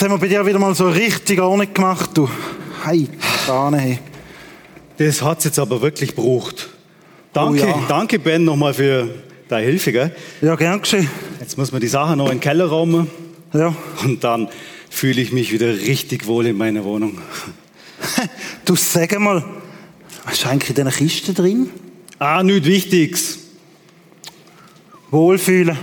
Jetzt 0.00 0.08
haben 0.08 0.14
wir 0.18 0.18
bei 0.28 0.28
dir 0.28 0.46
wieder 0.46 0.58
mal 0.58 0.74
so 0.74 0.88
richtig 0.88 1.38
Ordnung 1.42 1.74
gemacht, 1.74 2.12
du. 2.14 2.26
Hey, 2.86 3.06
Sahne, 3.46 3.76
hey. 3.76 3.98
Das 4.96 5.20
hat's 5.20 5.44
jetzt 5.44 5.58
aber 5.58 5.82
wirklich 5.82 6.16
gebraucht. 6.16 6.70
Danke, 7.34 7.64
Oh 7.64 7.68
ja. 7.68 7.84
danke 7.86 8.18
Ben 8.18 8.42
nochmal 8.42 8.72
für 8.72 9.10
deine 9.48 9.66
Hilfe, 9.66 9.92
gell? 9.92 10.16
Ja, 10.40 10.56
gern 10.56 10.80
geschehen. 10.80 11.06
Jetzt 11.38 11.58
muss 11.58 11.70
man 11.70 11.82
die 11.82 11.86
Sachen 11.86 12.16
noch 12.16 12.28
in 12.30 12.36
den 12.36 12.40
Keller 12.40 12.64
räumen 12.64 13.08
Ja. 13.52 13.74
und 14.02 14.24
dann 14.24 14.48
fühle 14.88 15.20
ich 15.20 15.32
mich 15.32 15.52
wieder 15.52 15.68
richtig 15.68 16.26
wohl 16.26 16.46
in 16.46 16.56
meiner 16.56 16.82
Wohnung. 16.82 17.18
Du, 18.64 18.76
sag 18.76 19.20
mal, 19.20 19.44
was 20.24 20.32
ist 20.32 20.46
eigentlich 20.46 20.70
in 20.70 20.76
diesen 20.76 20.92
Kisten 20.92 21.34
drin? 21.34 21.68
Ah, 22.18 22.42
nichts 22.42 22.66
Wichtiges. 22.66 23.38
Wohlfühlen. 25.10 25.76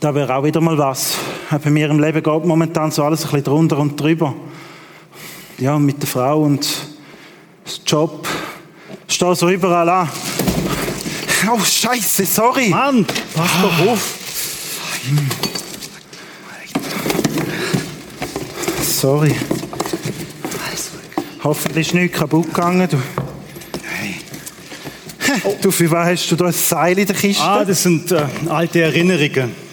Da 0.00 0.12
wäre 0.12 0.34
auch 0.34 0.42
wieder 0.42 0.60
mal 0.60 0.76
was. 0.76 1.14
Bei 1.64 1.70
mir 1.70 1.88
im 1.88 1.98
Leben 1.98 2.22
geht 2.22 2.44
momentan 2.44 2.90
so 2.90 3.04
alles 3.04 3.20
ein 3.24 3.30
bisschen 3.30 3.44
drunter 3.44 3.78
und 3.78 3.98
drüber. 3.98 4.34
Ja, 5.58 5.78
mit 5.78 6.00
der 6.02 6.08
Frau 6.08 6.42
und 6.42 6.68
das 7.64 7.80
Job. 7.86 8.26
Stehe 9.06 9.34
so 9.34 9.48
überall 9.48 9.88
an. 9.88 10.08
Oh, 11.50 11.60
Scheiße, 11.64 12.26
sorry. 12.26 12.68
Mann, 12.68 13.06
pass 13.32 13.50
doch 13.62 13.86
auf. 13.86 14.18
Sorry. 18.82 19.36
Hoffentlich 21.44 21.86
ist 21.86 21.94
nichts 21.94 22.18
kaputt 22.18 22.46
gegangen. 22.46 22.88
Du. 22.90 22.98
Du, 25.62 25.70
für 25.70 25.88
was 25.92 26.08
hast 26.08 26.30
du 26.32 26.36
da 26.36 26.46
ein 26.46 26.52
Seil 26.52 26.98
in 26.98 27.06
der 27.06 27.14
Kiste? 27.14 27.44
Ah, 27.44 27.64
das 27.64 27.84
sind 27.84 28.10
äh, 28.10 28.26
alte 28.48 28.80
Erinnerungen. 28.82 29.67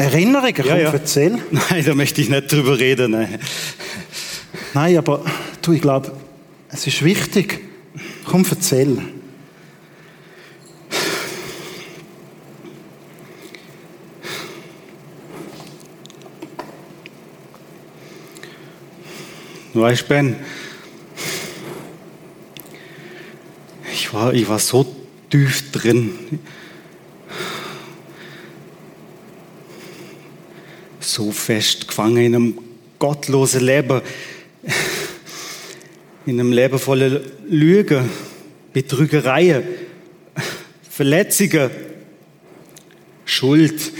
Erinnerungen, 0.00 0.54
komm, 0.54 0.64
Ja, 0.66 0.78
ja. 0.78 0.92
erzähl. 0.92 1.32
Nein, 1.50 1.84
da 1.84 1.94
möchte 1.94 2.22
ich 2.22 2.30
nicht 2.30 2.50
drüber 2.50 2.78
reden. 2.78 3.10
Nein. 3.10 3.38
Nein, 4.72 4.96
aber 4.96 5.22
du, 5.60 5.72
ich 5.72 5.82
glaube, 5.82 6.12
es 6.70 6.86
ist 6.86 7.04
wichtig. 7.04 7.60
Komm, 8.24 8.46
erzähl. 8.48 8.98
Weißt 19.74 20.08
Ben, 20.08 20.36
ich 23.92 24.14
war, 24.14 24.32
ich 24.32 24.48
war 24.48 24.58
so 24.58 24.96
tief 25.28 25.70
drin. 25.72 26.40
So 31.20 31.32
fest 31.32 31.86
gefangen 31.86 32.16
in 32.16 32.34
einem 32.34 32.58
gottlosen 32.98 33.60
Leben. 33.60 34.00
In 36.24 36.40
einem 36.40 36.50
Leben 36.50 36.78
voller 36.78 37.20
Lügen, 37.46 38.08
Betrügereien, 38.72 39.62
Verletzungen, 40.88 41.68
Schuld. 43.26 43.92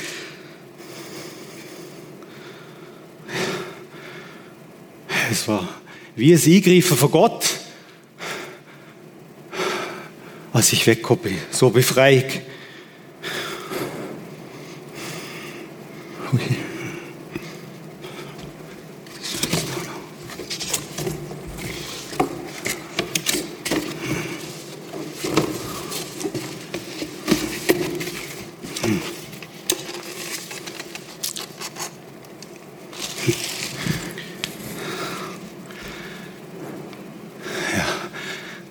Es 5.31 5.47
war 5.47 5.69
wie 6.16 6.32
ein 6.32 6.41
Eingreifen 6.42 6.97
von 6.97 7.10
Gott, 7.10 7.44
als 10.54 10.72
ich 10.72 10.87
weggekommen 10.87 11.25
bin. 11.25 11.38
So 11.50 11.69
Befreiung. 11.69 12.31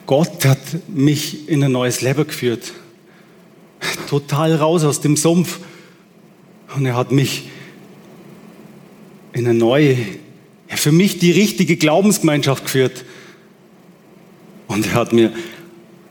Gott 0.09 0.43
hat 0.43 0.57
mich 0.99 1.47
in 1.47 1.63
ein 1.63 1.71
neues 1.71 2.01
Leben 2.01 2.27
geführt. 2.27 2.73
Total 4.09 4.55
raus 4.55 4.83
aus 4.83 5.01
dem 5.01 5.15
Sumpf. 5.15 5.59
Und 6.75 6.85
er 6.85 6.95
hat 6.95 7.11
mich 7.11 7.49
in 9.33 9.47
eine 9.47 9.57
neue, 9.57 9.97
für 10.67 10.91
mich 10.91 11.17
die 11.17 11.31
richtige 11.31 11.77
Glaubensgemeinschaft 11.77 12.65
geführt. 12.65 13.05
Und 14.67 14.85
er 14.87 14.93
hat 14.93 15.13
mir 15.13 15.31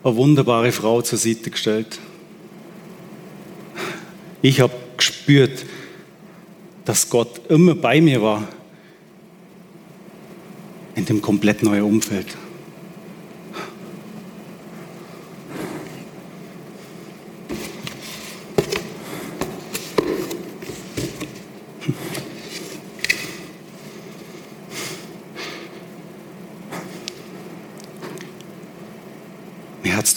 eine 0.02 0.16
wunderbare 0.16 0.72
Frau 0.72 1.02
zur 1.02 1.18
Seite 1.18 1.50
gestellt. 1.50 1.98
Ich 4.40 4.60
habe 4.60 4.72
gespürt, 4.96 5.64
dass 6.84 7.10
Gott 7.10 7.50
immer 7.50 7.74
bei 7.74 8.00
mir 8.00 8.22
war. 8.22 8.48
In 10.94 11.04
dem 11.04 11.20
komplett 11.20 11.62
neuen 11.62 11.82
Umfeld. 11.82 12.26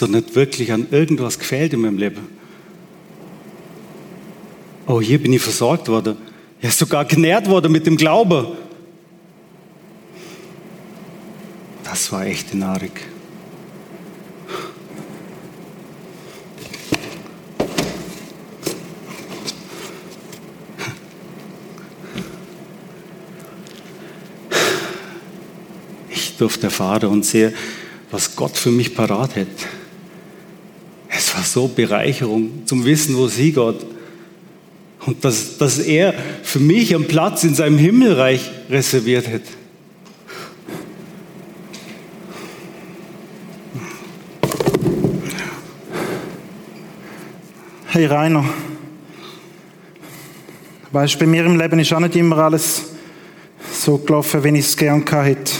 Doch 0.02 0.08
nicht 0.08 0.36
wirklich 0.36 0.72
an 0.72 0.88
irgendwas 0.92 1.38
gefehlt 1.38 1.74
in 1.74 1.82
meinem 1.82 1.98
Leben. 1.98 2.28
Oh, 4.88 5.00
hier 5.00 5.22
bin 5.22 5.32
ich 5.32 5.42
versorgt 5.42 5.88
worden. 5.88 6.18
Ja, 6.62 6.70
sogar 6.70 7.06
genährt 7.06 7.48
worden 7.48 7.72
mit 7.72 7.86
dem 7.86 7.98
Glauben. 7.98 8.48
Das 11.84 12.12
war 12.12 12.26
echte 12.26 12.58
Nahrung. 12.58 12.92
Ich 26.09 26.38
durfte 26.38 26.68
erfahren 26.68 27.09
und 27.09 27.26
sehe, 27.26 27.54
was 28.09 28.36
Gott 28.36 28.58
für 28.58 28.72
mich 28.72 28.96
parat 28.96 29.36
hat. 29.36 29.47
So 31.53 31.68
Bereicherung 31.68 32.66
zum 32.66 32.86
Wissen, 32.86 33.18
wo 33.18 33.26
es 33.26 33.36
hingeht. 33.36 33.86
Und 35.06 35.26
dass, 35.26 35.58
dass 35.58 35.80
er 35.80 36.14
für 36.44 36.59
mich 36.59 36.96
einen 36.96 37.09
Platz 37.09 37.44
in 37.44 37.56
seinem 37.56 37.78
Himmelreich 37.78 38.50
reserviert 38.70 39.28
hat. 39.28 39.42
Hey 47.88 48.06
Rainer, 48.06 48.46
weißt, 50.94 51.20
bei 51.20 51.26
mir 51.26 51.46
im 51.46 51.59
Leben 51.59 51.80
ist 51.80 51.92
auch 51.92 52.00
nicht 52.00 52.16
immer 52.16 52.38
alles 52.38 52.84
so 53.74 53.97
gelaufen, 53.97 54.42
wie 54.46 54.58
ich 54.58 54.68
es 54.68 54.78
gern 54.78 55.06
hätte. 55.06 55.52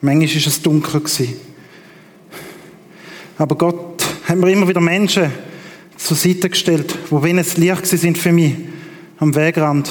Manchmal 0.00 0.42
war 0.42 0.46
es 0.46 0.62
dunkel. 0.62 1.02
Aber 3.36 3.56
Gott 3.56 3.91
hat 4.24 4.36
mir 4.36 4.50
immer 4.50 4.68
wieder 4.68 4.80
Menschen 4.80 5.32
zur 5.96 6.16
Seite 6.16 6.50
gestellt, 6.50 6.94
die 7.10 7.22
wie 7.22 7.30
ein 7.30 7.44
Licht 7.56 7.86
sind 7.86 8.18
für 8.18 8.32
mich 8.32 8.54
am 9.18 9.34
Wegrand. 9.34 9.90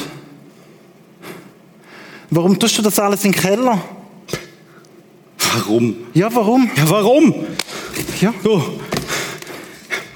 Warum 2.29 2.57
tust 2.57 2.77
du 2.77 2.81
das 2.81 2.97
alles 2.99 3.25
in 3.25 3.31
den 3.31 3.41
Keller? 3.41 3.81
Warum? 5.53 5.95
Ja, 6.13 6.33
warum? 6.33 6.69
Ja, 6.75 6.89
warum? 6.89 7.35
Ja, 8.21 8.33
Du, 8.43 8.61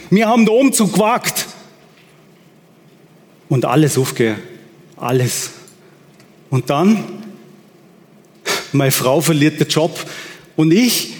wir 0.09 0.27
haben 0.27 0.45
den 0.45 0.55
Umzug 0.55 0.93
gewagt. 0.93 1.47
Und 3.49 3.65
alles 3.65 3.97
aufgehört. 3.97 4.39
Alles. 4.95 5.51
Und 6.49 6.69
dann, 6.69 7.03
meine 8.71 8.91
Frau 8.91 9.21
verliert 9.21 9.59
den 9.59 9.67
Job. 9.67 9.99
Und 10.55 10.71
ich, 10.71 11.13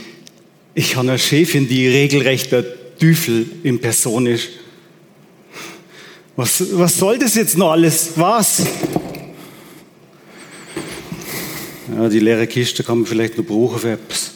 ich 0.74 0.96
habe 0.96 1.10
eine 1.10 1.20
Chefin, 1.20 1.68
die 1.68 1.88
regelrecht 1.88 2.54
Teufel 3.00 3.46
in 3.64 3.80
Person 3.80 4.28
ist. 4.28 4.50
Was, 6.36 6.64
was 6.78 6.98
soll 6.98 7.18
das 7.18 7.36
jetzt 7.36 7.58
noch 7.58 7.72
alles? 7.72 8.12
Was? 8.16 8.64
Ja, 11.96 12.10
die 12.10 12.20
leere 12.20 12.46
Kiste 12.48 12.84
kann 12.84 13.00
man 13.00 13.08
vielleicht 13.08 13.38
noch 13.38 13.46
brauchen 13.46 13.80
für 13.80 13.92
etwas. 13.92 14.35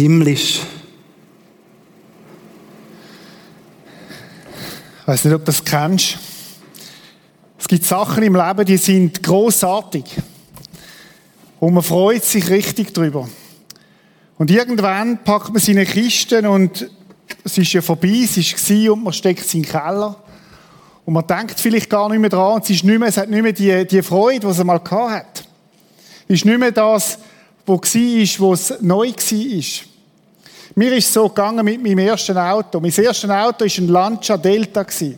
Himmlisch. 0.00 0.60
Ich 5.02 5.06
weiß 5.06 5.24
nicht, 5.26 5.34
ob 5.34 5.42
du 5.42 5.46
das 5.46 5.62
kennst. 5.62 6.16
Es 7.58 7.68
gibt 7.68 7.84
Sachen 7.84 8.22
im 8.22 8.34
Leben, 8.34 8.64
die 8.64 8.78
sind 8.78 9.22
großartig. 9.22 10.04
Und 11.58 11.74
man 11.74 11.82
freut 11.82 12.24
sich 12.24 12.48
richtig 12.48 12.94
drüber. 12.94 13.28
Und 14.38 14.50
irgendwann 14.50 15.22
packt 15.22 15.50
man 15.52 15.60
seine 15.60 15.84
Kisten 15.84 16.46
und 16.46 16.88
es 17.44 17.58
ist 17.58 17.72
ja 17.74 17.82
vorbei, 17.82 18.22
es 18.24 18.38
war 18.38 18.92
und 18.94 19.04
man 19.04 19.12
steckt 19.12 19.46
sie 19.46 19.58
in 19.58 19.64
den 19.64 19.70
Keller. 19.70 20.16
Und 21.04 21.12
man 21.12 21.26
denkt 21.26 21.60
vielleicht 21.60 21.90
gar 21.90 22.08
nicht 22.08 22.20
mehr 22.20 22.30
dran 22.30 22.62
es, 22.62 22.70
ist 22.70 22.84
nicht 22.84 22.98
mehr, 22.98 23.08
es 23.08 23.18
hat 23.18 23.28
nicht 23.28 23.42
mehr 23.42 23.52
die, 23.52 23.86
die 23.86 24.02
Freude, 24.02 24.40
die 24.40 24.46
es 24.46 24.60
einmal 24.60 24.80
gehabt 24.80 25.12
hat. 25.12 25.44
Es 26.26 26.36
ist 26.36 26.46
nicht 26.46 26.58
mehr 26.58 26.72
das, 26.72 27.18
was 27.66 27.94
war, 27.94 28.40
wo 28.40 28.54
es 28.54 28.74
neu 28.80 29.10
war. 29.10 29.89
Mir 30.74 30.92
ist 30.96 31.12
so 31.12 31.28
gegangen 31.28 31.64
mit 31.64 31.82
meinem 31.82 31.98
ersten 31.98 32.38
Auto. 32.38 32.78
Mein 32.80 32.92
erstes 32.92 33.28
Auto 33.28 33.64
war 33.64 33.78
ein 33.78 33.88
Lancia 33.88 34.36
Delta. 34.36 34.82
Yes! 34.82 35.16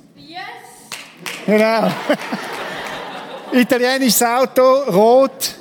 Genau. 1.45 1.91
Italienisches 3.53 4.23
Auto, 4.23 4.63
rot. 4.91 5.55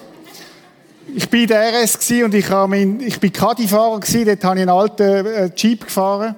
Ich 1.14 1.30
war 1.30 1.40
in 1.40 1.48
der 1.48 1.84
RS 1.84 2.12
und 2.24 2.34
ich, 2.34 2.50
mein, 2.50 3.02
ich 3.02 3.20
bin 3.20 3.34
Caddy-Fahrer 3.34 4.00
dort 4.00 4.44
habe 4.44 4.56
ich 4.56 4.62
einen 4.62 4.70
alten 4.70 5.26
äh, 5.26 5.52
Jeep 5.56 5.86
gefahren. 5.86 6.36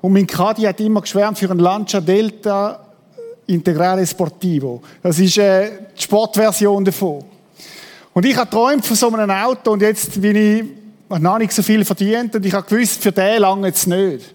Und 0.00 0.12
mein 0.12 0.26
Caddy 0.26 0.62
hat 0.62 0.78
immer 0.78 1.00
geschwärmt 1.00 1.38
für 1.38 1.50
einen 1.50 1.58
Lancia 1.58 2.00
Delta 2.00 2.80
Integrale 3.46 4.06
Sportivo. 4.06 4.82
Das 5.02 5.18
ist 5.18 5.36
äh, 5.36 5.70
die 5.96 6.02
Sportversion 6.02 6.84
davon. 6.84 7.24
Und 8.12 8.24
ich 8.24 8.36
habe 8.36 8.48
geträumt 8.48 8.86
von 8.86 8.96
so 8.96 9.12
einem 9.12 9.30
Auto 9.30 9.72
und 9.72 9.82
jetzt 9.82 10.20
bin 10.20 10.36
ich 10.36 10.83
noch 11.08 11.38
nicht 11.38 11.52
so 11.52 11.62
viel 11.62 11.84
verdient 11.84 12.34
und 12.34 12.44
ich 12.44 12.52
habe 12.52 12.66
gewusst, 12.68 13.02
für 13.02 13.12
den 13.12 13.40
lange 13.40 13.68
es 13.68 13.86
nicht. 13.86 14.34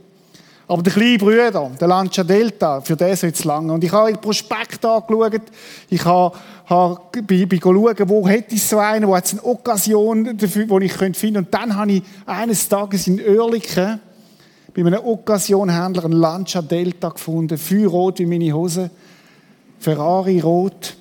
Aber 0.69 0.83
der 0.83 0.94
kleine 0.94 1.18
Bruder, 1.18 1.71
der 1.81 1.88
Lancia 1.88 2.24
Delta, 2.24 2.80
für 2.81 2.95
den 2.95 3.16
soll 3.16 3.31
es 3.31 3.44
lange. 3.44 3.74
Und 3.74 3.83
ich 3.83 3.92
habe 3.92 4.12
den 4.12 4.21
Prospekt 4.21 4.86
angeschaut. 4.86 5.42
Ich 5.89 6.06
habe, 6.06 6.38
habe, 6.68 7.24
bin, 7.24 7.50
bin 7.50 7.60
schauen, 7.60 7.95
wo 8.06 8.27
hätte 8.27 8.54
ich 8.54 8.63
so 8.63 8.77
einen, 8.77 9.07
wo 9.07 9.16
hat 9.16 9.25
es 9.25 9.31
eine 9.31 9.45
Occasion 9.45 10.38
dafür, 10.38 10.69
wo 10.69 10.77
ich 10.77 10.95
könnte. 10.95 11.27
Und 11.27 11.51
dann 11.51 11.75
habe 11.75 11.94
ich 11.94 12.04
eines 12.27 12.69
Tages 12.69 13.07
in 13.07 13.19
Oerlikon 13.19 14.00
bei 14.75 14.81
einem 14.81 15.04
Occasion-Händler 15.04 16.06
einen 16.06 16.13
Lancia 16.13 16.62
Delta 16.62 17.10
gefunden. 17.10 17.57
Viel 17.57 17.88
rot 17.88 18.19
wie 18.19 18.27
meine 18.27 18.54
Hose. 18.54 18.92
Ferrari 19.80 20.39
rot. 20.39 20.95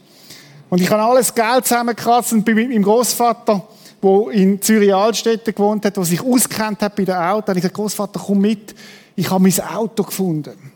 Und 0.71 0.81
ich 0.81 0.91
habe 0.91 1.03
alles 1.03 1.35
Geld 1.35 1.67
zusammengekratzt 1.67 2.33
und 2.33 2.43
bin 2.43 2.55
mit 2.55 2.71
meinem 2.71 2.85
Großvater 2.85 3.63
wo 4.01 4.31
in 4.31 4.63
Zürich-Altstädte 4.63 5.53
gewohnt 5.53 5.85
hat, 5.85 5.97
der 5.97 6.05
sich 6.05 6.21
auskennt 6.21 6.83
hat 6.83 6.95
bei 6.95 7.05
den 7.05 7.17
Autos, 7.17 7.57
ich 7.57 7.63
gesagt, 7.63 7.75
Großvater, 7.75 8.21
komm 8.25 8.41
mit, 8.41 8.75
ich 9.17 9.29
habe 9.31 9.43
mein 9.43 9.61
Auto 9.61 10.05
gefunden. 10.05 10.73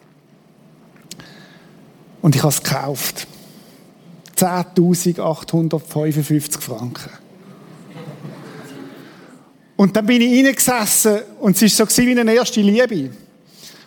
Und 2.21 2.35
ich 2.35 2.43
habe 2.43 2.53
es 2.53 2.63
gekauft. 2.63 3.27
10.855 4.37 6.61
Franken. 6.61 7.11
Und 9.77 9.97
dann 9.97 10.07
bin 10.07 10.23
ich 10.23 10.45
reingesessen 10.45 11.21
und 11.41 11.61
es 11.61 11.79
war 11.79 11.91
so 11.91 12.03
wie 12.03 12.19
eine 12.19 12.35
erste 12.35 12.61
Liebe. 12.61 13.11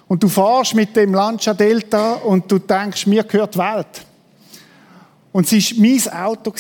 Und 0.07 0.21
du 0.21 0.27
fahrst 0.27 0.75
mit 0.75 0.95
dem 0.95 1.13
Lancia 1.13 1.53
Delta 1.53 2.15
und 2.15 2.51
du 2.51 2.59
denkst, 2.59 3.07
mir 3.07 3.23
gehört 3.23 3.55
die 3.55 3.59
Welt. 3.59 4.05
Und 5.31 5.51
es 5.51 5.71
war 5.71 5.81
mein 5.81 6.25
Auto. 6.25 6.53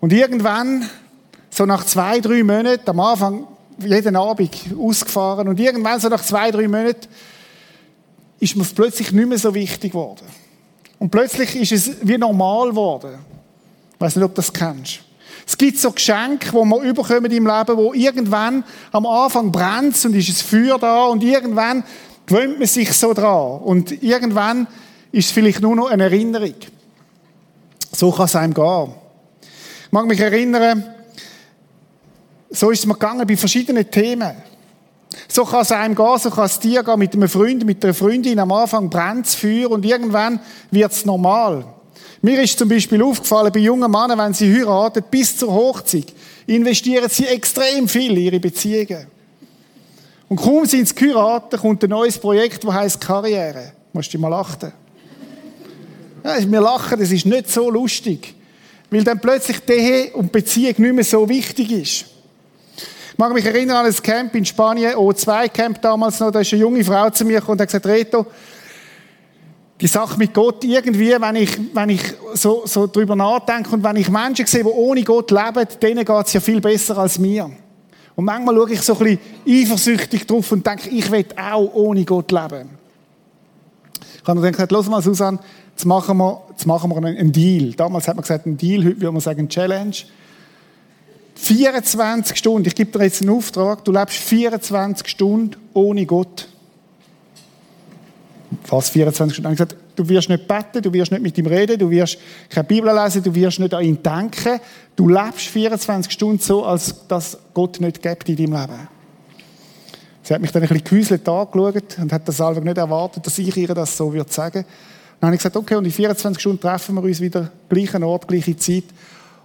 Und 0.00 0.12
irgendwann 0.12 0.88
so 1.52 1.66
nach 1.66 1.84
zwei, 1.84 2.18
drei 2.20 2.42
Monaten, 2.42 2.88
am 2.88 3.00
Anfang 3.00 3.46
jeden 3.78 4.16
Abend 4.16 4.50
ausgefahren 4.78 5.48
und 5.48 5.60
irgendwann 5.60 6.00
so 6.00 6.08
nach 6.08 6.22
zwei, 6.22 6.50
drei 6.50 6.66
Monaten 6.66 7.08
ist 8.40 8.56
mir 8.56 8.64
plötzlich 8.64 9.12
nicht 9.12 9.28
mehr 9.28 9.38
so 9.38 9.54
wichtig 9.54 9.92
geworden. 9.92 10.24
Und 10.98 11.10
plötzlich 11.10 11.54
ist 11.56 11.72
es 11.72 11.96
wie 12.02 12.16
normal 12.16 12.70
geworden. 12.70 13.18
Ich 13.94 14.00
weiß 14.00 14.16
nicht, 14.16 14.24
ob 14.24 14.32
du 14.32 14.36
das 14.36 14.52
kennst. 14.52 15.00
Es 15.46 15.58
gibt 15.58 15.78
so 15.78 15.90
Geschenke, 15.92 16.50
die 16.50 16.54
wir 16.54 16.82
überkommen 16.82 17.30
im 17.30 17.46
Leben, 17.46 17.76
wo 17.76 17.92
irgendwann 17.92 18.64
am 18.90 19.06
Anfang 19.06 19.52
brennt 19.52 20.02
und 20.04 20.14
ist 20.14 20.28
es 20.28 20.40
Feuer 20.40 20.78
da 20.78 21.06
und 21.06 21.22
irgendwann 21.22 21.84
gewöhnt 22.26 22.58
man 22.58 22.68
sich 22.68 22.92
so 22.92 23.12
dran 23.12 23.60
und 23.60 24.02
irgendwann 24.02 24.66
ist 25.10 25.26
es 25.26 25.32
vielleicht 25.32 25.60
nur 25.60 25.76
noch 25.76 25.90
eine 25.90 26.04
Erinnerung. 26.04 26.54
So 27.92 28.10
kann 28.10 28.24
es 28.24 28.36
einem 28.36 28.54
gehen. 28.54 28.94
Ich 29.86 29.92
mag 29.92 30.06
mich 30.06 30.20
erinnern, 30.20 30.84
so 32.52 32.70
ist 32.70 32.80
es 32.80 32.86
mir 32.86 32.94
gegangen 32.94 33.26
bei 33.26 33.36
verschiedenen 33.36 33.90
Themen. 33.90 34.32
So 35.28 35.44
kann 35.44 35.62
es 35.62 35.72
einem 35.72 35.94
gehen, 35.94 36.18
so 36.18 36.30
kann 36.30 36.46
es 36.46 36.58
dir 36.58 36.82
gehen 36.82 36.98
mit 36.98 37.14
einem 37.14 37.28
Freund, 37.28 37.64
mit 37.64 37.84
einer 37.84 37.94
Freundin. 37.94 38.38
Am 38.38 38.52
Anfang 38.52 38.88
brennt 38.88 39.26
es 39.26 39.34
Feuer 39.34 39.70
und 39.70 39.84
irgendwann 39.84 40.40
wird 40.70 40.92
es 40.92 41.04
normal. 41.04 41.64
Mir 42.20 42.40
ist 42.42 42.58
zum 42.58 42.68
Beispiel 42.68 43.02
aufgefallen, 43.02 43.52
bei 43.52 43.60
jungen 43.60 43.90
Männern, 43.90 44.18
wenn 44.18 44.34
sie 44.34 44.52
heiraten, 44.54 45.02
bis 45.10 45.36
zur 45.36 45.52
Hochzeit, 45.52 46.12
investieren 46.46 47.08
sie 47.08 47.26
extrem 47.26 47.88
viel 47.88 48.12
in 48.12 48.24
ihre 48.24 48.40
Beziehungen. 48.40 49.06
Und 50.28 50.36
kaum 50.36 50.64
sind 50.66 50.88
sie 50.88 50.94
geheiratet, 50.94 51.60
kommt 51.60 51.82
ein 51.82 51.90
neues 51.90 52.18
Projekt, 52.18 52.64
das 52.64 52.72
heisst 52.72 53.00
Karriere. 53.00 53.72
Musst 53.92 54.14
du 54.14 54.18
mal 54.18 54.28
lachen. 54.28 54.72
Ja, 56.24 56.50
wir 56.50 56.60
lachen, 56.60 56.98
das 56.98 57.10
ist 57.10 57.26
nicht 57.26 57.50
so 57.50 57.68
lustig. 57.68 58.34
Weil 58.90 59.04
dann 59.04 59.20
plötzlich 59.20 59.58
die 59.60 59.72
Ehe 59.72 60.12
und 60.12 60.30
Beziehung 60.30 60.74
nicht 60.78 60.94
mehr 60.94 61.04
so 61.04 61.28
wichtig 61.28 61.72
ist. 61.72 62.11
Ich 63.12 63.18
mag 63.18 63.34
mich 63.34 63.44
erinnern 63.44 63.76
an 63.76 63.86
ein 63.86 64.02
Camp 64.02 64.34
in 64.34 64.44
Spanien, 64.46 64.94
O2-Camp 64.94 65.82
damals 65.82 66.18
noch, 66.18 66.30
da 66.30 66.40
ist 66.40 66.50
eine 66.54 66.62
junge 66.62 66.82
Frau 66.82 67.10
zu 67.10 67.26
mir 67.26 67.40
gekommen 67.40 67.52
und 67.52 67.60
hat 67.60 67.68
gesagt, 67.68 67.84
Reto, 67.84 68.24
die 69.78 69.86
Sache 69.86 70.16
mit 70.16 70.32
Gott, 70.32 70.64
irgendwie, 70.64 71.14
wenn 71.20 71.36
ich, 71.36 71.50
wenn 71.74 71.90
ich 71.90 72.00
so, 72.32 72.62
so 72.64 72.86
drüber 72.86 73.14
nachdenke 73.14 73.70
und 73.70 73.84
wenn 73.84 73.96
ich 73.96 74.08
Menschen 74.08 74.46
sehe, 74.46 74.64
die 74.64 74.70
ohne 74.70 75.02
Gott 75.02 75.30
leben, 75.30 75.66
denen 75.82 76.06
geht 76.06 76.26
es 76.26 76.32
ja 76.32 76.40
viel 76.40 76.60
besser 76.62 76.96
als 76.96 77.18
mir. 77.18 77.50
Und 78.16 78.24
manchmal 78.24 78.54
schaue 78.54 78.72
ich 78.72 78.80
so 78.80 78.96
ein 78.96 78.98
bisschen 78.98 79.18
eifersüchtig 79.46 80.26
drauf 80.26 80.50
und 80.50 80.66
denke, 80.66 80.88
ich 80.88 81.10
will 81.10 81.26
auch 81.36 81.70
ohne 81.74 82.04
Gott 82.06 82.32
leben. 82.32 82.70
Ich 84.22 84.26
habe 84.26 84.40
dann 84.40 84.52
gesagt, 84.52 84.72
los 84.72 84.88
mal, 84.88 85.02
Susanne, 85.02 85.38
jetzt 85.70 85.84
machen 85.84 86.16
wir, 86.16 86.40
jetzt 86.50 86.66
machen 86.66 86.90
wir 86.90 87.04
einen 87.04 87.32
Deal. 87.32 87.72
Damals 87.72 88.08
hat 88.08 88.16
man 88.16 88.22
gesagt, 88.22 88.46
ein 88.46 88.56
Deal, 88.56 88.84
heute 88.84 89.00
würde 89.00 89.12
man 89.12 89.20
sagen, 89.20 89.48
Challenge. 89.50 89.96
24 91.34 92.36
Stunden, 92.36 92.68
ich 92.68 92.74
gebe 92.74 92.96
dir 92.96 93.04
jetzt 93.04 93.22
einen 93.22 93.30
Auftrag, 93.30 93.84
du 93.84 93.92
lebst 93.92 94.16
24 94.18 95.08
Stunden 95.08 95.56
ohne 95.72 96.06
Gott. 96.06 96.48
Fast 98.64 98.90
24 98.90 99.36
Stunden. 99.36 99.52
Ich 99.52 99.58
gesagt, 99.58 99.76
du 99.96 100.08
wirst 100.08 100.28
nicht 100.28 100.46
beten, 100.46 100.82
du 100.82 100.92
wirst 100.92 101.10
nicht 101.10 101.22
mit 101.22 101.36
ihm 101.38 101.46
reden, 101.46 101.78
du 101.78 101.90
wirst 101.90 102.18
keine 102.50 102.64
Bibel 102.64 102.94
lesen, 102.94 103.22
du 103.22 103.34
wirst 103.34 103.58
nicht 103.60 103.74
an 103.74 103.82
ihn 103.82 104.02
denken. 104.02 104.60
Du 104.94 105.08
lebst 105.08 105.46
24 105.48 106.12
Stunden 106.12 106.38
so, 106.38 106.64
als 106.64 107.06
dass 107.08 107.38
Gott 107.54 107.80
nicht 107.80 108.02
gibt 108.02 108.28
in 108.28 108.36
deinem 108.36 108.52
Leben. 108.52 108.88
Sie 110.22 110.34
hat 110.34 110.40
mich 110.40 110.52
dann 110.52 110.62
ein 110.62 110.68
bisschen 110.68 110.84
gehäuselt 110.84 111.28
angeschaut 111.28 111.98
und 111.98 112.12
hat 112.12 112.28
das 112.28 112.36
selber 112.36 112.60
nicht 112.60 112.78
erwartet, 112.78 113.26
dass 113.26 113.38
ich 113.38 113.56
ihr 113.56 113.74
das 113.74 113.96
so 113.96 114.12
würde 114.12 114.32
sagen. 114.32 114.64
Dann 115.18 115.28
habe 115.28 115.34
ich 115.34 115.40
gesagt, 115.40 115.56
okay, 115.56 115.74
und 115.76 115.84
in 115.84 115.90
24 115.90 116.40
Stunden 116.40 116.60
treffen 116.60 116.94
wir 116.94 117.02
uns 117.02 117.20
wieder, 117.20 117.50
gleichen 117.68 118.02
Ort, 118.04 118.28
gleiche 118.28 118.56
Zeit. 118.56 118.84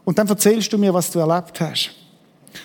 Und 0.08 0.18
dann 0.18 0.28
erzählst 0.30 0.72
du 0.72 0.78
mir, 0.78 0.94
was 0.94 1.12
du 1.12 1.20
erlebt 1.20 1.60
hast. 1.60 1.92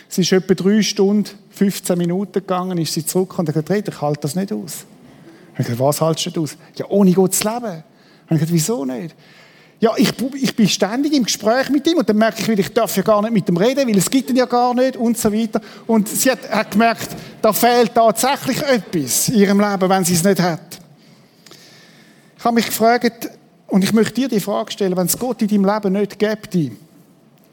Es 0.09 0.17
ist 0.17 0.31
etwa 0.31 0.55
drei 0.55 0.81
Stunden, 0.81 1.29
15 1.51 1.99
Minuten 1.99 2.35
gegangen, 2.35 2.79
ist 2.79 2.95
sie 2.95 3.05
zurück 3.05 3.37
und 3.37 3.49
hat 3.49 3.67
gesagt, 3.67 3.89
ich 3.89 4.01
halte 4.01 4.21
das 4.21 4.37
nicht 4.37 4.53
aus. 4.53 4.85
Ich 5.55 5.55
habe 5.55 5.65
gesagt, 5.65 5.81
was 5.81 6.01
haltest 6.01 6.37
du 6.37 6.45
aus? 6.45 6.57
Ja, 6.77 6.87
ohne 6.89 7.11
Gott 7.11 7.35
zu 7.35 7.43
leben. 7.43 7.83
Ich 7.83 8.31
habe 8.31 8.35
gesagt, 8.35 8.53
wieso 8.53 8.85
nicht? 8.85 9.17
Ja, 9.81 9.91
ich, 9.97 10.13
ich 10.41 10.55
bin 10.55 10.69
ständig 10.69 11.15
im 11.15 11.25
Gespräch 11.25 11.69
mit 11.69 11.85
ihm 11.89 11.97
und 11.97 12.09
dann 12.09 12.17
merke 12.17 12.43
ich 12.43 12.49
wieder, 12.49 12.61
ich 12.61 12.73
darf 12.73 12.97
ja 12.97 13.03
gar 13.03 13.21
nicht 13.23 13.33
mit 13.33 13.49
ihm 13.49 13.57
reden, 13.57 13.89
weil 13.89 13.99
es 13.99 14.09
gibt 14.09 14.31
ihn 14.31 14.37
ja 14.37 14.47
gar 14.47 14.73
nicht 14.73 14.97
und 14.97 15.19
so 15.19 15.33
weiter. 15.33 15.61
Und 15.89 16.09
sie 16.09 16.31
hat, 16.31 16.49
hat 16.49 16.71
gemerkt, 16.71 17.09
da 17.43 17.53
fehlt 17.53 17.93
tatsächlich 17.93 18.63
etwas 18.63 19.31
in 19.31 19.41
ihrem 19.41 19.59
Leben, 19.59 19.91
wenn 19.91 20.05
sie 20.05 20.15
es 20.15 20.23
nicht 20.23 20.41
hat. 20.41 20.79
Ich 22.39 22.45
habe 22.45 22.55
mich 22.55 22.67
gefragt, 22.67 23.31
und 23.67 23.83
ich 23.83 23.93
möchte 23.93 24.15
dir 24.15 24.29
die 24.29 24.39
Frage 24.39 24.71
stellen, 24.71 24.97
wenn 24.97 25.07
es 25.07 25.19
Gott 25.19 25.43
in 25.43 25.49
deinem 25.49 25.65
Leben 25.65 25.93
nicht 25.95 26.21
gibt, 26.21 26.55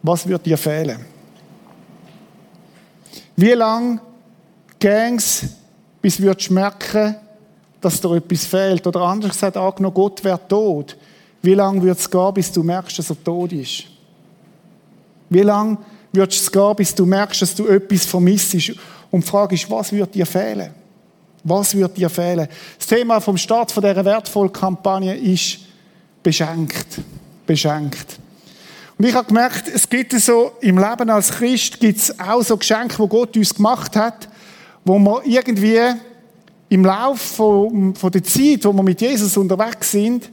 was 0.02 0.28
wird 0.28 0.46
dir 0.46 0.58
fehlen? 0.58 1.00
Wie 3.36 3.52
lange 3.52 4.00
gäng's, 4.80 5.46
bis 6.02 6.18
du 6.18 6.54
merken, 6.54 7.16
dass 7.82 8.02
dir 8.02 8.16
etwas 8.16 8.46
fehlt? 8.46 8.86
Oder 8.86 9.02
anders 9.02 9.32
gesagt, 9.32 9.58
angenommen, 9.58 9.94
Gott 9.94 10.24
wäre 10.24 10.40
tot. 10.48 10.98
Wie 11.42 11.54
lange 11.54 11.82
wird 11.82 12.00
es 12.00 12.10
gehen, 12.10 12.34
bis 12.34 12.52
du 12.52 12.64
merkst, 12.64 13.00
dass 13.00 13.10
er 13.10 13.24
tot 13.24 13.52
ist? 13.54 13.86
Wie 15.30 15.42
lange 15.42 15.78
wird 16.12 16.34
es 16.34 16.52
gehen, 16.52 16.76
bis 16.76 16.94
du 16.94 17.06
merkst, 17.06 17.42
dass 17.42 17.56
du 17.56 17.68
etwas 17.68 18.06
vermisst? 18.06 18.56
Und 19.12 19.24
die 19.24 19.28
Frage 19.28 19.56
ist, 19.56 19.70
was 19.70 19.92
wird 19.92 20.14
dir 20.14 20.26
fehlen? 20.26 20.72
Was 21.44 21.74
wird 21.74 21.96
dir 21.96 22.10
fehlen? 22.10 22.48
Das 22.78 22.88
Thema 22.88 23.20
vom 23.22 23.38
Start 23.38 23.76
dieser 23.76 24.04
wertvollen 24.04 24.52
Kampagne 24.52 25.16
ist 25.16 25.60
beschenkt. 26.22 27.00
Beschenkt. 27.46 28.20
Und 29.00 29.06
ich 29.06 29.16
habe 29.16 29.28
gemerkt, 29.28 29.70
es 29.74 29.88
gibt 29.88 30.12
so 30.12 30.52
im 30.60 30.78
Leben 30.78 31.10
als 31.10 31.32
Christ 31.32 31.80
gibt 31.80 32.00
es 32.00 32.20
auch 32.20 32.42
so 32.42 32.58
Geschenke, 32.58 33.00
wo 33.00 33.08
Gott 33.08 33.38
uns 33.38 33.56
gemacht 33.56 33.96
hat, 33.96 34.28
wo 34.84 35.00
wir 35.00 35.22
irgendwie 35.24 35.80
im 36.68 36.84
Laufe 36.84 37.36
von, 37.36 37.96
von 37.96 38.12
der 38.12 38.24
Zeit, 38.26 38.66
wo 38.66 38.74
wir 38.74 38.84
mit 38.84 39.00
Jesus 39.00 39.38
unterwegs 39.38 39.92
sind, 39.92 40.30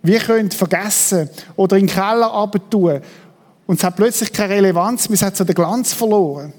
wir 0.00 0.20
können 0.20 0.48
vergessen 0.52 1.28
oder 1.56 1.76
in 1.76 1.88
den 1.88 1.92
Keller 1.92 2.32
abtun. 2.32 3.00
Und 3.66 3.78
es 3.78 3.82
hat 3.84 3.96
plötzlich 3.96 4.32
keine 4.32 4.54
Relevanz, 4.54 5.10
es 5.10 5.20
hat 5.20 5.36
so 5.36 5.42
den 5.42 5.56
Glanz 5.56 5.92
verloren. 5.92 6.52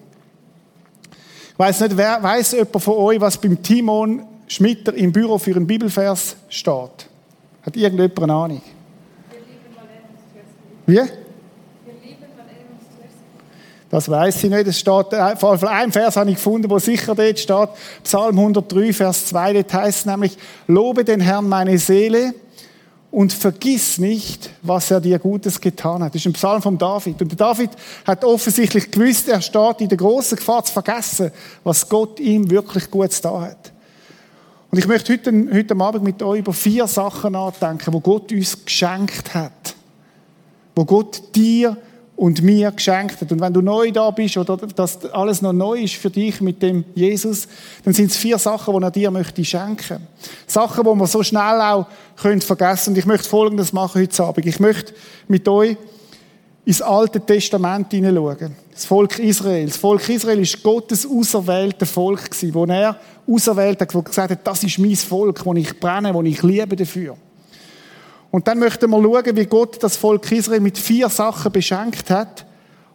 Ich 1.53 1.59
weiß 1.59 1.79
nicht, 1.79 1.95
wer 1.95 2.21
weiß 2.21 2.51
jemand 2.51 2.83
von 2.83 2.95
euch, 2.95 3.21
was 3.21 3.37
beim 3.37 3.63
Timon 3.63 4.25
Schmitter 4.47 4.93
im 4.93 5.13
Büro 5.13 5.37
für 5.37 5.55
einen 5.55 5.65
Bibelvers 5.65 6.35
steht? 6.49 7.07
Hat 7.61 7.77
irgendjemand 7.77 8.19
eine 8.23 8.33
Ahnung? 8.33 8.61
Wie? 10.85 11.01
Das 13.89 14.09
weiß 14.09 14.43
ich 14.43 14.49
nicht. 14.49 14.67
Es 14.67 14.79
steht, 14.79 15.13
äh, 15.13 15.35
vor 15.35 15.51
allem 15.51 15.67
ein 15.69 15.91
Vers 15.91 16.17
habe 16.17 16.29
ich 16.29 16.35
gefunden, 16.35 16.69
wo 16.69 16.79
sicher 16.79 17.13
dort 17.13 17.39
steht. 17.39 17.69
Psalm 18.03 18.37
103, 18.37 18.93
Vers 18.93 19.27
2, 19.27 19.53
dort 19.53 19.73
heißt 19.73 20.05
nämlich, 20.07 20.37
lobe 20.67 21.03
den 21.03 21.21
Herrn 21.21 21.47
meine 21.47 21.77
Seele 21.77 22.33
und 23.11 23.31
vergiss 23.31 23.97
nicht, 23.97 24.49
was 24.61 24.91
er 24.91 24.99
dir 24.99 25.19
Gutes 25.19 25.61
getan 25.61 26.03
hat. 26.03 26.13
Das 26.13 26.21
ist 26.21 26.25
ein 26.25 26.33
Psalm 26.33 26.61
von 26.61 26.77
David. 26.77 27.21
Und 27.21 27.39
David 27.39 27.69
hat 28.05 28.25
offensichtlich 28.25 28.91
gewusst, 28.91 29.29
er 29.29 29.41
steht 29.41 29.79
in 29.79 29.87
der 29.87 29.97
großen 29.97 30.37
Gefahr 30.37 30.65
zu 30.65 30.73
vergessen, 30.73 31.31
was 31.63 31.87
Gott 31.87 32.19
ihm 32.19 32.49
wirklich 32.49 32.91
Gutes 32.91 33.21
da 33.21 33.39
hat. 33.39 33.71
Und 34.69 34.79
ich 34.79 34.87
möchte 34.87 35.13
heute, 35.13 35.31
heute 35.53 35.79
Abend 35.79 36.03
mit 36.03 36.21
euch 36.21 36.39
über 36.39 36.51
vier 36.51 36.87
Sachen 36.87 37.31
nachdenken, 37.31 37.93
wo 37.93 38.01
Gott 38.01 38.33
uns 38.33 38.65
geschenkt 38.65 39.33
hat. 39.33 39.75
Wo 40.75 40.83
Gott 40.83 41.21
dir 41.33 41.77
und 42.15 42.41
mir 42.41 42.71
geschenkt 42.71 43.19
hat. 43.19 43.31
Und 43.31 43.41
wenn 43.41 43.53
du 43.53 43.61
neu 43.61 43.91
da 43.91 44.09
bist 44.11 44.37
oder 44.37 44.57
dass 44.57 45.05
alles 45.11 45.41
noch 45.41 45.53
neu 45.53 45.81
ist 45.81 45.95
für 45.95 46.09
dich 46.09 46.39
mit 46.39 46.61
dem 46.61 46.85
Jesus, 46.95 47.47
dann 47.83 47.93
sind 47.93 48.11
es 48.11 48.17
vier 48.17 48.37
Sachen, 48.37 48.75
die 48.75 48.83
er 48.83 48.91
dir 48.91 49.11
möchte 49.11 49.43
schenken. 49.43 50.07
Sachen, 50.47 50.83
die 50.83 50.95
man 50.95 51.07
so 51.07 51.23
schnell 51.23 51.61
auch 51.61 51.87
könnt 52.15 52.43
vergessen. 52.43 52.91
Und 52.91 52.97
ich 52.97 53.05
möchte 53.05 53.27
Folgendes 53.27 53.73
machen 53.73 54.01
heute 54.01 54.23
Abend. 54.23 54.45
Ich 54.45 54.59
möchte 54.59 54.93
mit 55.27 55.47
euch 55.47 55.77
ins 56.65 56.81
Alte 56.81 57.19
Testament 57.19 57.91
hineinschauen. 57.91 58.55
Das 58.71 58.85
Volk 58.85 59.19
Israel. 59.19 59.67
Das 59.67 59.77
Volk 59.77 60.07
Israel 60.09 60.39
ist 60.39 60.63
Gottes 60.63 61.05
auserwählte 61.05 61.85
Volk 61.85 62.31
gewesen, 62.31 62.53
wo 62.53 62.65
er 62.65 62.97
auserwählt 63.27 63.81
hat, 63.81 63.93
wo 63.93 64.01
gesagt 64.01 64.31
hat, 64.31 64.47
das 64.47 64.63
ist 64.63 64.79
mein 64.79 64.95
Volk, 64.95 65.45
wo 65.45 65.53
ich 65.53 65.79
brenne, 65.79 66.13
wo 66.13 66.21
ich 66.23 66.41
liebe 66.41 66.75
dafür. 66.75 67.17
Und 68.35 68.49
dann 68.49 68.59
möchten 68.59 68.89
wir 68.89 69.01
schauen, 69.01 69.37
wie 69.37 69.45
Gott 69.45 69.81
das 69.81 69.95
Volk 69.95 70.29
Israel 70.29 70.59
mit 70.59 70.77
vier 70.77 71.07
Sachen 71.07 71.53
beschenkt 71.53 72.09
hat. 72.09 72.45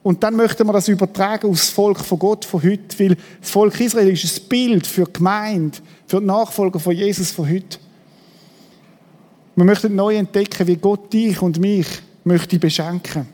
Und 0.02 0.22
dann 0.22 0.36
möchten 0.36 0.66
wir 0.66 0.74
das 0.74 0.86
übertragen 0.86 1.48
aufs 1.48 1.70
Volk 1.70 2.00
von 2.00 2.18
Gott 2.18 2.44
von 2.44 2.62
heute, 2.62 2.98
weil 2.98 3.16
das 3.40 3.50
Volk 3.50 3.80
Israel 3.80 4.10
ist 4.10 4.22
ein 4.22 4.48
Bild 4.50 4.86
für 4.86 5.04
die 5.04 5.14
Gemeinde, 5.14 5.78
für 6.06 6.20
die 6.20 6.26
Nachfolger 6.26 6.78
von 6.78 6.94
Jesus 6.94 7.30
von 7.30 7.48
heute. 7.48 7.78
Wir 9.56 9.64
möchten 9.64 9.94
neu 9.94 10.14
entdecken, 10.14 10.66
wie 10.66 10.76
Gott 10.76 11.10
dich 11.10 11.40
und 11.40 11.58
mich 11.58 11.86
möchte 12.22 12.58
beschenken. 12.58 13.26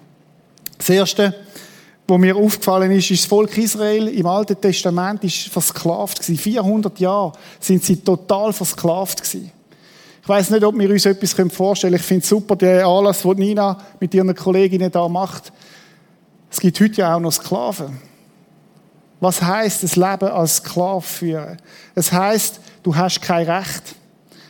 Das 0.79 0.89
Erste, 0.89 1.35
was 2.07 2.19
mir 2.21 2.37
aufgefallen 2.37 2.93
ist, 2.93 3.11
ist 3.11 3.25
das 3.25 3.29
Volk 3.29 3.59
Israel 3.59 4.07
im 4.07 4.27
Alten 4.27 4.61
Testament 4.61 5.25
ist 5.25 5.49
versklavt 5.49 6.21
gewesen. 6.21 6.39
400 6.39 7.01
Jahre 7.01 7.33
sind 7.59 7.83
sie 7.83 7.97
total 7.97 8.53
versklavt 8.53 9.25
gewesen. 9.25 9.51
Ich 10.27 10.29
weiß 10.29 10.51
nicht, 10.51 10.65
ob 10.65 10.77
wir 10.77 10.91
uns 10.91 11.07
etwas 11.07 11.37
vorstellen 11.55 11.93
können. 11.93 12.01
Ich 12.01 12.07
finde 12.09 12.23
es 12.25 12.29
super, 12.29 12.57
der 12.57 12.85
Anlass, 12.85 13.23
den 13.23 13.37
Nina 13.37 13.79
mit 14.01 14.13
ihren 14.13 14.35
Kolleginnen 14.35 14.91
da 14.91 15.07
macht. 15.07 15.53
Es 16.51 16.59
gibt 16.59 16.81
heute 16.81 16.97
ja 16.97 17.15
auch 17.15 17.21
noch 17.21 17.31
Sklaven. 17.31 17.97
Was 19.21 19.41
heißt 19.41 19.85
das 19.85 19.95
Leben 19.95 20.29
als 20.29 20.57
Sklave 20.57 21.03
führen? 21.03 21.59
Es 21.95 22.11
heißt, 22.11 22.59
du 22.83 22.97
hast 22.97 23.23
kein 23.23 23.49
Recht. 23.49 23.95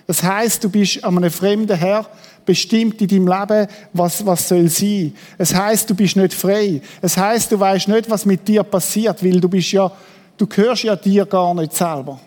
Es 0.06 0.22
heißt, 0.22 0.64
du 0.64 0.70
bist 0.70 1.04
an 1.04 1.18
einem 1.18 1.30
fremden 1.30 1.76
Herr 1.76 2.06
bestimmt 2.46 2.98
in 3.02 3.08
deinem 3.08 3.28
Leben, 3.28 3.66
was, 3.92 4.24
was 4.24 4.48
soll 4.48 4.70
sein. 4.70 5.14
Es 5.36 5.54
heißt, 5.54 5.90
du 5.90 5.94
bist 5.94 6.16
nicht 6.16 6.32
frei. 6.32 6.80
Es 7.02 7.18
heißt, 7.18 7.52
du 7.52 7.60
weißt 7.60 7.88
nicht, 7.88 8.08
was 8.08 8.24
mit 8.24 8.48
dir 8.48 8.62
passiert, 8.62 9.22
weil 9.22 9.38
du 9.38 9.48
bist 9.50 9.72
ja, 9.72 9.92
du 10.38 10.46
gehörst 10.46 10.84
ja 10.84 10.96
dir 10.96 11.26
gar 11.26 11.52
nicht 11.52 11.74
selber. 11.74 12.18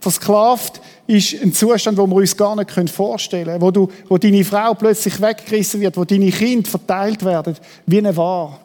Versklavt 0.00 0.80
ist 1.08 1.42
ein 1.42 1.54
Zustand, 1.54 1.98
den 1.98 2.10
wir 2.10 2.16
uns 2.16 2.36
gar 2.36 2.54
nicht 2.54 2.90
vorstellen 2.90 3.46
können, 3.46 3.62
wo, 3.62 3.70
du, 3.70 3.88
wo 4.08 4.18
deine 4.18 4.44
Frau 4.44 4.74
plötzlich 4.74 5.20
weggerissen 5.20 5.80
wird, 5.80 5.96
wo 5.96 6.04
deine 6.04 6.30
Kinder 6.30 6.68
verteilt 6.68 7.24
werden, 7.24 7.56
wie 7.86 7.98
eine 7.98 8.14
Ware. 8.14 8.58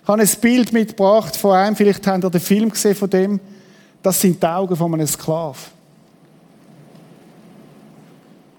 Ich 0.00 0.08
habe 0.08 0.22
ein 0.22 0.28
Bild 0.40 0.72
mitgebracht 0.72 1.36
von 1.36 1.52
einem, 1.52 1.74
vielleicht 1.74 2.06
habt 2.06 2.24
ihr 2.24 2.30
den 2.30 2.40
Film 2.40 2.70
gesehen 2.70 2.94
von 2.94 3.10
dem, 3.10 3.40
das 4.00 4.20
sind 4.20 4.40
die 4.40 4.46
Augen 4.46 4.76
von 4.76 4.94
einem 4.94 5.06
Sklaven. 5.06 5.72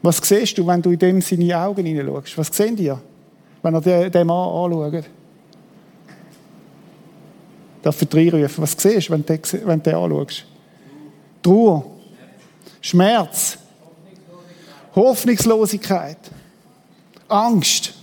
Was 0.02 0.18
siehst 0.18 0.58
du, 0.58 0.68
wenn 0.68 0.82
du 0.82 0.92
in 0.92 1.00
dem 1.00 1.22
seine 1.22 1.58
Augen 1.58 1.86
hineinschaust? 1.86 2.38
Was 2.38 2.48
sehen 2.48 2.76
die, 2.76 2.92
wenn 3.62 3.74
er 3.74 4.10
den, 4.10 4.28
Mann 4.28 4.50
anschaut? 4.50 5.06
Darf 7.82 8.02
ich 8.02 8.14
reinrufen? 8.14 8.64
Was 8.64 8.76
siehst 8.78 9.08
du, 9.08 9.14
wenn 9.14 9.26
du 9.26 9.78
den 9.78 9.96
anschaust? 9.96 10.46
Trauer. 11.42 11.93
Schmerz. 12.84 13.58
Hoffnungslosigkeit. 14.94 16.18
Angst. 17.30 17.94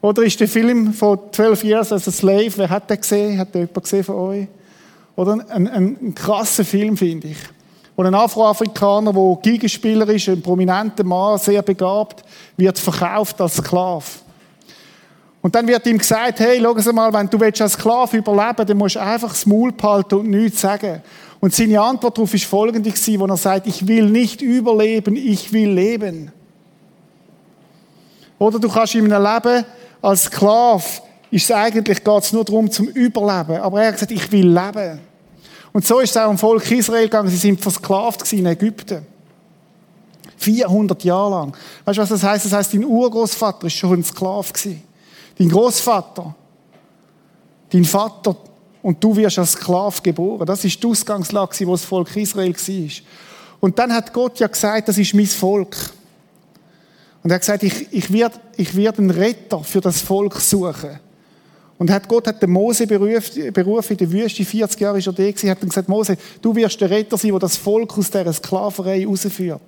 Oder 0.00 0.22
ist 0.22 0.38
der 0.38 0.48
Film 0.48 0.94
von 0.94 1.18
12 1.32 1.64
Years 1.64 1.92
as 1.92 2.06
a 2.06 2.12
Slave, 2.12 2.52
wer 2.56 2.70
hat 2.70 2.88
den 2.88 3.00
gesehen? 3.00 3.38
Hat 3.38 3.52
den 3.52 3.62
jemand 3.62 3.82
gesehen 3.82 4.04
von 4.04 4.14
euch? 4.14 4.46
Oder 5.16 5.32
ein, 5.32 5.68
ein, 5.68 5.98
ein 6.00 6.14
krasser 6.14 6.64
Film, 6.64 6.96
finde 6.96 7.28
ich. 7.28 7.36
Wo 7.96 8.04
ein 8.04 8.14
Afroafrikaner, 8.14 9.12
der 9.12 9.38
Gigenspieler 9.42 10.08
ist, 10.08 10.28
ein 10.28 10.40
prominenter 10.40 11.04
Mann, 11.04 11.38
sehr 11.38 11.62
begabt, 11.62 12.22
wird 12.56 12.78
verkauft 12.78 13.40
als 13.40 13.56
Sklave. 13.56 14.04
Und 15.42 15.56
dann 15.56 15.66
wird 15.66 15.84
ihm 15.86 15.98
gesagt, 15.98 16.38
hey, 16.38 16.62
schau 16.62 16.92
mal, 16.92 17.12
wenn 17.12 17.28
du 17.28 17.38
als 17.44 17.72
Sklave 17.72 18.16
überleben 18.16 18.58
willst, 18.58 18.70
dann 18.70 18.78
musst 18.78 18.94
du 18.94 19.00
einfach 19.00 19.30
das 19.30 19.44
Maul 19.44 19.72
behalten 19.72 20.14
und 20.14 20.30
nichts 20.30 20.60
sagen. 20.60 21.02
Und 21.42 21.52
seine 21.52 21.80
Antwort 21.80 22.16
darauf 22.16 22.32
ist 22.32 22.44
folgende 22.44 22.88
gewesen, 22.88 23.18
wo 23.18 23.26
er 23.26 23.36
sagt, 23.36 23.66
ich 23.66 23.88
will 23.88 24.08
nicht 24.08 24.42
überleben, 24.42 25.16
ich 25.16 25.52
will 25.52 25.72
leben. 25.72 26.30
Oder 28.38 28.60
du 28.60 28.68
kannst 28.68 28.94
in 28.94 29.12
einem 29.12 29.24
Leben 29.24 29.64
als 30.00 30.22
Sklave, 30.22 30.84
ist 31.32 31.44
es 31.44 31.50
eigentlich, 31.50 32.04
geht 32.04 32.22
es 32.22 32.32
nur 32.32 32.44
darum, 32.44 32.70
zum 32.70 32.86
Überleben. 32.86 33.60
Aber 33.60 33.82
er 33.82 33.88
hat 33.88 33.94
gesagt, 33.94 34.12
ich 34.12 34.30
will 34.30 34.56
leben. 34.56 35.00
Und 35.72 35.84
so 35.84 35.98
ist 35.98 36.10
es 36.10 36.16
auch 36.16 36.30
im 36.30 36.38
Volk 36.38 36.70
Israel 36.70 37.06
gegangen. 37.06 37.28
Sie 37.28 37.36
sind 37.36 37.60
versklavt 37.60 38.32
in 38.32 38.46
Ägypten. 38.46 39.04
400 40.36 41.02
Jahre 41.02 41.30
lang. 41.30 41.56
Weißt 41.84 41.98
du, 41.98 42.02
was 42.02 42.08
das 42.08 42.22
heißt? 42.22 42.44
Das 42.44 42.52
heißt, 42.52 42.74
dein 42.74 42.84
Urgroßvater 42.84 43.66
ist 43.66 43.74
schon 43.74 43.98
ein 43.98 44.04
Sklave 44.04 44.52
gewesen. 44.52 44.84
Dein 45.36 45.48
Großvater, 45.48 46.36
dein 47.72 47.84
Vater 47.84 48.36
und 48.82 49.02
du 49.02 49.16
wirst 49.16 49.38
als 49.38 49.52
Sklave 49.52 50.02
geboren. 50.02 50.46
Das 50.46 50.64
ist 50.64 50.82
die 50.82 50.86
Ausgangslage, 50.86 51.66
wo 51.66 51.72
das 51.72 51.84
Volk 51.84 52.14
Israel 52.16 52.54
war. 52.54 52.90
Und 53.60 53.78
dann 53.78 53.92
hat 53.92 54.12
Gott 54.12 54.40
ja 54.40 54.48
gesagt, 54.48 54.88
das 54.88 54.98
ist 54.98 55.14
mein 55.14 55.26
Volk. 55.26 55.76
Und 57.22 57.30
er 57.30 57.36
hat 57.36 57.42
gesagt, 57.42 57.62
ich, 57.62 57.92
ich 57.92 58.12
werde 58.12 58.40
ich 58.56 58.74
werd 58.76 58.98
einen 58.98 59.10
Retter 59.10 59.62
für 59.62 59.80
das 59.80 60.00
Volk 60.00 60.40
suchen. 60.40 60.98
Und 61.78 61.90
hat 61.90 62.08
Gott 62.08 62.26
hat 62.26 62.42
den 62.42 62.50
Mose 62.50 62.86
berufen, 62.86 63.52
berufen 63.52 63.92
in 63.92 63.98
der 63.98 64.12
Wüste, 64.12 64.44
40 64.44 64.80
Jahre 64.80 64.98
ist 64.98 65.06
er 65.06 65.12
da 65.12 65.22
gewesen, 65.24 65.50
hat 65.50 65.62
dann 65.62 65.68
gesagt, 65.68 65.88
Mose, 65.88 66.16
du 66.40 66.54
wirst 66.54 66.80
der 66.80 66.90
Retter 66.90 67.16
sein, 67.16 67.30
der 67.30 67.40
das 67.40 67.56
Volk 67.56 67.96
aus 67.98 68.10
dieser 68.10 68.32
Sklaverei 68.32 69.06
rausführt. 69.06 69.60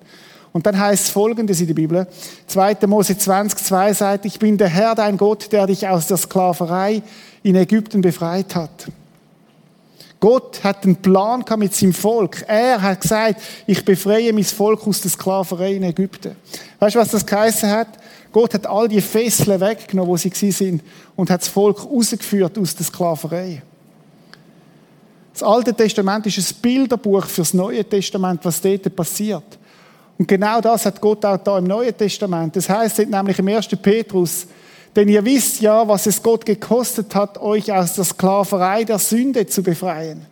Und 0.53 0.65
dann 0.65 0.79
heißt 0.79 1.05
es 1.05 1.09
folgendes 1.09 1.59
in 1.59 1.67
der 1.67 1.73
Bibel. 1.73 2.07
2. 2.47 2.77
Mose 2.87 3.17
20, 3.17 3.59
2 3.59 3.93
sagt, 3.93 4.25
ich 4.25 4.39
bin 4.39 4.57
der 4.57 4.69
Herr, 4.69 4.95
dein 4.95 5.17
Gott, 5.17 5.51
der 5.51 5.67
dich 5.67 5.85
aus 5.87 6.07
der 6.07 6.15
Sklaverei 6.15 7.01
in 7.43 7.55
Ägypten 7.55 8.01
befreit 8.01 8.55
hat. 8.55 8.87
Gott 10.19 10.63
hat 10.63 10.83
einen 10.83 10.95
Plan 10.95 11.43
mit 11.57 11.73
seinem 11.75 11.93
Volk. 11.93 12.43
Er 12.47 12.81
hat 12.81 13.01
gesagt, 13.01 13.41
ich 13.67 13.83
befreie 13.83 14.33
mein 14.33 14.43
Volk 14.43 14.87
aus 14.87 15.01
der 15.01 15.11
Sklaverei 15.11 15.75
in 15.75 15.83
Ägypten. 15.83 16.35
Weißt 16.79 16.95
du, 16.95 16.99
was 16.99 17.11
das 17.11 17.25
geheißen 17.25 17.69
hat? 17.69 17.89
Gott 18.31 18.53
hat 18.53 18.67
all 18.67 18.87
die 18.87 19.01
Fesseln 19.01 19.59
weggenommen, 19.61 20.09
wo 20.09 20.17
sie 20.17 20.29
sind, 20.51 20.83
und 21.15 21.29
hat 21.29 21.41
das 21.41 21.47
Volk 21.47 21.85
rausgeführt 21.85 22.57
aus 22.57 22.75
der 22.75 22.85
Sklaverei. 22.85 23.61
Das 25.31 25.43
Alte 25.43 25.73
Testament 25.73 26.25
ist 26.27 26.37
ein 26.37 26.61
Bilderbuch 26.61 27.25
für 27.25 27.41
das 27.41 27.53
Neue 27.53 27.83
Testament, 27.83 28.43
was 28.43 28.61
dort 28.61 28.95
passiert. 28.95 29.57
Und 30.17 30.27
genau 30.27 30.61
das 30.61 30.85
hat 30.85 30.99
Gott 31.01 31.25
auch 31.25 31.37
da 31.37 31.57
im 31.57 31.65
Neuen 31.65 31.95
Testament. 31.95 32.55
Das 32.55 32.69
heißt 32.69 32.99
nämlich 32.99 33.37
im 33.39 33.47
1. 33.49 33.67
Petrus, 33.81 34.47
denn 34.95 35.09
ihr 35.09 35.25
wisst 35.25 35.61
ja, 35.61 35.87
was 35.87 36.05
es 36.05 36.23
Gott 36.23 36.45
gekostet 36.45 37.15
hat, 37.15 37.37
euch 37.37 37.71
aus 37.71 37.95
der 37.95 38.05
Sklaverei 38.05 38.83
der 38.83 38.99
Sünde 38.99 39.45
zu 39.45 39.61
befreien. 39.61 40.25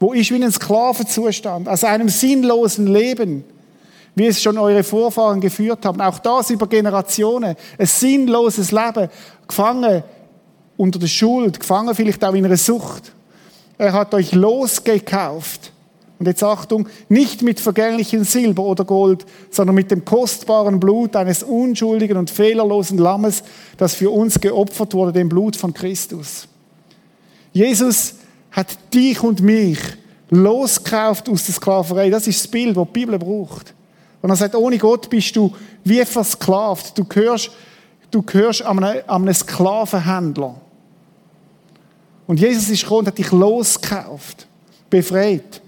Wo 0.00 0.14
ich 0.14 0.32
wie 0.32 0.42
ein 0.42 0.50
Sklavenzustand, 0.50 1.68
aus 1.68 1.84
einem 1.84 2.08
sinnlosen 2.08 2.86
Leben, 2.86 3.44
wie 4.14 4.26
es 4.26 4.42
schon 4.42 4.58
eure 4.58 4.82
Vorfahren 4.82 5.40
geführt 5.40 5.84
haben. 5.84 6.00
Auch 6.00 6.18
das 6.18 6.50
über 6.50 6.66
Generationen. 6.66 7.54
Ein 7.78 7.86
sinnloses 7.86 8.72
Leben, 8.72 9.08
gefangen 9.46 10.02
unter 10.76 10.98
der 10.98 11.06
Schuld, 11.06 11.60
gefangen 11.60 11.94
vielleicht 11.94 12.24
auch 12.24 12.34
in 12.34 12.44
einer 12.44 12.56
Sucht. 12.56 13.12
Er 13.78 13.92
hat 13.92 14.12
euch 14.14 14.32
losgekauft. 14.32 15.72
Und 16.20 16.26
jetzt 16.26 16.44
Achtung, 16.44 16.86
nicht 17.08 17.40
mit 17.40 17.60
vergänglichem 17.60 18.24
Silber 18.24 18.64
oder 18.64 18.84
Gold, 18.84 19.24
sondern 19.50 19.74
mit 19.74 19.90
dem 19.90 20.04
kostbaren 20.04 20.78
Blut 20.78 21.16
eines 21.16 21.42
unschuldigen 21.42 22.18
und 22.18 22.28
fehlerlosen 22.28 22.98
Lammes, 22.98 23.42
das 23.78 23.94
für 23.94 24.10
uns 24.10 24.38
geopfert 24.38 24.92
wurde, 24.92 25.12
dem 25.12 25.30
Blut 25.30 25.56
von 25.56 25.72
Christus. 25.72 26.46
Jesus 27.54 28.16
hat 28.52 28.68
dich 28.92 29.22
und 29.22 29.40
mich 29.40 29.78
losgekauft 30.28 31.26
aus 31.30 31.46
der 31.46 31.54
Sklaverei. 31.54 32.10
Das 32.10 32.26
ist 32.26 32.44
das 32.44 32.50
Bild, 32.50 32.76
das 32.76 32.86
die 32.88 32.92
Bibel 32.92 33.18
braucht. 33.18 33.72
Und 34.20 34.28
er 34.28 34.36
sagt, 34.36 34.54
ohne 34.54 34.76
Gott 34.76 35.08
bist 35.08 35.34
du 35.34 35.50
wie 35.84 36.04
versklavt. 36.04 36.98
Du 36.98 37.04
gehörst, 37.06 37.50
du 38.10 38.20
gehörst 38.20 38.60
an 38.60 38.84
einem, 38.84 39.02
an 39.06 39.32
Sklavenhändler. 39.32 40.60
Und 42.26 42.38
Jesus 42.38 42.68
ist 42.68 42.82
gekommen 42.82 43.00
und 43.00 43.06
hat 43.06 43.16
dich 43.16 43.32
losgekauft, 43.32 44.46
befreit. 44.90 45.62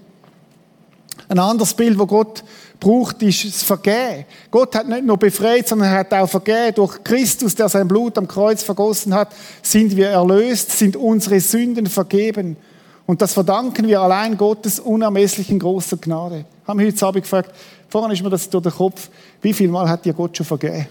Ein 1.29 1.39
anderes 1.39 1.73
Bild, 1.73 1.99
das 1.99 2.07
Gott 2.07 2.43
braucht, 2.79 3.21
ist 3.23 3.45
das 3.45 3.63
Vergehen. 3.63 4.25
Gott 4.51 4.75
hat 4.75 4.87
nicht 4.87 5.05
nur 5.05 5.17
befreit, 5.17 5.67
sondern 5.67 5.89
er 5.89 5.99
hat 5.99 6.13
auch 6.13 6.27
vergeben. 6.27 6.75
Durch 6.75 7.03
Christus, 7.03 7.55
der 7.55 7.69
sein 7.69 7.87
Blut 7.87 8.17
am 8.17 8.27
Kreuz 8.27 8.63
vergossen 8.63 9.13
hat, 9.13 9.33
sind 9.61 9.95
wir 9.95 10.09
erlöst, 10.09 10.71
sind 10.77 10.95
unsere 10.95 11.39
Sünden 11.39 11.87
vergeben. 11.87 12.57
Und 13.05 13.21
das 13.21 13.33
verdanken 13.33 13.87
wir 13.87 14.01
allein 14.01 14.37
Gottes 14.37 14.79
unermesslichen 14.79 15.59
großer 15.59 15.97
Gnade. 15.97 16.45
Haben 16.65 16.79
wir 16.79 16.87
heute 16.87 17.05
Abend 17.05 17.23
gefragt, 17.23 17.51
vorhin 17.89 18.11
ist 18.11 18.23
mir 18.23 18.29
das 18.29 18.49
durch 18.49 18.63
den 18.63 18.71
Kopf, 18.71 19.09
wie 19.41 19.53
viel 19.53 19.69
Mal 19.69 19.89
hat 19.89 20.05
dir 20.05 20.13
Gott 20.13 20.37
schon 20.37 20.45
vergeben? 20.45 20.87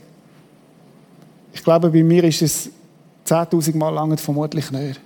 Ich 1.54 1.62
glaube, 1.62 1.90
bei 1.90 2.02
mir 2.02 2.24
ist 2.24 2.42
es 2.42 2.70
10.000 3.26 3.76
Mal 3.76 3.90
lang 3.90 4.16
vermutlich 4.18 4.70
nicht. 4.70 5.00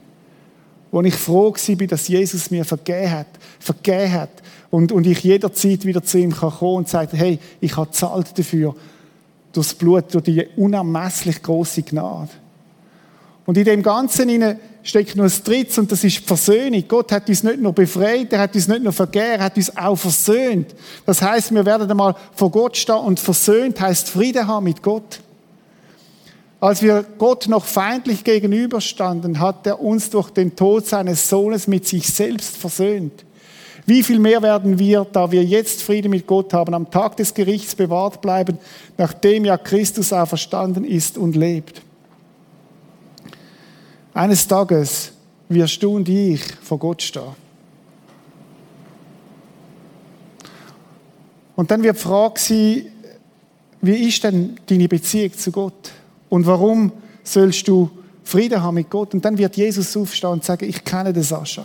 Wo 0.91 1.03
ich 1.03 1.15
froh 1.15 1.53
war, 1.53 1.87
dass 1.87 2.09
Jesus 2.09 2.51
mir 2.51 2.65
vergeben 2.65 3.11
hat, 3.11 3.27
vergeben 3.59 4.13
hat 4.13 4.31
und, 4.71 4.93
und 4.93 5.07
ich 5.07 5.23
jederzeit 5.23 5.85
wieder 5.85 6.03
zu 6.03 6.19
ihm 6.19 6.33
kann 6.33 6.51
kommen 6.51 6.77
und 6.77 6.89
sagen, 6.89 7.17
hey, 7.17 7.39
ich 7.61 7.77
habe 7.77 7.91
zahlt 7.91 8.39
dafür, 8.39 8.75
durch 9.53 9.69
das 9.69 9.75
Blut, 9.75 10.13
durch 10.13 10.25
die 10.25 10.47
unermesslich 10.57 11.43
große 11.43 11.83
Gnade. 11.83 12.31
Und 13.47 13.57
in 13.57 13.65
dem 13.65 13.83
Ganzen 13.83 14.59
steckt 14.83 15.17
noch 15.17 15.25
ein 15.25 15.33
drittes 15.45 15.79
und 15.79 15.91
das 15.91 16.03
ist 16.03 16.19
die 16.19 16.23
Versöhnung. 16.23 16.85
Gott 16.89 17.13
hat 17.13 17.29
uns 17.29 17.43
nicht 17.43 17.61
nur 17.61 17.73
befreit, 17.73 18.33
er 18.33 18.41
hat 18.41 18.55
uns 18.55 18.67
nicht 18.69 18.83
nur 18.83 18.93
vergeben, 18.93 19.39
er 19.39 19.45
hat 19.45 19.57
uns 19.57 19.77
auch 19.77 19.97
versöhnt. 19.97 20.75
Das 21.05 21.23
heißt, 21.23 21.55
wir 21.55 21.65
werden 21.65 21.91
einmal 21.91 22.15
vor 22.35 22.51
Gott 22.51 22.77
stehen 22.77 22.97
und 22.97 23.21
versöhnt 23.21 23.81
heißt 23.81 24.09
Frieden 24.09 24.47
haben 24.47 24.65
mit 24.65 24.83
Gott. 24.83 25.21
Als 26.59 26.81
wir 26.81 27.05
Gott 27.19 27.49
noch 27.49 27.65
feindlich 27.65 28.25
gegenüberstanden, 28.25 29.41
hat 29.41 29.67
er 29.67 29.81
uns 29.81 30.11
durch 30.11 30.31
den 30.31 30.57
Tod 30.57 30.87
seines 30.87 31.29
Sohnes 31.29 31.67
mit 31.67 31.87
sich 31.87 32.09
selbst 32.09 32.57
versöhnt. 32.57 33.25
Wie 33.85 34.03
viel 34.03 34.19
mehr 34.19 34.43
werden 34.43 34.79
wir, 34.79 35.07
da 35.13 35.31
wir 35.31 35.45
jetzt 35.45 35.83
Frieden 35.83 36.11
mit 36.11 36.27
Gott 36.27 36.53
haben, 36.53 36.75
am 36.75 36.91
Tag 36.91 37.17
des 37.19 37.35
Gerichts 37.35 37.75
bewahrt 37.75 38.21
bleiben, 38.21 38.59
nachdem 38.97 39.45
ja 39.45 39.57
Christus 39.59 40.13
auferstanden 40.13 40.85
ist 40.85 41.19
und 41.19 41.37
lebt. 41.37 41.83
Eines 44.13 44.49
Tages 44.49 45.13
wirst 45.49 45.81
du 45.83 45.95
und 45.95 46.09
ich 46.09 46.43
vor 46.63 46.79
Gott 46.79 47.03
stehen. 47.03 47.47
Und 51.55 51.71
dann 51.71 51.83
wird 51.83 51.97
die 51.97 52.01
Frage 52.01 52.41
sein, 52.41 52.87
wie 53.83 54.09
ist 54.09 54.25
denn 54.25 54.57
deine 54.67 54.89
Beziehung 54.89 55.33
zu 55.35 55.53
Gott? 55.53 55.93
Und 56.29 56.47
warum 56.47 56.93
sollst 57.23 57.67
du 57.69 57.91
Frieden 58.25 58.63
haben 58.63 58.75
mit 58.75 58.91
Gott? 58.91 59.15
Und 59.15 59.25
dann 59.25 59.39
wird 59.39 59.57
Jesus 59.57 59.97
aufstehen 59.97 60.31
und 60.31 60.45
sagen, 60.45 60.69
ich 60.69 60.83
kenne 60.85 61.13
den 61.13 61.23
Sascha. 61.23 61.65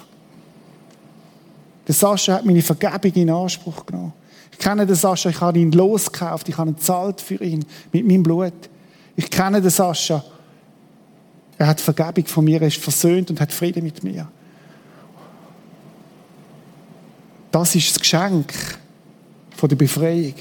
Der 1.87 1.95
Sascha 1.95 2.33
hat 2.35 2.45
meine 2.45 2.61
Vergebung 2.61 3.11
in 3.13 3.29
Anspruch 3.29 3.85
genommen. 3.85 4.13
Ich 4.51 4.59
kenne 4.59 4.85
den 4.85 4.95
Sascha, 4.95 5.29
ich 5.29 5.41
habe 5.41 5.57
ihn 5.57 5.71
losgekauft, 5.71 6.47
ich 6.49 6.57
habe 6.57 6.69
ihn 6.69 6.77
zahlt 6.77 7.21
für 7.21 7.43
ihn 7.43 7.65
mit 7.91 8.05
meinem 8.05 8.23
Blut. 8.23 8.53
Ich 9.15 9.29
kenne 9.29 9.61
den 9.61 9.71
Sascha 9.71 10.23
er 11.61 11.67
hat 11.67 11.79
Vergebung 11.79 12.25
von 12.25 12.43
mir, 12.43 12.59
er 12.59 12.69
ist 12.69 12.77
versöhnt 12.77 13.29
und 13.29 13.39
hat 13.39 13.51
Frieden 13.51 13.83
mit 13.83 14.03
mir. 14.03 14.27
Das 17.51 17.75
ist 17.75 17.91
das 17.91 17.99
Geschenk 17.99 18.51
von 19.55 19.69
der 19.69 19.75
Befreiung. 19.75 20.33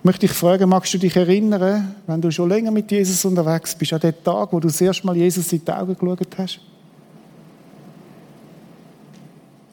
Ich 0.00 0.04
möchte 0.04 0.26
dich 0.26 0.34
fragen, 0.34 0.66
magst 0.70 0.94
du 0.94 0.98
dich 0.98 1.14
erinnern, 1.14 1.94
wenn 2.06 2.22
du 2.22 2.30
schon 2.30 2.48
länger 2.48 2.70
mit 2.70 2.90
Jesus 2.90 3.22
unterwegs 3.26 3.74
bist, 3.74 3.92
an 3.92 4.00
den 4.00 4.14
Tag, 4.24 4.50
wo 4.50 4.58
du 4.58 4.68
das 4.68 4.80
erste 4.80 5.06
Mal 5.06 5.14
Jesus 5.14 5.52
in 5.52 5.62
die 5.62 5.70
Augen 5.70 5.94
geschaut 5.94 6.38
hast? 6.38 6.58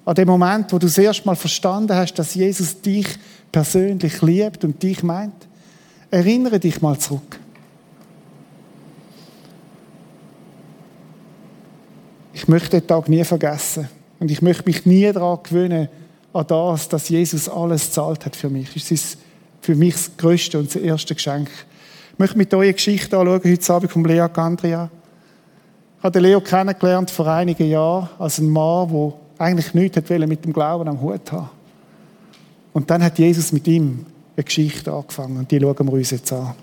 An 0.03 0.15
dem 0.15 0.27
Moment, 0.27 0.73
wo 0.73 0.79
du 0.79 0.85
das 0.85 0.97
erste 0.97 1.25
Mal 1.25 1.37
verstanden 1.37 1.95
hast, 1.95 2.15
dass 2.15 2.35
Jesus 2.35 2.81
dich 2.81 3.07
persönlich 3.53 4.21
liebt 4.21 4.65
und 4.65 4.83
dich 4.83 5.01
meint? 5.01 5.47
Erinnere 6.11 6.59
dich 6.59 6.81
mal 6.81 6.99
zurück. 6.99 7.39
Ich 12.33 12.49
möchte 12.49 12.81
den 12.81 12.87
Tag 12.87 13.07
nie 13.07 13.23
vergessen. 13.23 13.87
Und 14.19 14.29
ich 14.29 14.41
möchte 14.41 14.65
mich 14.65 14.85
nie 14.85 15.09
daran 15.09 15.39
gewöhnen, 15.41 15.87
an 16.33 16.47
das, 16.47 16.89
dass 16.89 17.07
Jesus 17.07 17.47
alles 17.47 17.93
zahlt 17.93 18.25
hat 18.25 18.35
für 18.35 18.49
mich. 18.49 18.75
Es 18.75 18.91
ist 18.91 19.17
für 19.67 19.75
mich 19.75 19.95
das 19.95 20.11
größte 20.15 20.59
und 20.59 20.73
das 20.73 20.81
erste 20.81 21.13
Geschenk. 21.13 21.49
Ich 22.13 22.19
möchte 22.19 22.37
mit 22.37 22.53
euch 22.53 22.67
eine 22.67 22.73
Geschichte 22.73 23.17
anschauen, 23.17 23.41
heute 23.43 23.73
Abend 23.73 23.91
von 23.91 24.05
Lea 24.05 24.25
Gandria. 24.31 24.89
Ich 25.97 26.03
habe 26.05 26.19
Leo 26.19 26.39
kennengelernt 26.39 27.11
vor 27.11 27.27
einigen 27.27 27.69
Jahren 27.69 28.07
als 28.17 28.37
ein 28.37 28.49
Mann, 28.49 28.87
der 28.87 29.13
eigentlich 29.37 29.73
nichts 29.73 30.09
mit 30.09 30.45
dem 30.45 30.53
Glauben 30.53 30.87
am 30.87 31.01
Hut 31.01 31.33
haben 31.33 31.49
Und 32.71 32.89
dann 32.89 33.03
hat 33.03 33.19
Jesus 33.19 33.51
mit 33.51 33.67
ihm 33.67 34.05
eine 34.37 34.45
Geschichte 34.45 34.93
angefangen 34.93 35.35
und 35.35 35.51
die 35.51 35.59
schauen 35.59 35.85
wir 35.85 35.93
uns 35.93 36.11
jetzt 36.11 36.31
an. 36.31 36.53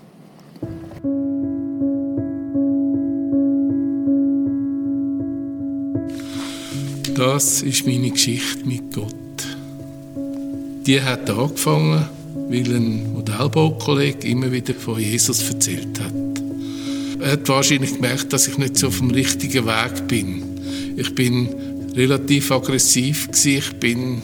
Das 7.15 7.61
ist 7.61 7.85
meine 7.85 8.09
Geschichte 8.09 8.65
mit 8.65 8.95
Gott. 8.95 9.13
Die 10.87 10.99
hat 10.99 11.29
angefangen, 11.29 12.14
weil 12.49 12.75
ein 12.75 13.13
Modellbaukollege 13.13 14.27
immer 14.27 14.51
wieder 14.51 14.73
von 14.73 14.99
Jesus 14.99 15.49
erzählt 15.49 15.99
hat. 15.99 16.13
Er 17.19 17.31
hat 17.33 17.49
wahrscheinlich 17.49 17.95
gemerkt, 17.95 18.33
dass 18.33 18.47
ich 18.47 18.57
nicht 18.57 18.77
so 18.77 18.87
auf 18.87 18.99
dem 18.99 19.11
richtigen 19.11 19.65
Weg 19.65 20.07
bin. 20.07 20.43
Ich 20.95 21.15
bin 21.15 21.49
relativ 21.95 22.51
aggressiv. 22.51 23.29
Ich 23.45 23.73
bin 23.77 24.21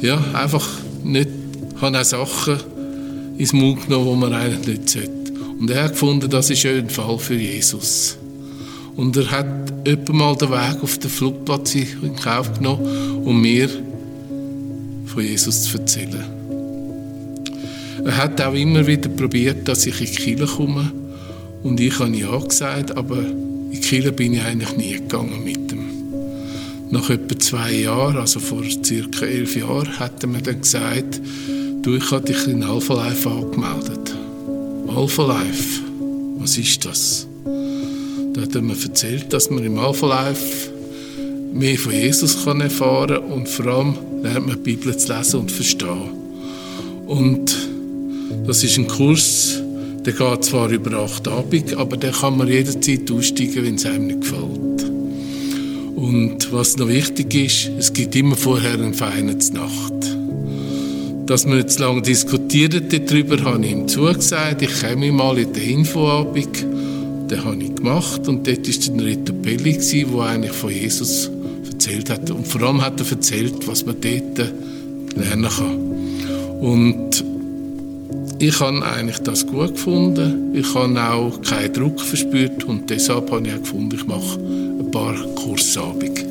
ja 0.00 0.22
einfach 0.34 0.68
nicht, 1.02 1.28
habe 1.80 2.00
auch 2.00 2.04
Sachen 2.04 2.58
ins 3.38 3.52
Mund 3.52 3.86
genommen, 3.86 4.10
die 4.10 4.16
man 4.16 4.32
eigentlich 4.34 4.78
nicht 4.78 4.90
sollte. 4.90 5.32
Und 5.58 5.70
er 5.70 5.84
hat 5.84 5.92
gefunden, 5.92 6.28
das 6.28 6.50
ist 6.50 6.66
ein 6.66 6.90
Fall 6.90 7.18
für 7.18 7.34
Jesus. 7.34 8.18
Und 8.96 9.16
er 9.16 9.30
hat 9.30 9.72
etwa 9.84 10.12
mal 10.12 10.36
den 10.36 10.50
Weg 10.50 10.82
auf 10.82 10.98
den 10.98 11.10
Flugplatz 11.10 11.74
in 11.74 12.16
Kauf 12.16 12.52
genommen, 12.52 13.22
um 13.24 13.40
mir 13.40 13.68
von 15.06 15.22
Jesus 15.22 15.62
zu 15.62 15.78
erzählen. 15.78 16.41
Er 18.04 18.16
hat 18.16 18.40
auch 18.40 18.54
immer 18.54 18.86
wieder 18.86 19.08
probiert, 19.08 19.68
dass 19.68 19.86
ich 19.86 20.00
in 20.00 20.06
die 20.06 20.12
Kirche 20.12 20.56
komme. 20.56 20.90
Und 21.62 21.80
ich 21.80 21.98
habe 21.98 22.16
ja 22.16 22.36
gesagt, 22.36 22.96
aber 22.96 23.18
in 23.18 23.70
die 23.70 23.80
Kirche 23.80 24.12
bin 24.12 24.34
ich 24.34 24.42
eigentlich 24.42 24.76
nie 24.76 24.92
gegangen 24.94 25.44
mit 25.44 25.72
ihm. 25.72 25.84
Nach 26.90 27.08
etwa 27.08 27.38
zwei 27.38 27.72
Jahren, 27.72 28.16
also 28.16 28.40
vor 28.40 28.62
circa 28.84 29.24
elf 29.24 29.56
Jahren, 29.56 29.98
hat 29.98 30.22
er 30.22 30.28
mir 30.28 30.42
dann 30.42 30.60
gesagt, 30.60 31.20
du, 31.82 31.94
ich 31.94 32.10
habe 32.10 32.26
dich 32.26 32.46
in 32.48 32.64
Alpha 32.64 32.94
Life 32.94 33.28
angemeldet. 33.28 34.14
Alpha 34.88 35.26
Life, 35.26 35.80
was 36.38 36.58
ist 36.58 36.84
das? 36.84 37.26
Da 38.34 38.42
hat 38.42 38.54
er 38.54 38.62
mir 38.62 38.76
erzählt, 38.82 39.32
dass 39.32 39.48
man 39.48 39.64
im 39.64 39.78
Alpha 39.78 40.06
Life 40.06 40.70
mehr 41.52 41.78
von 41.78 41.92
Jesus 41.92 42.44
kann 42.44 42.60
erfahren 42.60 43.20
kann 43.20 43.30
und 43.30 43.48
vor 43.48 43.66
allem 43.66 43.94
lernt 44.22 44.46
man 44.46 44.56
die 44.56 44.74
Bibel 44.74 44.96
zu 44.96 45.14
lesen 45.14 45.40
und 45.40 45.52
verstehen. 45.52 46.10
Und 47.06 47.61
das 48.46 48.64
ist 48.64 48.78
ein 48.78 48.86
Kurs, 48.86 49.60
der 50.04 50.12
geht 50.12 50.44
zwar 50.44 50.70
über 50.70 50.98
acht 50.98 51.28
Abend, 51.28 51.74
aber 51.74 51.96
der 51.96 52.12
kann 52.12 52.36
man 52.36 52.48
jederzeit 52.48 53.10
aussteigen, 53.10 53.64
wenn 53.64 53.74
es 53.76 53.86
einem 53.86 54.06
nicht 54.08 54.20
gefällt. 54.22 54.90
Und 55.96 56.52
was 56.52 56.76
noch 56.76 56.88
wichtig 56.88 57.34
ist, 57.34 57.70
es 57.78 57.92
gibt 57.92 58.16
immer 58.16 58.36
vorher 58.36 58.74
eine 58.74 58.92
feine 58.92 59.34
Nacht. 59.34 59.92
Dass 61.26 61.46
wir 61.46 61.56
jetzt 61.56 61.78
lange 61.78 62.02
diskutieren 62.02 62.88
darüber, 62.88 63.42
habe 63.44 63.64
ich 63.64 63.72
ihm 63.72 63.86
zugesagt. 63.86 64.62
Ich 64.62 64.80
komme 64.80 65.12
mal 65.12 65.38
in 65.38 65.52
den 65.52 65.62
Infoabend 65.62 66.66
den 67.32 67.44
habe 67.44 67.62
ich 67.62 67.74
gemacht 67.74 68.28
und 68.28 68.46
dort 68.46 68.68
war 68.68 68.96
der 68.96 69.06
Reto 69.06 69.32
Pelli, 69.32 69.78
der 69.78 70.20
eigentlich 70.20 70.52
von 70.52 70.70
Jesus 70.70 71.30
erzählt 71.70 72.10
hat. 72.10 72.30
Und 72.30 72.46
vor 72.46 72.60
allem 72.62 72.82
hat 72.82 73.00
er 73.00 73.10
erzählt, 73.10 73.66
was 73.66 73.86
man 73.86 73.96
dort 74.00 74.52
lernen 75.16 75.48
kann. 75.48 75.78
Und 76.60 77.24
ich 78.42 78.58
habe 78.58 78.84
eigentlich 78.84 79.20
das 79.20 79.46
gut 79.46 79.74
gefunden. 79.74 80.52
Ich 80.52 80.74
habe 80.74 81.00
auch 81.00 81.40
keinen 81.42 81.72
Druck 81.72 82.00
verspürt 82.00 82.64
und 82.64 82.90
deshalb 82.90 83.30
habe 83.30 83.46
ich 83.46 83.54
auch 83.54 83.60
gefunden, 83.60 83.94
ich 83.94 84.04
mache 84.04 84.40
ein 84.40 84.90
paar 84.90 85.14
Kursabende. 85.36 86.22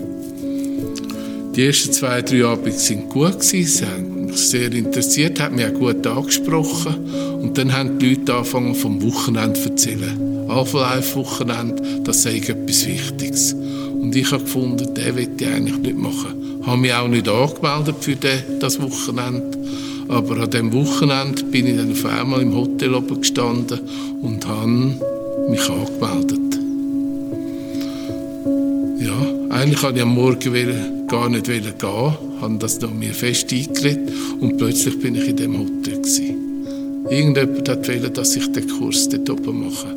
Die 1.56 1.65
ersten 1.65 1.93
zwei, 1.93 2.21
drei 2.21 2.45
Abende 2.45 2.78
waren 2.78 3.10
gut. 3.10 3.41
Sie 3.41 3.65
haben 3.86 4.26
mich 4.26 4.38
sehr 4.38 4.74
interessiert, 4.74 5.39
hat 5.39 5.54
mich 5.54 5.65
auch 5.65 5.74
gut 5.74 6.06
angesprochen. 6.06 6.95
Und 7.41 7.58
dann 7.58 7.71
haben 7.71 7.97
die 7.97 8.15
Leute 8.15 8.36
angefangen 8.36 8.76
vom 8.76 9.02
Wochenende 9.02 9.58
zu 9.58 9.69
erzählen. 9.69 10.50
Alpha-Life-Wochenende, 10.50 12.02
das 12.04 12.24
sei 12.24 12.38
etwas 12.38 12.88
Wichtiges. 12.88 13.54
Und 13.54 14.13
ich 14.13 14.30
habe 14.34 14.43
gefunden, 14.43 14.93
den 14.93 15.15
will 15.15 15.30
ich 15.39 15.47
eigentlich 15.47 15.78
nicht 15.78 15.97
machen. 15.97 16.60
Ich 16.60 16.67
habe 16.67 16.78
mich 16.78 16.93
auch 16.93 17.08
nicht 17.08 17.30
angemeldet 17.30 17.95
für 18.02 18.17
das 18.60 18.82
Wochenende. 18.82 19.62
Aber 20.12 20.41
an 20.41 20.50
diesem 20.50 20.74
Wochenende 20.74 21.41
bin 21.45 21.67
ich 21.67 21.78
dann 21.78 21.91
auf 21.93 22.06
einmal 22.06 22.41
im 22.41 22.54
Hotel 22.54 22.93
oben 22.93 23.21
gestanden 23.21 23.80
und 24.21 24.45
habe 24.45 24.67
mich 25.50 25.69
angemeldet. 25.69 26.60
Ja, 29.00 29.56
eigentlich 29.56 29.82
wollte 29.82 29.97
ich 30.00 30.04
am 30.04 30.13
Morgen 30.13 31.08
gar 31.08 31.30
nicht 31.30 31.45
gehen, 31.45 31.63
habe 31.82 32.58
das 32.60 32.82
noch 32.82 32.93
mir 32.93 33.13
fest 33.13 33.54
eingeredet 33.54 34.12
und 34.41 34.58
plötzlich 34.58 35.00
bin 35.00 35.15
ich 35.15 35.30
in 35.30 35.38
dem 35.38 35.58
Hotel. 35.58 36.02
Irgendjemand 37.10 37.69
hat 37.69 37.88
wollen, 37.88 38.13
dass 38.13 38.36
ich 38.36 38.52
den 38.52 38.67
Kurs 38.67 39.08
dort 39.08 39.30
oben 39.30 39.65
mache. 39.65 39.95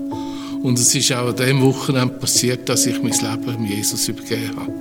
Und 0.62 0.78
es 0.78 0.94
ist 0.94 1.12
auch 1.12 1.28
an 1.28 1.36
diesem 1.36 1.60
Wochenende 1.62 2.14
passiert, 2.14 2.68
dass 2.68 2.86
ich 2.86 3.02
mein 3.02 3.12
Leben 3.12 3.66
Jesus 3.66 4.08
übergeben 4.08 4.56
habe. 4.56 4.72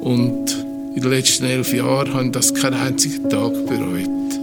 Und 0.00 0.56
in 0.96 1.02
den 1.02 1.10
letzten 1.10 1.44
elf 1.44 1.72
Jahren 1.72 2.12
habe 2.12 2.26
ich 2.26 2.32
das 2.32 2.52
keinen 2.52 2.74
einzigen 2.74 3.28
Tag 3.30 3.52
bereut. 3.66 4.39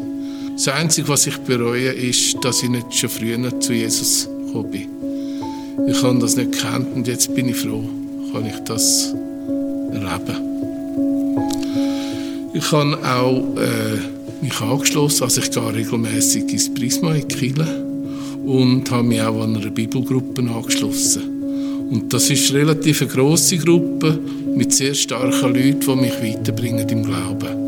Das 0.57 0.69
Einzige, 0.69 1.07
was 1.07 1.27
ich 1.27 1.37
bereue, 1.37 1.91
ist, 1.91 2.35
dass 2.41 2.63
ich 2.63 2.69
nicht 2.69 2.91
schon 2.91 3.09
früher 3.09 3.59
zu 3.59 3.73
Jesus 3.73 4.27
gekommen 4.47 4.71
bin. 4.71 4.87
Ich 5.87 6.01
habe 6.01 6.17
das 6.17 6.35
nicht 6.35 6.51
gekannt 6.53 6.87
und 6.95 7.07
jetzt 7.07 7.35
bin 7.35 7.49
ich 7.49 7.57
froh, 7.57 7.83
kann 8.33 8.43
ich 8.47 8.57
das 8.65 9.13
erleben. 9.91 10.35
Ich 12.55 12.71
habe 12.71 12.97
auch 13.05 13.55
äh, 13.55 13.99
mich 14.41 14.59
angeschlossen, 14.59 15.25
also 15.25 15.41
ich 15.41 15.51
gehe 15.51 15.75
regelmäßig 15.75 16.51
ins 16.51 16.73
Prisma 16.73 17.13
in 17.13 17.27
Kiel 17.27 17.63
und 18.43 18.89
habe 18.89 19.03
mich 19.03 19.21
auch 19.21 19.39
an 19.43 19.57
einer 19.57 19.69
Bibelgruppe 19.69 20.41
angeschlossen. 20.41 21.21
Und 21.91 22.11
das 22.11 22.31
ist 22.31 22.49
eine 22.49 22.61
relativ 22.61 23.07
grosse 23.07 23.59
Gruppe 23.59 24.17
mit 24.55 24.73
sehr 24.73 24.95
starken 24.95 25.53
Leuten, 25.53 25.81
die 25.81 25.95
mich 25.95 26.13
weiterbringen 26.19 26.89
im 26.89 27.03
Glauben. 27.03 27.66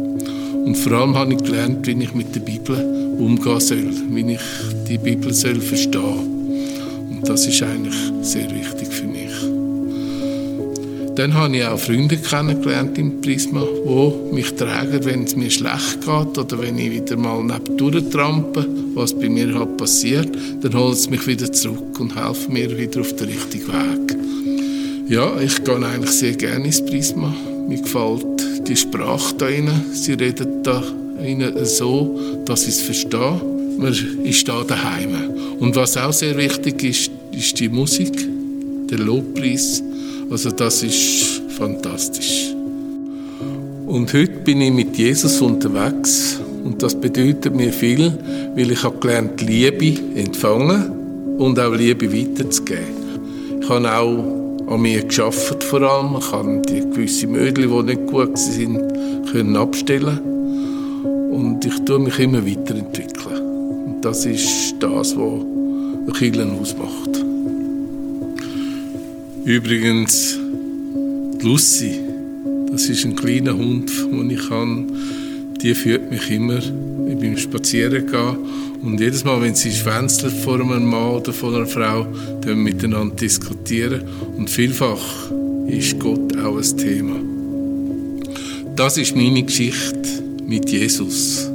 Und 0.69 0.77
vor 0.77 0.91
allem 0.91 1.17
habe 1.17 1.33
ich 1.33 1.39
gelernt, 1.39 1.87
wie 1.87 2.03
ich 2.03 2.13
mit 2.13 2.35
der 2.35 2.41
Bibel 2.41 2.77
umgehen 3.17 3.59
soll, 3.59 3.89
wie 4.11 4.33
ich 4.33 4.39
die 4.87 4.99
Bibel 4.99 5.33
soll 5.33 5.59
verstehen 5.61 6.03
Und 7.09 7.27
das 7.27 7.47
ist 7.47 7.63
eigentlich 7.63 7.95
sehr 8.21 8.47
wichtig 8.51 8.87
für 8.89 9.07
mich. 9.07 9.31
Dann 11.15 11.33
habe 11.33 11.57
ich 11.57 11.65
auch 11.65 11.79
Freunde 11.79 12.17
kennengelernt 12.17 12.99
im 12.99 13.19
Prisma, 13.19 13.63
die 13.63 14.35
mich 14.35 14.53
tragen, 14.57 15.03
wenn 15.05 15.23
es 15.23 15.35
mir 15.35 15.49
schlecht 15.49 16.01
geht 16.01 16.37
oder 16.37 16.61
wenn 16.61 16.77
ich 16.77 16.91
wieder 16.91 17.17
mal 17.17 17.43
neben 17.43 18.11
trampe, 18.11 18.63
was 18.93 19.15
bei 19.15 19.27
mir 19.27 19.51
halt 19.51 19.75
passiert, 19.75 20.29
dann 20.61 20.77
holen 20.77 20.93
sie 20.93 21.09
mich 21.09 21.25
wieder 21.25 21.51
zurück 21.51 21.99
und 21.99 22.15
helfen 22.15 22.53
mir 22.53 22.77
wieder 22.77 23.01
auf 23.01 23.15
den 23.15 23.27
richtigen 23.27 23.69
Weg. 23.69 24.17
Ja, 25.07 25.35
ich 25.41 25.63
gehe 25.63 25.83
eigentlich 25.83 26.11
sehr 26.11 26.33
gerne 26.33 26.65
ins 26.65 26.85
Prisma. 26.85 27.33
Mir 27.69 27.81
gefällt 27.81 28.67
die 28.67 28.75
Sprache 28.75 29.35
da 29.37 29.45
rein. 29.45 29.69
Sie 29.93 30.13
reden 30.13 30.63
da 30.63 30.83
rein 31.19 31.53
so, 31.63 32.19
dass 32.45 32.63
ich 32.63 32.75
es 32.75 32.81
verstehe. 32.81 33.41
Man 33.77 33.95
ist 34.23 34.47
da 34.47 34.63
daheim. 34.63 35.15
Und 35.59 35.75
was 35.77 35.95
auch 35.95 36.11
sehr 36.11 36.35
wichtig 36.35 36.83
ist, 36.83 37.11
ist 37.31 37.59
die 37.59 37.69
Musik, 37.69 38.27
der 38.89 38.97
Lobpreis 38.97 39.83
also 40.29 40.51
das 40.51 40.83
ist 40.83 41.41
fantastisch. 41.57 42.53
Und 43.87 44.13
heute 44.13 44.39
bin 44.43 44.61
ich 44.61 44.71
mit 44.71 44.95
Jesus 44.95 45.41
unterwegs 45.41 46.39
und 46.63 46.83
das 46.83 46.93
bedeutet 46.93 47.55
mir 47.55 47.73
viel, 47.73 48.13
weil 48.55 48.69
ich 48.69 48.83
habe 48.83 48.99
gelernt, 48.99 49.41
Liebe 49.41 49.99
empfangen 50.15 50.91
und 51.39 51.59
auch 51.59 51.73
Liebe 51.73 52.13
weiterzugeben. 52.13 53.59
Ich 53.59 53.69
habe 53.69 53.91
auch 53.91 54.38
an 54.69 54.81
mir 54.81 55.03
geschafft 55.03 55.63
vor 55.63 55.81
allem. 55.81 56.15
Ich 56.19 56.31
habe 56.31 56.61
die 56.69 56.81
gewisse 56.81 57.27
Mödel, 57.27 57.67
die 57.67 57.83
nicht 57.83 58.05
gut 58.07 58.37
sind, 58.37 58.79
können 59.31 59.55
abstellen 59.55 60.19
und 61.31 61.65
ich 61.65 61.79
tue 61.85 61.99
mich 61.99 62.19
immer 62.19 62.45
weiterentwickeln. 62.45 63.41
Und 63.85 64.01
das 64.01 64.25
ist 64.25 64.75
das, 64.79 65.17
was 65.17 66.15
Kirche 66.17 66.47
ausmacht. 66.59 67.25
Übrigens, 69.45 70.37
Lucy, 71.41 71.99
das 72.71 72.89
ist 72.89 73.05
ein 73.05 73.15
kleiner 73.15 73.57
Hund, 73.57 73.91
den 74.11 74.29
ich 74.29 74.49
habe. 74.49 74.85
Die 75.61 75.73
führt 75.73 76.11
mich 76.11 76.29
immer 76.29 76.59
beim 77.19 77.37
Spazierengehen. 77.37 78.37
Und 78.81 78.99
jedes 78.99 79.25
Mal, 79.25 79.41
wenn 79.41 79.55
sie 79.55 79.71
schwänzelt 79.71 80.33
vor 80.33 80.55
einem 80.55 80.85
Mann 80.85 81.15
oder 81.15 81.33
vor 81.33 81.53
einer 81.53 81.65
Frau, 81.65 82.07
dann 82.41 82.59
miteinander 82.59 83.15
diskutieren. 83.15 84.03
Und 84.37 84.49
vielfach 84.49 85.31
ist 85.67 85.99
Gott 85.99 86.37
auch 86.37 86.57
ein 86.57 86.77
Thema. 86.77 87.15
Das 88.75 88.97
ist 88.97 89.15
meine 89.15 89.43
Geschichte 89.43 90.23
mit 90.45 90.69
Jesus. 90.69 91.49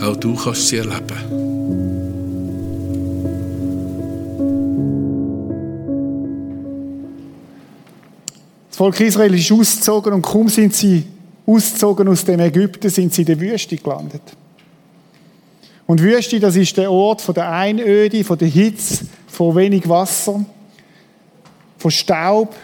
Auch 0.00 0.16
du 0.16 0.34
kannst 0.34 0.68
sie 0.68 0.78
erleben. 0.78 1.48
Das 8.68 8.76
Volk 8.76 9.00
Israel 9.00 9.34
ist 9.34 9.50
ausgezogen 9.52 10.12
und 10.12 10.22
kaum 10.22 10.48
sind 10.48 10.74
sie 10.74 11.04
ausgezogen 11.46 12.08
aus 12.08 12.24
dem 12.24 12.40
Ägypten, 12.40 12.90
sind 12.90 13.14
sie 13.14 13.22
in 13.22 13.26
der 13.26 13.40
Wüste 13.40 13.76
gelandet. 13.76 14.22
Und 15.88 16.02
Wüste, 16.02 16.38
das 16.38 16.54
ist 16.54 16.76
der 16.76 16.92
Ort 16.92 17.22
von 17.22 17.34
der 17.34 17.50
Einöde, 17.50 18.22
von 18.22 18.36
der 18.36 18.48
Hitze, 18.48 19.06
von 19.26 19.56
wenig 19.56 19.88
Wasser, 19.88 20.44
von 21.78 21.90
Staub. 21.90 22.54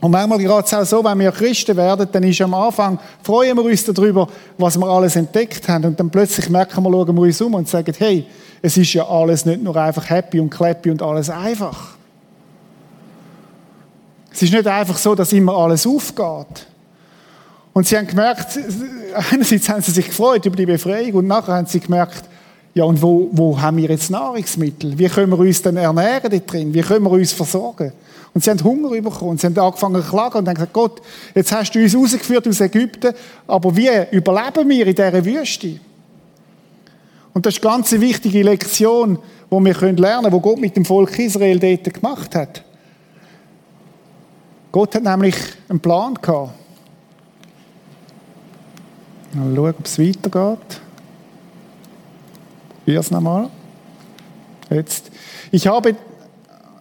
Und 0.00 0.12
manchmal 0.12 0.38
geht 0.38 0.64
es 0.64 0.72
auch 0.72 0.84
so, 0.84 1.02
wenn 1.02 1.18
wir 1.18 1.32
Christen 1.32 1.76
werden, 1.76 2.08
dann 2.12 2.22
ist 2.22 2.40
am 2.40 2.54
Anfang, 2.54 3.00
freuen 3.24 3.56
wir 3.56 3.64
uns 3.64 3.84
darüber, 3.84 4.28
was 4.56 4.78
wir 4.78 4.86
alles 4.86 5.16
entdeckt 5.16 5.68
haben. 5.68 5.86
Und 5.86 5.98
dann 5.98 6.08
plötzlich 6.08 6.48
merken 6.48 6.84
wir, 6.84 6.92
schauen 6.92 7.16
wir 7.16 7.22
uns 7.22 7.40
um 7.40 7.54
und 7.54 7.68
sagen, 7.68 7.92
hey, 7.98 8.24
es 8.62 8.76
ist 8.76 8.92
ja 8.92 9.08
alles 9.08 9.44
nicht 9.44 9.60
nur 9.60 9.74
einfach 9.74 10.08
happy 10.08 10.38
und 10.38 10.50
clappy 10.50 10.92
und 10.92 11.02
alles 11.02 11.30
einfach. 11.30 11.96
Es 14.32 14.40
ist 14.40 14.52
nicht 14.52 14.68
einfach 14.68 14.98
so, 14.98 15.16
dass 15.16 15.32
immer 15.32 15.56
alles 15.56 15.84
aufgeht. 15.84 16.68
Und 17.80 17.86
sie 17.86 17.96
haben 17.96 18.06
gemerkt, 18.08 18.58
einerseits 19.30 19.70
haben 19.70 19.80
sie 19.80 19.92
sich 19.92 20.04
gefreut 20.04 20.44
über 20.44 20.54
die 20.54 20.66
Befreiung 20.66 21.14
und 21.14 21.26
nachher 21.26 21.54
haben 21.54 21.66
sie 21.66 21.80
gemerkt, 21.80 22.24
ja, 22.74 22.84
und 22.84 23.00
wo, 23.00 23.30
wo 23.32 23.58
haben 23.58 23.78
wir 23.78 23.88
jetzt 23.88 24.10
Nahrungsmittel? 24.10 24.98
Wie 24.98 25.08
können 25.08 25.32
wir 25.32 25.38
uns 25.38 25.62
denn 25.62 25.78
ernähren 25.78 26.30
dort 26.30 26.52
drin? 26.52 26.74
Wie 26.74 26.82
können 26.82 27.06
wir 27.06 27.12
uns 27.12 27.32
versorgen? 27.32 27.94
Und 28.34 28.44
sie 28.44 28.50
haben 28.50 28.62
Hunger 28.62 28.90
bekommen. 28.90 29.38
Sie 29.38 29.46
haben 29.46 29.58
angefangen 29.58 30.02
zu 30.02 30.10
klagen 30.10 30.38
und 30.40 30.48
haben 30.48 30.56
gesagt, 30.56 30.74
Gott, 30.74 31.00
jetzt 31.34 31.52
hast 31.52 31.74
du 31.74 31.78
uns 31.78 31.96
rausgeführt 31.96 32.46
aus 32.48 32.60
Ägypten, 32.60 33.14
aber 33.46 33.74
wie 33.74 33.88
überleben 34.10 34.68
wir 34.68 34.86
in 34.86 34.94
dieser 34.94 35.24
Wüste? 35.24 35.80
Und 37.32 37.46
das 37.46 37.54
ist 37.54 37.64
eine 37.64 37.76
ganz 37.76 37.92
wichtige 37.92 38.42
Lektion, 38.42 39.18
die 39.50 39.54
wir 39.54 39.74
lernen 39.74 39.96
können, 39.96 40.34
die 40.34 40.40
Gott 40.42 40.60
mit 40.60 40.76
dem 40.76 40.84
Volk 40.84 41.18
Israel 41.18 41.58
dort 41.58 41.94
gemacht 41.94 42.34
hat. 42.34 42.62
Gott 44.70 44.94
hat 44.94 45.02
nämlich 45.02 45.36
einen 45.70 45.80
Plan 45.80 46.12
gehabt. 46.20 46.59
Mal 49.32 49.54
schauen, 49.54 49.74
ob 49.78 49.86
es 49.86 49.98
weitergeht. 49.98 50.80
Wie 52.84 52.94
es 52.94 53.10
nochmal. 53.10 53.48
Jetzt. 54.70 55.10
Ich 55.52 55.68
habe, 55.68 55.94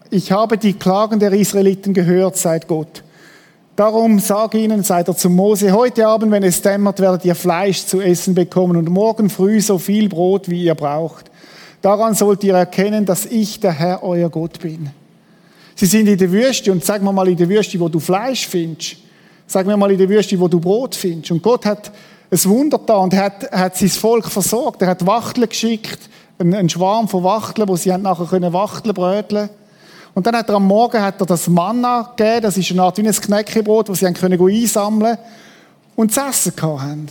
ich 0.10 0.32
habe 0.32 0.58
die 0.58 0.74
Klagen 0.74 1.20
der 1.20 1.32
Israeliten 1.34 1.94
gehört, 1.94 2.38
sagt 2.38 2.68
Gott. 2.68 3.04
Darum 3.76 4.20
sage 4.20 4.58
ihnen, 4.58 4.84
seid 4.84 5.08
er 5.08 5.16
zu 5.16 5.30
Mose, 5.30 5.72
heute 5.72 6.08
Abend, 6.08 6.32
wenn 6.32 6.44
es 6.44 6.62
dämmert, 6.62 7.00
werdet 7.00 7.24
ihr 7.24 7.36
Fleisch 7.36 7.86
zu 7.86 8.02
essen 8.02 8.34
bekommen 8.34 8.76
und 8.78 8.90
morgen 8.90 9.30
früh 9.30 9.62
so 9.62 9.78
viel 9.78 10.10
Brot, 10.10 10.50
wie 10.50 10.64
ihr 10.64 10.76
braucht. 10.76 11.30
Daran 11.82 12.14
sollt 12.16 12.44
ihr 12.44 12.56
erkennen, 12.56 13.06
dass 13.06 13.26
ich 13.26 13.60
der 13.60 13.72
Herr, 13.72 14.04
euer 14.04 14.30
Gott 14.30 14.60
bin. 14.60 14.90
Sie 15.76 15.86
sind 15.86 16.08
in 16.08 16.18
der 16.18 16.32
Wüste 16.32 16.72
und 16.72 16.84
sag 16.84 17.02
mir 17.02 17.14
mal 17.14 17.30
in 17.30 17.38
der 17.38 17.48
Wüste, 17.48 17.80
wo 17.80 17.88
du 17.88 18.00
Fleisch 18.00 18.48
findest. 18.48 18.98
Sag 19.48 19.66
mir 19.66 19.78
mal 19.78 19.92
in 19.92 19.98
der 19.98 20.10
Wüste, 20.10 20.38
wo 20.40 20.48
du 20.48 20.60
Brot 20.60 20.96
findest. 20.96 21.32
Und 21.32 21.42
Gott 21.42 21.66
hat 21.66 21.92
ein 22.32 22.44
Wunder 22.46 22.80
da 22.86 22.98
und 22.98 23.16
hat, 23.16 23.52
hat 23.52 23.78
sein 23.78 23.90
Volk 23.90 24.26
versorgt. 24.26 24.82
Er 24.82 24.90
hat 24.90 25.06
Wachteln 25.06 25.50
geschickt, 25.50 26.10
einen, 26.38 26.70
Schwarm 26.70 27.08
von 27.08 27.24
Wachteln, 27.24 27.68
wo 27.68 27.76
sie 27.76 27.96
nachher 27.98 28.26
können 28.26 28.54
Wachteln 28.54 28.94
bröteln 28.94 29.50
Und 30.14 30.28
dann 30.28 30.36
hat 30.36 30.48
er 30.50 30.56
am 30.56 30.68
Morgen 30.68 31.02
hat 31.02 31.20
er 31.20 31.26
das 31.26 31.48
Manna 31.48 32.14
gegeben, 32.16 32.42
das 32.44 32.58
ist 32.58 32.72
eine 32.72 32.84
Art 32.84 32.98
wie 32.98 33.08
ein 33.08 33.14
Knäckebrot, 33.14 33.90
das 33.90 34.00
sie 34.00 34.06
haben 34.06 34.14
können 34.14 34.40
einsammeln 34.42 35.18
und 35.96 36.14
zu 36.14 36.22
essen 36.22 36.54
haben. 36.62 37.08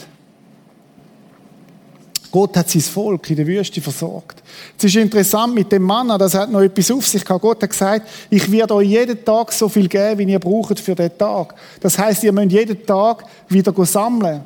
Gott 2.31 2.57
hat 2.57 2.69
sein 2.69 2.83
Volk 2.83 3.31
in 3.31 3.37
der 3.37 3.47
Wüste 3.47 3.81
versorgt. 3.81 4.43
Es 4.77 4.85
ist 4.85 4.97
interessant 4.97 5.55
mit 5.55 5.73
dem 5.73 5.83
Mann, 5.83 6.09
das 6.19 6.35
hat 6.35 6.51
noch 6.51 6.61
etwas 6.61 6.91
auf 6.91 7.07
sich 7.07 7.25
gehabt. 7.25 7.41
Gott 7.41 7.63
hat 7.63 7.71
gesagt, 7.71 8.09
ich 8.29 8.51
werde 8.53 8.75
euch 8.75 8.89
jeden 8.89 9.25
Tag 9.25 9.51
so 9.53 9.69
viel 9.69 9.89
geben, 9.89 10.19
wie 10.19 10.33
ihr 10.33 10.39
braucht 10.39 10.79
für 10.79 10.95
den 10.95 11.17
Tag. 11.17 11.55
Das 11.81 11.99
heißt, 11.99 12.25
ihr 12.25 12.33
müsst 12.33 12.53
jeden 12.53 12.85
Tag 12.85 13.25
wieder 13.49 13.73
sammeln. 13.87 14.43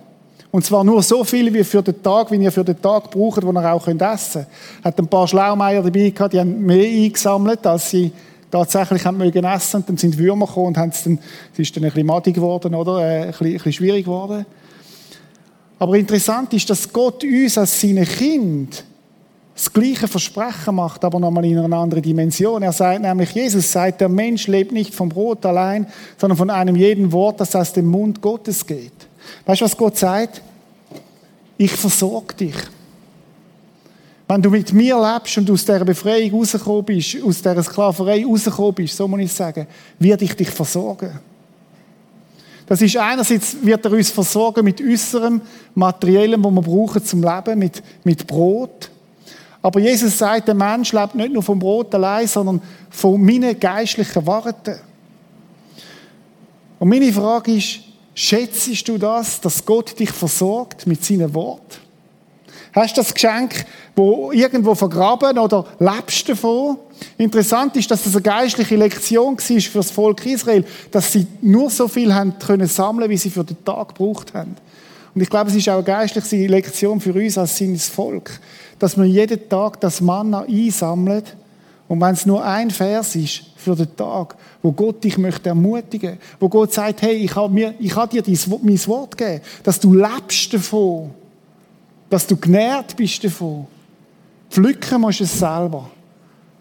Und 0.53 0.67
zwar 0.67 0.85
nur 0.85 1.03
so 1.03 1.25
viel 1.25 1.53
wie 1.53 1.65
für 1.65 1.83
den 1.83 2.03
Tag, 2.03 2.31
wie 2.31 2.37
ihr 2.37 2.53
für 2.53 2.63
den 2.63 2.81
Tag 2.81 3.11
braucht, 3.11 3.43
wo 3.43 3.53
ihr 3.53 3.73
auch 3.73 3.89
essen 3.89 3.99
könnt. 3.99 4.85
Hat 4.85 4.99
ein 4.99 5.09
paar 5.09 5.27
Schlaumeier 5.27 5.83
dabei 5.83 6.11
gehabt, 6.11 6.35
die 6.35 6.39
haben 6.39 6.61
mehr 6.61 6.87
eingesammelt, 6.87 7.67
als 7.67 7.89
sie 7.89 8.13
tatsächlich 8.51 9.05
haben 9.07 9.17
mögen 9.17 9.45
essen. 9.45 9.79
Und 9.79 9.89
dann 9.89 9.97
sind 9.97 10.19
Würmer 10.19 10.47
gekommen 10.47 10.67
und 10.69 10.77
haben 10.77 10.91
es 10.91 11.05
dann, 11.05 11.19
es 11.55 11.59
ist 11.59 11.75
dann 11.75 11.85
ein 11.85 11.91
bisschen 11.91 12.07
madig 12.07 12.35
geworden, 12.35 12.75
oder? 12.75 12.99
Äh, 13.01 13.23
ein, 13.23 13.27
bisschen, 13.29 13.47
ein 13.47 13.53
bisschen 13.55 13.73
schwierig 13.73 14.05
geworden. 14.05 14.45
Aber 15.79 15.97
interessant 15.97 16.53
ist, 16.53 16.69
dass 16.69 16.93
Gott 16.93 17.25
uns 17.25 17.57
als 17.57 17.81
seine 17.81 18.05
Kind 18.05 18.85
das 19.55 19.73
gleiche 19.73 20.07
Versprechen 20.07 20.75
macht, 20.75 21.03
aber 21.03 21.19
nochmal 21.19 21.47
in 21.47 21.59
einer 21.59 21.79
anderen 21.79 22.03
Dimension. 22.03 22.63
Er 22.63 22.73
sagt 22.73 23.01
nämlich, 23.01 23.31
Jesus 23.33 23.73
sagt, 23.73 24.03
der 24.03 24.11
Mensch 24.11 24.47
lebt 24.49 24.73
nicht 24.73 24.95
vom 24.95 25.09
Brot 25.09 25.47
allein, 25.47 25.87
sondern 26.19 26.37
von 26.37 26.51
einem 26.51 26.77
jeden 26.77 27.11
Wort, 27.11 27.41
das 27.41 27.57
aus 27.57 27.73
dem 27.73 27.87
Mund 27.87 28.21
Gottes 28.21 28.67
geht. 28.67 28.93
Weißt 29.47 29.61
du, 29.61 29.65
was 29.65 29.77
Gott 29.77 29.97
sagt? 29.97 30.41
Ich 31.57 31.73
versorge 31.73 32.35
dich. 32.35 32.55
Wenn 34.29 34.41
du 34.41 34.51
mit 34.51 34.73
mir 34.73 34.97
lebst 34.99 35.37
und 35.39 35.51
aus 35.51 35.65
dieser 35.65 35.85
Befreiung 35.85 36.31
rausgekommen 36.39 36.85
bist, 36.85 37.23
aus 37.23 37.43
dieser 37.43 37.63
Sklaverei 37.63 38.25
rausgekommen 38.25 38.75
bist, 38.75 38.97
so 38.97 39.07
muss 39.07 39.21
ich 39.21 39.33
sagen, 39.33 39.67
werde 39.99 40.25
ich 40.25 40.35
dich 40.35 40.49
versorgen. 40.49 41.21
Das 42.67 42.81
ist 42.81 42.97
einerseits, 42.97 43.57
wird 43.61 43.85
er 43.85 43.93
uns 43.93 44.11
versorgen 44.11 44.65
mit 44.65 44.81
äußerem 44.81 45.41
Materiellem, 45.75 46.43
wo 46.43 46.51
wir 46.51 46.63
brauchen 46.63 47.05
zum 47.05 47.23
Leben, 47.23 47.59
mit, 47.59 47.83
mit 48.05 48.27
Brot. 48.27 48.91
Aber 49.61 49.79
Jesus 49.79 50.17
sagt, 50.17 50.49
der 50.49 50.55
Mensch 50.55 50.93
lebt 50.93 51.15
nicht 51.15 51.33
nur 51.33 51.43
vom 51.43 51.59
Brot 51.59 51.95
allein, 51.95 52.27
sondern 52.27 52.63
von 52.89 53.23
meinen 53.23 53.59
geistlichen 53.61 54.27
Worten. 54.27 54.77
Und 56.79 56.89
meine 56.89 57.13
Frage 57.13 57.53
ist, 57.53 57.81
schätzt 58.15 58.89
du 58.89 58.99
das, 58.99 59.41
dass 59.41 59.65
Gott 59.65 59.99
dich 59.99 60.11
versorgt 60.11 60.87
mit 60.87 61.05
seinen 61.05 61.33
Worten? 61.35 61.83
Hast 62.75 62.97
du 62.97 63.03
das 63.03 63.13
Geschenk, 63.13 63.67
wo 63.95 64.33
irgendwo 64.33 64.75
vergraben 64.75 65.39
oder 65.39 65.67
lebst 65.79 66.29
davon? 66.29 66.79
Interessant 67.19 67.77
ist, 67.77 67.91
dass 67.91 68.05
das 68.05 68.15
eine 68.15 68.23
geistliche 68.23 68.77
Lektion 68.77 69.37
war 69.37 69.61
für 69.61 69.79
das 69.79 69.91
Volk 69.91 70.25
Israel, 70.25 70.65
dass 70.91 71.13
sie 71.13 71.27
nur 71.43 71.69
so 71.69 71.87
viel 71.87 72.15
haben 72.15 72.39
können 72.39 72.67
sammeln, 72.67 73.11
wie 73.11 73.19
sie 73.19 73.31
für 73.31 73.45
den 73.45 73.63
Tag 73.65 73.89
gebraucht 73.89 74.33
haben. 74.33 74.57
Und 75.15 75.21
ich 75.21 75.29
glaube, 75.29 75.51
es 75.51 75.57
ist 75.57 75.69
auch 75.69 75.75
eine 75.75 75.85
geistliche 75.85 76.47
Lektion 76.47 76.99
für 76.99 77.13
uns 77.13 77.37
als 77.37 77.59
seines 77.59 77.89
Volk, 77.89 78.41
dass 78.79 78.97
man 78.97 79.07
jeden 79.07 79.47
Tag 79.51 79.79
das 79.81 80.01
Manna 80.01 80.47
einsammelt 80.49 81.37
und 81.93 82.01
wenn 82.01 82.15
es 82.15 82.27
nur 82.27 82.45
ein 82.45 82.71
Vers 82.71 83.15
ist 83.17 83.43
für 83.57 83.77
den 83.77 83.95
Tag, 83.95 84.37
wo 84.63 84.73
Gott 84.73 85.05
dich 85.05 85.19
möchte 85.19 85.51
ermutigen, 85.51 86.19
wo 86.41 86.49
Gott 86.49 86.73
sagt, 86.73 87.03
hey, 87.03 87.15
ich 87.15 87.37
habe 87.37 87.53
mir, 87.53 87.75
ich 87.79 87.95
habe 87.95 88.23
dir 88.23 88.39
mein 88.63 88.87
Wort 88.87 89.17
gegeben, 89.17 89.43
dass 89.63 89.79
du 89.79 89.95
lebst 89.95 90.55
davon 90.55 91.11
dass 92.13 92.27
du 92.27 92.37
genährt 92.37 92.95
bist 92.95 93.25
davon. 93.25 93.67
Pflücken 94.51 95.01
musst 95.01 95.21
du 95.21 95.25
es 95.25 95.39
selber. 95.39 95.91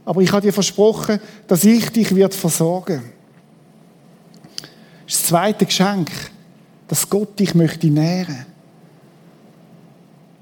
Aber 0.06 0.22
ich 0.22 0.32
habe 0.32 0.44
dir 0.44 0.54
versprochen, 0.54 1.20
dass 1.46 1.66
ich 1.66 1.90
dich 1.90 2.16
wird 2.16 2.34
versorgen. 2.34 3.02
Das 5.06 5.26
zweite 5.26 5.66
Geschenk, 5.66 6.10
dass 6.88 7.10
Gott 7.10 7.38
dich 7.38 7.54
möchte 7.54 7.88
nähren. 7.88 8.46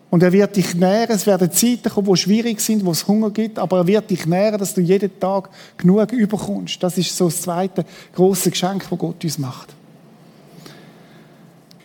Und 0.10 0.24
er 0.24 0.32
wird 0.32 0.56
dich 0.56 0.74
nähren. 0.74 1.16
Es 1.16 1.28
werden 1.28 1.52
Zeiten 1.52 1.90
kommen, 1.90 2.08
wo 2.08 2.16
schwierig 2.16 2.62
sind, 2.62 2.84
wo 2.84 2.92
es 2.92 3.08
Hunger 3.08 3.30
gibt, 3.30 3.60
aber 3.60 3.78
er 3.78 3.88
wird 3.88 4.10
dich 4.10 4.26
nähren, 4.26 4.58
dass 4.58 4.74
du 4.74 4.82
jeden 4.82 5.20
Tag 5.20 5.50
genug 5.78 6.12
überkommst. 6.12 6.82
Das 6.82 6.98
ist 6.98 7.16
so 7.16 7.26
das 7.26 7.42
zweite 7.42 7.86
große 8.16 8.50
Geschenk, 8.50 8.88
das 8.90 9.00
Gott 9.00 9.24
uns 9.24 9.38
macht. 9.38 9.70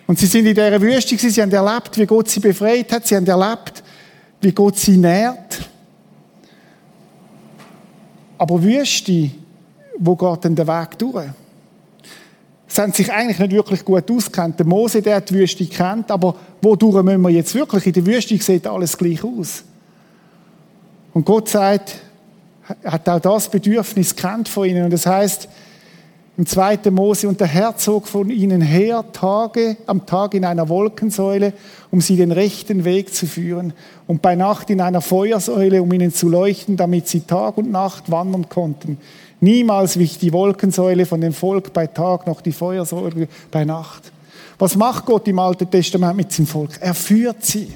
Und 0.06 0.18
sie 0.18 0.26
sind 0.26 0.46
in 0.46 0.54
dieser 0.54 0.80
Wüste, 0.80 1.16
sie 1.16 1.42
haben 1.42 1.52
erlebt, 1.52 1.96
wie 1.98 2.06
Gott 2.06 2.28
sie 2.28 2.40
befreit 2.40 2.92
hat, 2.92 3.06
sie 3.06 3.16
haben 3.16 3.26
erlebt, 3.26 3.82
wie 4.40 4.52
Gott 4.52 4.78
sie 4.78 4.96
nährt. 4.96 5.68
Aber 8.38 8.62
Wüste, 8.62 9.30
wo 9.98 10.16
geht 10.16 10.44
denn 10.44 10.54
der 10.54 10.66
Weg 10.66 10.98
durch? 10.98 11.26
Sie 12.74 12.82
haben 12.82 12.92
sich 12.92 13.12
eigentlich 13.12 13.38
nicht 13.38 13.52
wirklich 13.52 13.84
gut 13.84 14.10
auskennt. 14.10 14.58
Der 14.58 14.66
Mose, 14.66 15.00
der 15.00 15.20
die 15.20 15.34
Wüste 15.34 15.64
kennt, 15.64 16.10
aber 16.10 16.34
wodurch 16.60 17.04
müssen 17.04 17.20
wir 17.20 17.30
jetzt 17.30 17.54
wirklich? 17.54 17.87
In 17.87 17.92
der 17.92 18.04
Wüste 18.04 18.37
sieht 18.37 18.66
alles 18.66 18.98
gleich 18.98 19.22
aus. 19.22 19.62
Und 21.12 21.24
Gott 21.24 21.48
sagt, 21.48 22.00
hat 22.84 23.08
auch 23.08 23.20
das 23.20 23.48
Bedürfnis 23.48 24.16
kennt 24.16 24.48
von 24.48 24.68
ihnen. 24.68 24.87
Und 24.87 24.92
das 24.92 25.06
heißt, 25.06 25.48
im 26.37 26.46
2. 26.46 26.90
Mose, 26.90 27.28
und 27.28 27.38
der 27.38 27.46
Herr 27.46 27.76
zog 27.76 28.08
von 28.08 28.28
ihnen 28.28 28.60
her 28.60 29.04
Tage, 29.12 29.76
am 29.87 30.04
Tag 30.04 30.34
in 30.34 30.44
einer 30.44 30.68
Wolkensäule, 30.68 31.52
um 31.92 32.00
sie 32.00 32.16
den 32.16 32.32
rechten 32.32 32.84
Weg 32.84 33.14
zu 33.14 33.28
führen, 33.28 33.72
und 34.08 34.20
bei 34.20 34.34
Nacht 34.34 34.68
in 34.68 34.80
einer 34.80 35.00
Feuersäule, 35.00 35.80
um 35.80 35.92
ihnen 35.92 36.12
zu 36.12 36.28
leuchten, 36.28 36.76
damit 36.76 37.06
sie 37.06 37.20
Tag 37.20 37.56
und 37.56 37.70
Nacht 37.70 38.10
wandern 38.10 38.48
konnten. 38.48 38.98
Niemals 39.40 39.99
wich 39.99 40.18
die 40.18 40.33
Wolkensäule 40.33 41.07
von 41.07 41.20
dem 41.20 41.33
Volk 41.33 41.73
bei 41.73 41.87
Tag, 41.87 42.27
noch 42.27 42.40
die 42.40 42.53
Feuersäule 42.53 43.29
bei 43.51 43.64
Nacht. 43.64 44.12
Was 44.59 44.77
macht 44.77 45.05
Gott 45.07 45.27
im 45.29 45.38
Alten 45.38 45.70
Testament 45.70 46.16
mit 46.16 46.33
seinem 46.33 46.47
Volk? 46.47 46.70
Er 46.81 46.94
führt 46.94 47.44
sie. 47.44 47.68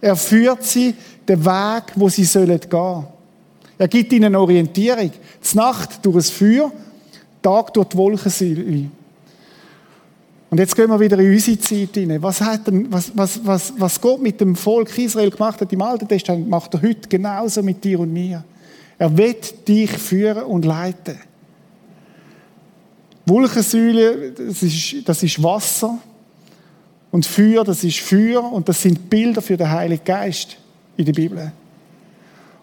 Er 0.00 0.16
führt 0.16 0.64
sie 0.64 0.94
den 1.26 1.44
Weg, 1.44 1.84
wo 1.94 2.08
sie 2.08 2.24
sollen 2.24 2.60
gehen. 2.60 3.06
Er 3.78 3.88
gibt 3.88 4.12
ihnen 4.12 4.34
Orientierung. 4.34 5.12
Z 5.40 5.54
Nacht 5.54 6.04
durch 6.04 6.16
das 6.16 6.30
Feuer 6.30 6.72
Tag 7.40 7.72
durch 7.74 7.88
die 7.88 7.96
Wolkensäule. 7.96 8.90
Und 10.50 10.58
jetzt 10.58 10.74
gehen 10.74 10.88
wir 10.88 10.98
wieder 10.98 11.18
in 11.18 11.32
unsere 11.32 11.58
Zeit 11.58 11.90
hinein. 11.94 12.22
Was, 12.22 12.40
hat 12.40 12.66
denn, 12.66 12.90
was, 12.90 13.12
was, 13.14 13.40
was, 13.44 13.72
was 13.76 14.00
Gott 14.00 14.22
mit 14.22 14.40
dem 14.40 14.56
Volk 14.56 14.96
Israel 14.96 15.30
gemacht 15.30 15.60
hat 15.60 15.72
im 15.72 15.82
Alten 15.82 16.08
Testament, 16.08 16.48
macht 16.48 16.72
er 16.74 16.82
heute 16.82 17.08
genauso 17.08 17.62
mit 17.62 17.84
dir 17.84 18.00
und 18.00 18.12
mir. 18.12 18.42
Er 18.98 19.16
wird 19.16 19.68
dich 19.68 19.90
führen 19.92 20.44
und 20.44 20.64
leiten. 20.64 21.18
Wolkensäule, 23.26 24.32
das 24.32 24.62
ist, 24.62 25.08
das 25.08 25.22
ist 25.22 25.42
Wasser. 25.42 25.98
Und 27.10 27.24
Feuer, 27.24 27.64
das 27.64 27.84
ist 27.84 28.00
Feuer. 28.00 28.42
Und 28.42 28.68
das 28.68 28.82
sind 28.82 29.08
Bilder 29.08 29.40
für 29.40 29.56
den 29.56 29.70
Heiligen 29.70 30.04
Geist 30.04 30.56
in 30.96 31.04
der 31.04 31.12
Bibel. 31.12 31.52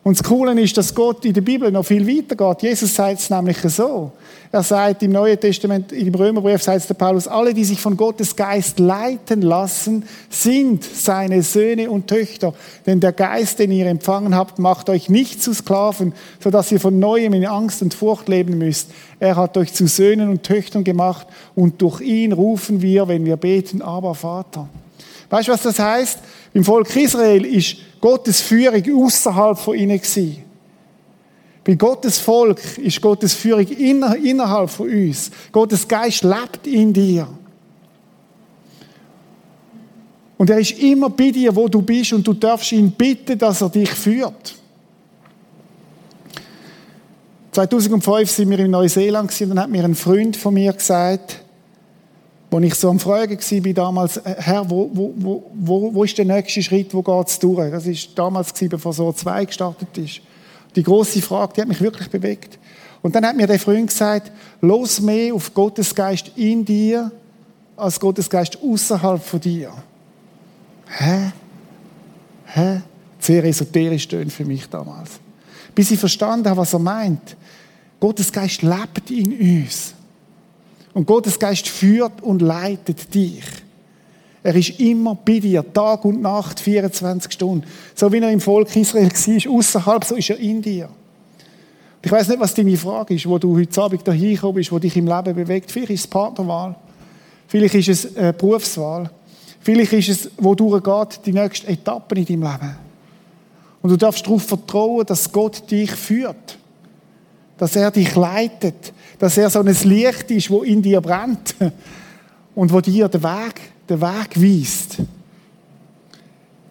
Und 0.06 0.20
das 0.20 0.24
Coole 0.24 0.62
ist, 0.62 0.78
dass 0.78 0.94
Gott 0.94 1.26
in 1.26 1.34
der 1.34 1.42
Bibel 1.42 1.72
noch 1.72 1.84
viel 1.84 2.06
weiter 2.06 2.36
geht. 2.36 2.62
Jesus 2.62 2.94
sagt 2.94 3.22
es 3.22 3.32
nämlich 3.32 3.58
so. 3.58 4.12
Er 4.52 4.62
sagt 4.62 5.02
im 5.02 5.14
Neuen 5.14 5.40
Testament, 5.40 5.92
im 5.92 6.14
Römerbrief 6.14 6.62
sagt 6.62 6.88
der 6.88 6.94
Paulus, 6.94 7.28
alle, 7.28 7.56
die 7.56 7.66
sich 7.66 7.82
von 7.82 7.98
Gottes 7.98 8.36
Geist 8.36 8.78
leiten 8.78 9.42
lassen, 9.42 10.06
sind 10.30 10.84
seine 10.84 11.42
Söhne 11.42 11.90
und 11.90 12.06
Töchter. 12.06 12.54
Denn 12.86 13.00
der 13.00 13.14
Geist, 13.14 13.58
den 13.58 13.72
ihr 13.72 13.88
empfangen 13.88 14.36
habt, 14.36 14.60
macht 14.60 14.92
euch 14.92 15.10
nicht 15.10 15.42
zu 15.42 15.56
Sklaven, 15.56 16.14
sodass 16.40 16.72
ihr 16.72 16.80
von 16.80 17.00
Neuem 17.00 17.34
in 17.34 17.48
Angst 17.48 17.82
und 17.82 17.96
Furcht 17.96 18.30
leben 18.30 18.60
müsst. 18.60 18.92
Er 19.20 19.36
hat 19.38 19.58
euch 19.58 19.74
zu 19.74 19.88
Söhnen 19.88 20.30
und 20.30 20.44
Töchtern 20.44 20.84
gemacht 20.84 21.26
und 21.56 21.82
durch 21.82 22.02
ihn 22.02 22.32
rufen 22.32 22.84
wir, 22.84 23.08
wenn 23.08 23.26
wir 23.26 23.38
beten, 23.38 23.82
aber 23.82 24.14
Vater. 24.14 24.70
Weißt 25.32 25.48
du, 25.48 25.52
was 25.52 25.64
das 25.64 25.80
heißt? 25.80 26.20
Im 26.56 26.64
Volk 26.64 26.96
Israel 26.96 27.46
ist 27.46 27.76
Gottes 28.00 28.40
Führung 28.40 28.82
außerhalb 29.04 29.60
von 29.60 29.76
ihnen 29.76 29.98
gewesen. 29.98 30.38
Bei 31.66 31.76
Gottes 31.76 32.18
Volk 32.18 32.78
ist 32.78 33.02
Gottes 33.02 33.34
Führung 33.34 33.68
inner, 33.68 34.16
innerhalb 34.16 34.70
von 34.70 34.90
uns. 34.90 35.32
Gottes 35.52 35.86
Geist 35.86 36.24
lebt 36.24 36.66
in 36.66 36.94
dir. 36.94 37.28
Und 40.38 40.50
er 40.50 40.60
ist 40.60 40.80
immer 40.80 41.10
bei 41.10 41.32
dir, 41.32 41.54
wo 41.54 41.68
du 41.68 41.82
bist, 41.82 42.14
und 42.14 42.26
du 42.26 42.32
darfst 42.32 42.72
ihn 42.72 42.90
bitten, 42.90 43.38
dass 43.38 43.60
er 43.60 43.70
dich 43.70 43.90
führt. 43.90 44.56
2005 47.52 48.32
sind 48.32 48.50
wir 48.50 48.60
in 48.60 48.72
Neuseeland 48.72 49.42
und 49.42 49.50
dann 49.50 49.60
hat 49.60 49.70
mir 49.70 49.84
ein 49.84 49.96
Freund 49.96 50.38
von 50.38 50.54
mir 50.54 50.72
gesagt, 50.72 51.45
wo 52.56 52.60
ich 52.62 52.76
so 52.76 52.90
am 52.90 53.02
Fragen 53.02 53.38
war 53.38 53.74
damals, 53.74 54.16
äh, 54.16 54.36
Herr, 54.38 54.70
wo, 54.70 54.90
wo, 54.94 55.44
wo, 55.54 55.94
wo 55.94 56.04
ist 56.06 56.18
der 56.18 56.24
nächste 56.24 56.64
Schritt, 56.64 56.94
wo 56.94 57.02
geht 57.02 57.28
es 57.28 57.38
durch? 57.38 57.70
Das 57.70 57.86
war 57.86 57.94
damals, 58.16 58.54
bevor 58.54 58.94
so 58.94 59.12
zwei 59.12 59.44
gestartet 59.44 59.98
ist. 59.98 60.22
Die 60.74 60.82
große 60.82 61.22
Frage, 61.22 61.52
die 61.54 61.62
hat 61.62 61.68
mich 61.68 61.82
wirklich 61.82 62.10
bewegt. 62.10 62.58
Und 63.02 63.14
dann 63.14 63.26
hat 63.26 63.36
mir 63.36 63.46
der 63.46 63.60
Freund 63.60 63.88
gesagt, 63.88 64.32
los 64.62 65.02
mehr 65.02 65.34
auf 65.34 65.54
Gottes 65.54 65.94
Geist 65.94 66.32
in 66.38 66.64
dir, 66.64 67.12
als 67.76 68.00
Gottes 68.00 68.30
Geist 68.30 68.58
außerhalb 68.64 69.22
von 69.22 69.42
dir. 69.42 69.74
Hä? 70.88 71.34
Hä? 72.46 72.82
Sehr 73.20 73.44
esoterisch 73.44 74.08
tönt 74.08 74.32
für 74.32 74.46
mich 74.46 74.70
damals. 74.70 75.12
Bis 75.74 75.92
ich 75.92 76.00
verstanden 76.00 76.50
habe, 76.50 76.62
was 76.62 76.72
er 76.72 76.80
meint. 76.80 77.36
Gottes 78.00 78.32
Geist 78.32 78.62
lebt 78.62 79.12
in 79.12 79.66
uns. 79.66 79.95
Und 80.96 81.06
Gottes 81.06 81.38
Geist 81.38 81.68
führt 81.68 82.24
und 82.24 82.42
leitet 82.42 83.14
dich. 83.14 83.44
Er 84.42 84.56
ist 84.56 84.80
immer 84.80 85.14
bei 85.14 85.40
dir, 85.40 85.66
Tag 85.74 86.06
und 86.06 86.22
Nacht, 86.22 86.60
24 86.60 87.34
Stunden. 87.34 87.68
So 87.94 88.10
wie 88.14 88.20
er 88.20 88.32
im 88.32 88.40
Volk 88.40 88.74
Israel 88.76 89.10
war, 89.10 89.54
außerhalb, 89.54 90.06
so 90.06 90.16
ist 90.16 90.30
er 90.30 90.38
in 90.38 90.62
dir. 90.62 90.88
Ich 92.02 92.12
weiß 92.12 92.30
nicht, 92.30 92.40
was 92.40 92.54
deine 92.54 92.78
Frage 92.78 93.14
ist, 93.16 93.28
wo 93.28 93.38
du 93.38 93.58
heute 93.58 93.82
Abend 93.82 94.04
hier 94.06 94.14
hingekommen 94.14 94.56
bist, 94.56 94.72
wo 94.72 94.80
dich 94.80 94.96
im 94.96 95.08
Leben 95.08 95.36
bewegt. 95.36 95.70
Vielleicht 95.70 95.92
ist 95.92 96.00
es 96.02 96.08
Partnerwahl. 96.08 96.76
Vielleicht 97.48 97.76
ist 97.76 97.90
es 97.90 98.16
eine 98.16 98.32
Berufswahl. 98.32 99.10
Vielleicht 99.60 99.92
ist 99.92 100.10
es, 100.10 100.32
wo 100.38 100.56
durchgeht, 100.56 101.26
die 101.26 101.34
nächste 101.34 101.68
Etappe 101.68 102.16
in 102.16 102.26
deinem 102.26 102.44
Leben. 102.44 102.76
Und 103.82 103.90
du 103.90 103.98
darfst 103.98 104.26
darauf 104.26 104.44
vertrauen, 104.44 105.06
dass 105.06 105.30
Gott 105.30 105.70
dich 105.70 105.92
führt. 105.92 106.58
Dass 107.58 107.76
er 107.76 107.92
dich 107.92 108.16
leitet. 108.16 108.94
Dass 109.20 109.38
er 109.38 109.50
so 109.50 109.60
ein 109.60 109.68
Licht 109.68 110.32
ist, 110.32 110.50
wo 110.50 110.64
in 110.64 110.82
dir 110.82 111.02
brennt. 111.02 111.56
Und 112.56 112.72
wo 112.72 112.80
dir 112.82 113.10
den 113.10 113.24
Weg, 113.24 113.62
den 113.90 114.02
Weg 114.02 114.42
weist. 114.42 114.98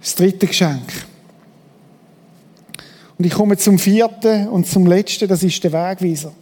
Das 0.00 0.14
dritte 0.14 0.46
Geschenk. 0.46 1.06
Und 3.16 3.24
ich 3.24 3.32
komme 3.32 3.56
zum 3.56 3.78
vierten 3.78 4.48
und 4.48 4.66
zum 4.66 4.86
letzten, 4.86 5.28
das 5.28 5.42
ist 5.42 5.62
der 5.62 5.72
Wegweiser. 5.72 6.32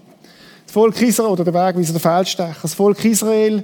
Das 0.65 0.73
Volk 0.73 1.01
Israel, 1.03 1.31
oder 1.31 1.45
der 1.45 1.55
Wegweiser, 1.55 1.93
der 1.93 2.01
Feldstecher. 2.01 2.57
Das 2.63 2.75
Volk 2.75 3.05
Israel 3.05 3.63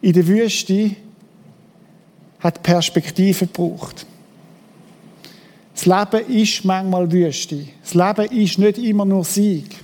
in 0.00 0.12
der 0.12 0.26
Wüste 0.26 0.92
hat 2.40 2.62
Perspektive 2.62 3.46
gebraucht. 3.46 4.06
Das 5.74 5.86
Leben 5.86 6.26
ist 6.30 6.64
manchmal 6.64 7.10
Wüste. 7.10 7.66
Das 7.82 7.94
Leben 7.94 8.32
ist 8.36 8.58
nicht 8.58 8.78
immer 8.78 9.04
nur 9.04 9.24
Sieg. 9.24 9.76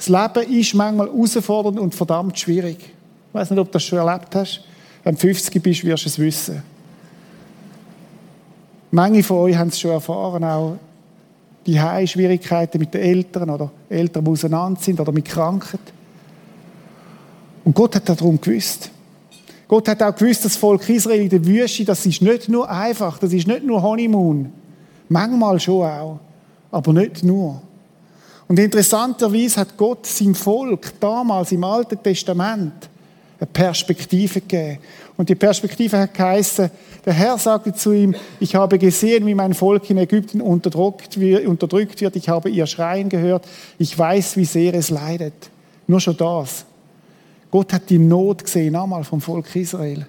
Das 0.00 0.08
Leben 0.08 0.50
ist 0.58 0.74
manchmal 0.74 1.08
herausfordernd 1.08 1.78
und 1.78 1.94
verdammt 1.94 2.38
schwierig. 2.38 2.78
Ich 2.80 3.34
weiß 3.34 3.50
nicht, 3.50 3.58
ob 3.58 3.66
du 3.66 3.72
das 3.72 3.82
schon 3.82 3.98
erlebt 3.98 4.34
hast. 4.34 4.62
Wenn 5.04 5.14
du 5.14 5.20
50 5.20 5.62
bist, 5.62 5.84
wirst 5.84 6.04
du 6.04 6.08
es 6.08 6.18
wissen. 6.18 6.62
Manche 8.90 9.22
von 9.22 9.36
euch 9.40 9.56
haben 9.58 9.68
es 9.68 9.78
schon 9.78 9.90
erfahren, 9.90 10.42
auch 10.42 10.78
die 11.66 11.78
Schwierigkeiten 12.06 12.78
mit 12.78 12.94
den 12.94 13.02
Eltern 13.02 13.50
oder 13.50 13.70
Eltern, 13.90 14.24
die 14.24 14.30
auseinander 14.30 14.80
sind 14.80 14.98
oder 15.00 15.12
mit 15.12 15.26
Krankheit. 15.26 15.80
Und 17.62 17.74
Gott 17.74 17.94
hat 17.94 18.08
darum 18.08 18.40
gewusst. 18.40 18.90
Gott 19.68 19.86
hat 19.86 20.02
auch 20.02 20.16
gewusst, 20.16 20.46
das 20.46 20.56
Volk 20.56 20.88
Israel 20.88 21.20
in 21.20 21.28
der 21.28 21.44
Wüste, 21.44 21.84
das 21.84 22.06
ist 22.06 22.22
nicht 22.22 22.48
nur 22.48 22.70
einfach, 22.70 23.18
das 23.18 23.34
ist 23.34 23.46
nicht 23.46 23.64
nur 23.64 23.82
Honeymoon. 23.82 24.50
Manchmal 25.10 25.60
schon 25.60 25.84
auch, 25.84 26.20
aber 26.70 26.94
nicht 26.94 27.22
nur. 27.22 27.60
Und 28.50 28.58
interessanterweise 28.58 29.60
hat 29.60 29.76
Gott 29.76 30.06
seinem 30.06 30.34
Volk 30.34 30.94
damals 30.98 31.52
im 31.52 31.62
Alten 31.62 32.02
Testament 32.02 32.72
eine 33.38 33.46
Perspektive 33.46 34.40
gegeben. 34.40 34.80
Und 35.16 35.28
die 35.28 35.36
Perspektive 35.36 35.96
hat 35.96 36.14
geheißen, 36.14 36.68
der 37.06 37.12
Herr 37.12 37.38
sagte 37.38 37.72
zu 37.72 37.92
ihm, 37.92 38.12
ich 38.40 38.56
habe 38.56 38.76
gesehen, 38.76 39.24
wie 39.24 39.36
mein 39.36 39.54
Volk 39.54 39.88
in 39.88 39.98
Ägypten 39.98 40.40
unterdrückt 40.40 41.20
wird, 41.20 42.16
ich 42.16 42.28
habe 42.28 42.50
ihr 42.50 42.66
Schreien 42.66 43.08
gehört, 43.08 43.46
ich 43.78 43.96
weiß, 43.96 44.36
wie 44.36 44.44
sehr 44.44 44.74
es 44.74 44.90
leidet. 44.90 45.48
Nur 45.86 46.00
schon 46.00 46.16
das. 46.16 46.64
Gott 47.52 47.72
hat 47.72 47.88
die 47.88 48.00
Not 48.00 48.42
gesehen, 48.42 48.74
einmal 48.74 49.04
vom 49.04 49.20
Volk 49.20 49.54
Israel. 49.54 50.08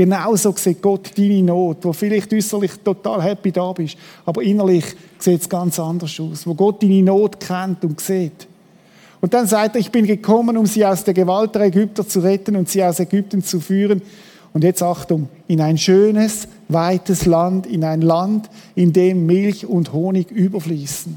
Genauso 0.00 0.54
sieht 0.56 0.80
Gott 0.80 1.10
deine 1.18 1.42
Not, 1.42 1.84
wo 1.84 1.92
vielleicht 1.92 2.32
äußerlich 2.32 2.70
total 2.82 3.22
happy 3.22 3.52
da 3.52 3.70
bist, 3.70 3.98
aber 4.24 4.42
innerlich 4.42 4.86
sieht 5.18 5.42
es 5.42 5.46
ganz 5.46 5.78
anders 5.78 6.18
aus, 6.18 6.46
wo 6.46 6.54
Gott 6.54 6.82
deine 6.82 7.02
Not 7.02 7.38
kennt 7.38 7.84
und 7.84 8.00
sieht. 8.00 8.48
Und 9.20 9.34
dann 9.34 9.46
sagt 9.46 9.76
er, 9.76 9.80
ich 9.82 9.90
bin 9.90 10.06
gekommen, 10.06 10.56
um 10.56 10.64
sie 10.64 10.86
aus 10.86 11.04
der 11.04 11.12
Gewalt 11.12 11.54
der 11.54 11.64
Ägypter 11.64 12.08
zu 12.08 12.20
retten 12.20 12.56
und 12.56 12.70
sie 12.70 12.82
aus 12.82 12.98
Ägypten 12.98 13.44
zu 13.44 13.60
führen. 13.60 14.00
Und 14.54 14.64
jetzt 14.64 14.82
Achtung, 14.82 15.28
in 15.48 15.60
ein 15.60 15.76
schönes, 15.76 16.48
weites 16.68 17.26
Land, 17.26 17.66
in 17.66 17.84
ein 17.84 18.00
Land, 18.00 18.48
in 18.74 18.94
dem 18.94 19.26
Milch 19.26 19.66
und 19.66 19.92
Honig 19.92 20.30
überfließen. 20.30 21.14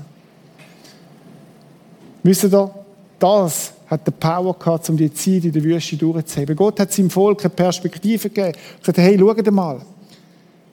Wisst 2.24 2.44
ihr, 2.44 2.70
das 3.18 3.73
hat 3.88 4.08
die 4.08 4.12
Power 4.12 4.58
gehabt, 4.58 4.90
um 4.90 4.98
die 4.98 5.14
Zeit 5.14 5.46
in 5.46 5.52
der 5.52 5.64
Wüste 5.64 5.98
durchzuheben. 5.98 6.56
Gott 6.56 6.80
hat 6.80 6.92
seinem 6.92 7.10
Volk 7.10 7.42
eine 7.42 7.50
Perspektive 7.50 8.30
gegeben. 8.30 8.58
Er 8.58 8.80
gesagt, 8.80 8.98
hey, 8.98 9.18
schaut 9.20 9.52
mal. 9.52 9.82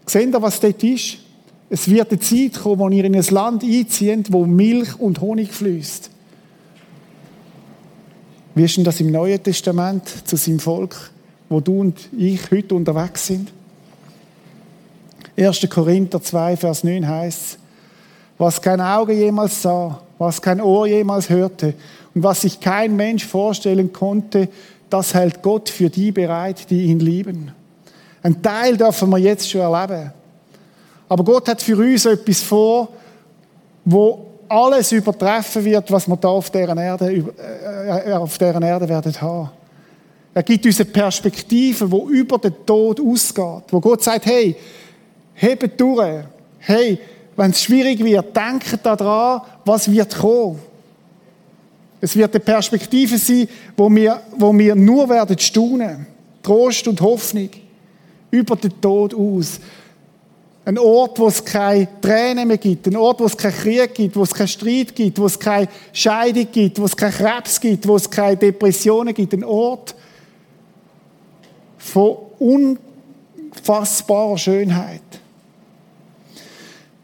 Seht 0.07 0.33
ihr, 0.33 0.43
was 0.43 0.61
dort 0.61 0.83
ist? 0.83 1.19
Es 1.69 1.89
wird 1.89 2.11
eine 2.11 2.21
Zeit 2.21 2.61
kommen, 2.63 2.79
wo 2.79 2.89
ihr 2.89 3.05
in 3.05 3.15
ein 3.15 3.25
Land 3.31 3.63
einzieht, 3.63 4.33
wo 4.33 4.45
Milch 4.45 4.99
und 4.99 5.21
Honig 5.21 5.53
fließt. 5.53 6.11
Wie 8.55 8.65
ist 8.65 8.77
denn 8.77 8.85
das 8.85 9.01
im 9.01 9.13
Neuen 9.13 9.43
Testament 9.43 10.27
zu 10.27 10.37
seinem 10.37 10.59
Volk, 10.59 11.11
wo 11.49 11.61
du 11.61 11.81
und 11.81 12.09
ich 12.17 12.51
heute 12.51 12.75
unterwegs 12.75 13.27
sind? 13.27 13.53
1. 15.37 15.69
Korinther 15.71 16.21
2, 16.21 16.57
Vers 16.57 16.85
9 16.85 17.07
heißt 17.07 17.61
was 18.41 18.63
kein 18.63 18.81
Auge 18.81 19.13
jemals 19.13 19.61
sah, 19.61 20.01
was 20.17 20.41
kein 20.41 20.63
Ohr 20.63 20.87
jemals 20.87 21.29
hörte 21.29 21.75
und 22.15 22.23
was 22.23 22.43
sich 22.43 22.61
kein 22.61 22.97
Mensch 22.97 23.25
vorstellen 23.27 23.93
konnte, 23.93 24.49
das 24.89 25.15
hält 25.15 25.43
Gott 25.43 25.69
für 25.69 25.89
die 25.89 26.11
bereit, 26.11 26.69
die 26.71 26.87
ihn 26.87 26.99
lieben. 26.99 27.53
Ein 28.23 28.43
Teil 28.43 28.77
dürfen 28.77 29.11
wir 29.11 29.19
jetzt 29.19 29.49
schon 29.49 29.61
erleben. 29.61 30.13
Aber 31.09 31.25
Gott 31.25 31.49
hat 31.49 31.63
für 31.63 31.77
uns 31.77 32.05
etwas 32.05 32.41
vor, 32.41 32.89
wo 33.85 34.27
alles 34.49 34.93
übertreffen 34.93 35.65
wird, 35.65 35.91
was 35.91 36.09
wir 36.09 36.17
da 36.17 36.29
auf 36.29 36.51
deren 36.51 36.79
Erde, 36.79 37.25
äh, 38.07 38.13
auf 38.13 38.37
deren 38.37 38.63
Erde 38.63 38.89
werden 38.89 39.21
haben. 39.21 39.51
Er 40.35 40.43
gibt 40.43 40.67
uns 40.67 40.81
eine 40.81 40.91
Perspektive, 40.91 41.91
wo 41.91 42.09
über 42.09 42.39
den 42.39 42.55
Tod 42.67 43.01
ausgeht, 43.01 43.65
wo 43.71 43.81
Gott 43.81 44.03
sagt, 44.03 44.27
hey, 44.27 44.57
hebt 45.35 45.81
durch, 45.81 46.25
hey, 46.59 46.99
wenn 47.37 47.51
es 47.51 47.63
schwierig 47.63 48.05
wird, 48.05 48.37
denkt 48.37 48.79
daran, 48.85 49.43
was 49.65 49.91
wird 49.91 50.17
kommen. 50.17 50.59
Es 52.01 52.17
wird 52.17 52.35
eine 52.35 52.41
Perspektive 52.41 53.19
sein, 53.19 53.49
wo 53.77 53.91
wir, 53.91 54.23
wo 54.37 54.57
wir 54.57 54.75
nur 54.75 55.09
werden 55.09 55.39
staunen. 55.39 56.07
Trost 56.43 56.89
und 56.89 57.01
Hoffnung. 57.01 57.51
Über 58.31 58.57
den 58.57 58.81
Tod 58.81 59.15
aus. 59.15 59.61
Ein 60.65 60.79
Ort, 60.79 61.19
wo 61.19 61.27
es 61.27 61.45
keine 61.45 61.89
Tränen 62.01 62.49
mehr 62.49 62.59
gibt. 62.59 62.87
Ein 62.87 62.97
Ort, 62.97 63.21
wo 63.21 63.25
es 63.25 63.37
keinen 63.37 63.55
Krieg 63.55 63.95
gibt, 63.95 64.17
wo 64.17 64.23
es 64.23 64.33
keinen 64.33 64.49
Streit 64.49 64.95
gibt, 64.95 65.19
wo 65.19 65.27
es 65.27 65.39
keine 65.39 65.69
Scheidung 65.93 66.47
gibt, 66.51 66.81
wo 66.81 66.85
es 66.85 66.97
keinen 66.97 67.13
Krebs 67.13 67.61
gibt, 67.61 67.87
wo 67.89 67.97
es 67.97 68.09
keine 68.09 68.37
Depressionen 68.37 69.13
gibt. 69.13 69.35
Ein 69.35 69.45
Ort 69.45 69.95
von 71.79 72.17
unfassbarer 73.53 74.39
Schönheit. 74.39 75.01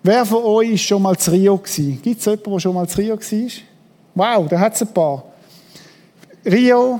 Wer 0.02 0.24
von 0.24 0.44
euch 0.44 0.72
ist 0.72 0.82
schon 0.82 1.02
mal 1.02 1.16
zu 1.16 1.32
Rio? 1.32 1.56
Gibt 1.56 1.74
es 2.20 2.24
jemanden, 2.24 2.50
der 2.50 2.60
schon 2.60 2.74
mal 2.74 2.88
zu 2.88 2.98
Rio 2.98 3.16
war? 3.16 3.50
Wow, 4.16 4.48
da 4.48 4.58
hat 4.58 4.74
es 4.74 4.80
ein 4.80 4.94
paar. 4.94 5.24
Rio 6.46 6.98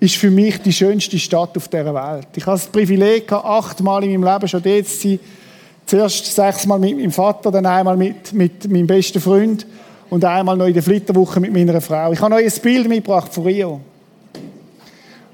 ist 0.00 0.16
für 0.16 0.30
mich 0.30 0.58
die 0.62 0.72
schönste 0.72 1.18
Stadt 1.18 1.54
auf 1.54 1.68
dieser 1.68 1.92
Welt. 1.92 2.28
Ich 2.34 2.46
habe 2.46 2.56
das 2.56 2.66
Privileg 2.66 3.30
achtmal 3.30 4.02
in 4.04 4.18
meinem 4.18 4.32
Leben 4.32 4.48
schon 4.48 4.62
dort 4.62 4.88
zu 4.88 5.08
sein. 5.08 5.20
Zuerst 5.84 6.34
sechsmal 6.34 6.78
mit 6.78 6.96
meinem 6.96 7.12
Vater, 7.12 7.50
dann 7.50 7.66
einmal 7.66 7.98
mit, 7.98 8.32
mit 8.32 8.70
meinem 8.70 8.86
besten 8.86 9.20
Freund 9.20 9.66
und 10.08 10.24
einmal 10.24 10.56
noch 10.56 10.64
in 10.64 10.72
der 10.72 10.82
Flitterwoche 10.82 11.40
mit 11.40 11.52
meiner 11.52 11.78
Frau. 11.82 12.12
Ich 12.12 12.20
habe 12.22 12.36
euch 12.36 12.46
ein 12.46 12.62
Bild 12.62 12.88
mitgebracht 12.88 13.34
von 13.34 13.44
Rio. 13.44 13.80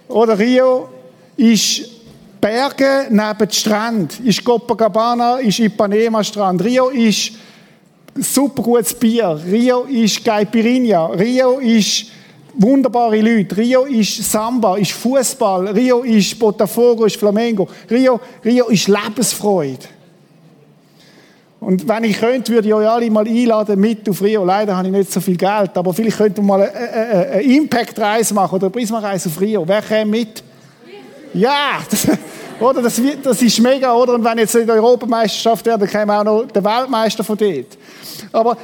Oder 0.08 0.36
Rio 0.36 0.88
ist 1.36 1.88
Berge 2.40 3.06
neben 3.10 3.52
Strand 3.52 4.18
ist 4.18 4.44
Copacabana, 4.44 5.36
ist 5.36 5.60
Ipanema 5.60 6.24
Strand. 6.24 6.64
Rio 6.64 6.88
ist 6.88 7.30
super 8.14 8.62
gutes 8.62 8.94
Bier. 8.94 9.40
Rio 9.44 9.82
ist 9.82 10.24
Caipirinha. 10.24 11.06
Rio 11.06 11.58
ist 11.58 12.06
wunderbare 12.54 13.20
Leute. 13.20 13.56
Rio 13.56 13.84
ist 13.84 14.30
Samba, 14.30 14.76
ist 14.76 14.92
Fußball. 14.92 15.68
Rio 15.68 16.02
ist 16.02 16.38
Botafogo, 16.38 17.04
ist 17.04 17.16
Flamengo. 17.16 17.68
Rio, 17.90 18.20
Rio 18.44 18.66
ist 18.66 18.88
Lebensfreude. 18.88 19.86
Und 21.60 21.86
wenn 21.86 22.04
ich 22.04 22.18
könnte, 22.18 22.52
würde 22.52 22.66
ich 22.66 22.74
euch 22.74 22.88
alle 22.88 23.08
mal 23.08 23.26
einladen 23.26 23.78
mit 23.78 24.08
auf 24.08 24.20
Rio. 24.20 24.44
Leider 24.44 24.76
habe 24.76 24.88
ich 24.88 24.92
nicht 24.92 25.12
so 25.12 25.20
viel 25.20 25.36
Geld, 25.36 25.70
aber 25.76 25.94
vielleicht 25.94 26.16
könnten 26.16 26.38
wir 26.38 26.42
mal 26.42 26.62
eine, 26.62 27.30
eine 27.30 27.42
Impact-Reise 27.42 28.34
machen 28.34 28.56
oder 28.56 28.66
eine 28.66 28.72
Prisma-Reise 28.72 29.28
auf 29.28 29.40
Rio. 29.40 29.66
Wer 29.66 29.80
käme 29.80 30.10
mit? 30.10 30.42
Ja, 31.34 31.78
oder? 32.62 32.82
Das, 32.82 33.00
das 33.22 33.42
ist 33.42 33.60
mega, 33.60 33.94
oder? 33.94 34.14
Und 34.14 34.24
wenn 34.24 34.38
jetzt 34.38 34.54
in 34.54 34.66
der 34.66 34.76
Europameisterschaft 34.76 35.66
wäre, 35.66 35.78
dann 35.78 35.88
käme 35.88 36.18
auch 36.18 36.24
noch 36.24 36.44
der 36.46 36.64
Weltmeister 36.64 37.24
von 37.24 37.36
dort. 37.36 37.78
Aber 38.32 38.56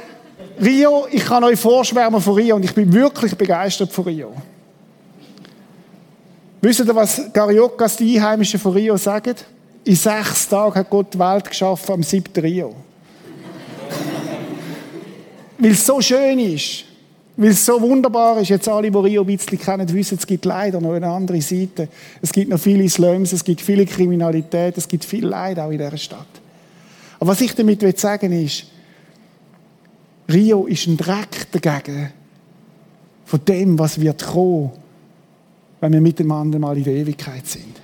Rio, 0.61 1.07
ich 1.11 1.25
kann 1.25 1.43
euch 1.43 1.59
vorschwärmen 1.59 2.21
von 2.21 2.33
Rio 2.33 2.55
und 2.55 2.65
ich 2.65 2.73
bin 2.73 2.91
wirklich 2.91 3.35
begeistert 3.35 3.91
von 3.91 4.05
Rio. 4.05 4.33
Wisst 6.61 6.79
ihr, 6.81 6.95
was 6.95 7.31
Cariokas, 7.31 7.95
die 7.95 8.17
Einheimischen 8.17 8.59
von 8.59 8.73
Rio, 8.73 8.97
sagen? 8.97 9.35
In 9.85 9.95
sechs 9.95 10.49
Tagen 10.49 10.75
hat 10.75 10.89
Gott 10.89 11.13
die 11.13 11.19
Welt 11.19 11.49
geschaffen, 11.49 11.93
am 11.93 12.03
siebten 12.03 12.41
Rio. 12.41 12.75
Weil 15.57 15.71
es 15.71 15.85
so 15.85 16.01
schön 16.01 16.37
ist. 16.39 16.88
Weil 17.41 17.51
es 17.51 17.65
so 17.65 17.81
wunderbar 17.81 18.37
ist, 18.41 18.49
jetzt 18.49 18.67
alle, 18.67 18.91
die 18.91 18.97
Rio 18.97 19.21
ein 19.21 19.27
bisschen 19.27 19.57
kennen, 19.57 19.87
wissen, 19.93 20.17
es 20.19 20.27
gibt 20.27 20.43
leider 20.43 20.81
noch 20.81 20.91
eine 20.91 21.07
andere 21.07 21.39
Seite. 21.41 21.87
Es 22.21 22.33
gibt 22.33 22.49
noch 22.49 22.59
viele 22.59 22.89
Slums, 22.89 23.31
es 23.31 23.45
gibt 23.45 23.61
viele 23.61 23.85
Kriminalität, 23.85 24.77
es 24.77 24.85
gibt 24.85 25.05
viel 25.05 25.25
Leid 25.25 25.57
auch 25.57 25.71
in 25.71 25.77
dieser 25.77 25.95
Stadt. 25.95 26.27
Aber 27.17 27.31
was 27.31 27.39
ich 27.39 27.55
damit 27.55 27.97
sagen 27.97 28.31
will, 28.31 28.43
ist, 28.43 28.65
Rio 30.29 30.65
ist 30.65 30.85
ein 30.87 30.97
Dreck 30.97 31.47
dagegen 31.53 32.11
von 33.23 33.45
dem, 33.45 33.79
was 33.79 34.01
wird 34.01 34.21
kommen, 34.21 34.71
wenn 35.79 35.93
wir 35.93 36.01
miteinander 36.01 36.59
mal 36.59 36.77
in 36.77 36.83
der 36.83 36.93
Ewigkeit 36.93 37.47
sind. 37.47 37.79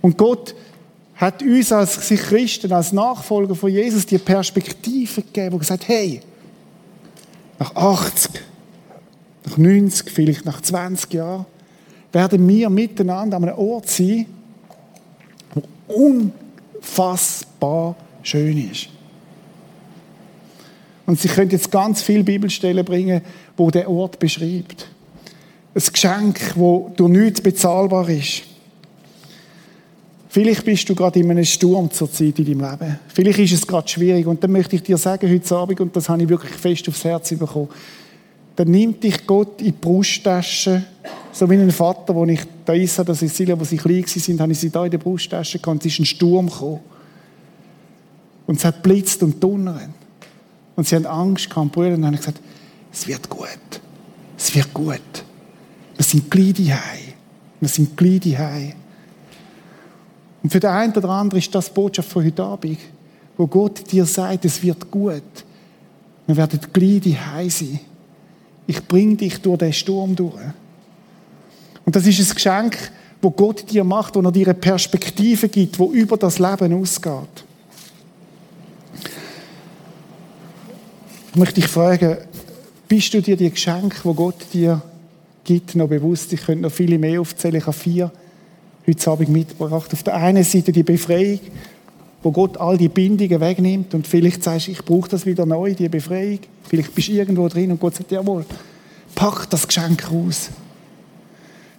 Und 0.00 0.16
Gott 0.16 0.54
hat 1.16 1.42
uns 1.42 1.72
als 1.72 1.98
Christen, 2.06 2.72
als 2.72 2.92
Nachfolger 2.92 3.56
von 3.56 3.68
Jesus 3.68 4.06
die 4.06 4.18
Perspektive 4.18 5.22
gegeben, 5.22 5.54
wo 5.54 5.58
gesagt, 5.58 5.88
hey, 5.88 6.20
nach 7.60 7.76
80, 7.76 8.42
nach 9.44 9.56
90, 9.56 10.10
vielleicht 10.10 10.44
nach 10.44 10.60
20 10.60 11.12
Jahren, 11.12 11.46
werden 12.10 12.48
wir 12.48 12.68
miteinander 12.70 13.36
an 13.36 13.44
einem 13.44 13.58
Ort 13.58 13.88
sein, 13.88 14.26
wo 15.54 15.62
unfassbar 16.82 17.94
schön 18.22 18.70
ist. 18.72 18.88
Und 21.06 21.20
sie 21.20 21.28
können 21.28 21.50
jetzt 21.50 21.70
ganz 21.70 22.02
viele 22.02 22.24
Bibelstellen 22.24 22.84
bringen, 22.84 23.20
wo 23.56 23.70
der 23.70 23.88
Ort 23.90 24.18
beschreibt. 24.18 24.88
Ein 25.74 25.82
Geschenk, 25.92 26.52
wo 26.56 26.92
durch 26.96 27.10
nichts 27.10 27.40
bezahlbar 27.40 28.08
ist. 28.08 28.42
Vielleicht 30.32 30.64
bist 30.64 30.88
du 30.88 30.94
gerade 30.94 31.18
in 31.18 31.28
einem 31.28 31.44
Sturm 31.44 31.90
zur 31.90 32.08
Zeit 32.08 32.38
in 32.38 32.44
deinem 32.44 32.70
Leben. 32.70 33.00
Vielleicht 33.08 33.40
ist 33.40 33.52
es 33.52 33.66
gerade 33.66 33.88
schwierig. 33.88 34.24
Und 34.28 34.40
dann 34.44 34.52
möchte 34.52 34.76
ich 34.76 34.82
dir 34.84 34.96
sagen, 34.96 35.28
heute 35.28 35.56
Abend, 35.56 35.80
und 35.80 35.96
das 35.96 36.08
habe 36.08 36.22
ich 36.22 36.28
wirklich 36.28 36.52
fest 36.52 36.88
aufs 36.88 37.02
Herz 37.02 37.30
bekommen, 37.30 37.68
dann 38.54 38.68
nimmt 38.68 39.02
dich 39.02 39.26
Gott 39.26 39.60
in 39.60 39.66
die 39.66 39.72
Brusttasche, 39.72 40.84
so 41.32 41.50
wie 41.50 41.54
ein 41.54 41.72
Vater, 41.72 42.14
wo 42.14 42.24
ich 42.26 42.42
da 42.64 42.74
ist, 42.74 42.96
dass 43.00 43.22
ich 43.22 43.32
sie, 43.32 43.48
wo 43.58 43.64
sie 43.64 43.76
klein 43.76 44.04
sind, 44.06 44.40
habe 44.40 44.52
ich 44.52 44.60
sie 44.60 44.70
da 44.70 44.84
in 44.84 44.92
der 44.92 44.98
Brusttasche 44.98 45.58
gehabt, 45.58 45.84
es 45.84 45.92
ist 45.94 45.98
ein 45.98 46.04
Sturm 46.04 46.48
gekommen. 46.48 46.78
Und 48.46 48.58
es 48.58 48.64
hat 48.64 48.84
blitzt 48.84 49.24
und 49.24 49.42
donnert. 49.42 49.90
Und 50.76 50.86
sie 50.86 50.94
haben 50.94 51.06
Angst 51.06 51.50
gehabt, 51.50 51.76
und 51.76 51.90
dann 51.90 52.06
habe 52.06 52.14
ich 52.14 52.20
gesagt, 52.20 52.40
es 52.92 53.08
wird 53.08 53.28
gut. 53.28 53.48
Es 54.38 54.54
wird 54.54 54.72
gut. 54.72 55.24
Wir 55.96 56.04
sind 56.04 56.30
gleich 56.30 56.54
daheim. 56.54 57.14
Wir 57.58 57.68
sind 57.68 57.96
gleich 57.96 58.20
daheim. 58.20 58.74
Und 60.42 60.50
für 60.50 60.60
den 60.60 60.70
einen 60.70 60.94
oder 60.94 61.10
anderen 61.10 61.38
ist 61.38 61.54
das 61.54 61.66
die 61.66 61.74
Botschaft 61.74 62.08
von 62.08 62.24
heute 62.24 62.42
Abend, 62.42 62.78
wo 63.36 63.46
Gott 63.46 63.90
dir 63.90 64.04
sagt, 64.04 64.44
es 64.44 64.62
wird 64.62 64.90
gut. 64.90 65.22
Wir 66.26 66.36
werden 66.36 66.60
gleich 66.72 67.00
die 67.00 67.16
sein. 67.50 67.80
Ich 68.66 68.86
bringe 68.86 69.16
dich 69.16 69.40
durch 69.40 69.58
den 69.58 69.72
Sturm 69.72 70.14
durch. 70.14 70.40
Und 71.84 71.96
das 71.96 72.06
ist 72.06 72.20
ein 72.20 72.34
Geschenk, 72.34 72.92
wo 73.20 73.30
Gott 73.30 73.70
dir 73.70 73.84
macht, 73.84 74.14
wo 74.14 74.20
er 74.20 74.32
dir 74.32 74.46
eine 74.46 74.54
Perspektive 74.54 75.48
gibt, 75.48 75.78
wo 75.78 75.90
über 75.90 76.16
das 76.16 76.38
Leben 76.38 76.80
ausgeht. 76.80 77.44
Ich 81.32 81.36
möchte 81.36 81.60
dich 81.60 81.68
fragen, 81.68 82.16
bist 82.88 83.14
du 83.14 83.22
dir 83.22 83.36
die 83.36 83.50
Geschenke, 83.50 83.98
wo 84.04 84.14
Gott 84.14 84.36
dir 84.52 84.82
gibt, 85.44 85.74
noch 85.74 85.88
bewusst? 85.88 86.32
Ich 86.32 86.42
könnte 86.42 86.62
noch 86.62 86.72
viele 86.72 86.98
mehr 86.98 87.20
aufzählen. 87.20 87.56
Ich 87.56 87.66
habe 87.66 87.76
vier 87.76 88.10
heute 88.86 89.10
Abend 89.10 89.28
mitgebracht. 89.28 89.92
Auf 89.92 90.02
der 90.02 90.14
einen 90.14 90.44
Seite 90.44 90.72
die 90.72 90.82
Befreiung, 90.82 91.40
wo 92.22 92.30
Gott 92.30 92.58
all 92.58 92.76
die 92.76 92.88
Bindungen 92.88 93.40
wegnimmt 93.40 93.94
und 93.94 94.06
vielleicht 94.06 94.44
sagst 94.44 94.66
du, 94.66 94.72
ich 94.72 94.84
brauche 94.84 95.08
das 95.08 95.26
wieder 95.26 95.46
neu, 95.46 95.74
die 95.74 95.88
Befreiung. 95.88 96.40
Vielleicht 96.68 96.94
bist 96.94 97.08
du 97.08 97.12
irgendwo 97.12 97.48
drin 97.48 97.70
und 97.70 97.80
Gott 97.80 97.96
sagt, 97.96 98.10
jawohl, 98.10 98.44
pack 99.14 99.48
das 99.50 99.66
Geschenk 99.66 100.10
raus. 100.10 100.50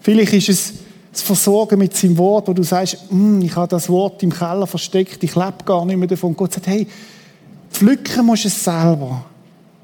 Vielleicht 0.01 0.33
ist 0.33 0.49
es 0.49 0.73
das 1.11 1.21
Versorgen 1.21 1.77
mit 1.77 1.95
seinem 1.95 2.17
Wort, 2.17 2.47
wo 2.47 2.53
du 2.53 2.63
sagst, 2.63 3.11
mm, 3.11 3.41
ich 3.41 3.55
habe 3.55 3.67
das 3.67 3.89
Wort 3.89 4.23
im 4.23 4.31
Keller 4.31 4.65
versteckt, 4.65 5.23
ich 5.23 5.35
lebe 5.35 5.63
gar 5.65 5.85
nicht 5.85 5.97
mehr 5.97 6.07
davon. 6.07 6.35
Gott 6.35 6.53
sagt, 6.53 6.67
hey, 6.67 6.87
pflücken 7.69 8.25
musst 8.25 8.45
du 8.45 8.47
es 8.47 8.63
selber. 8.63 9.25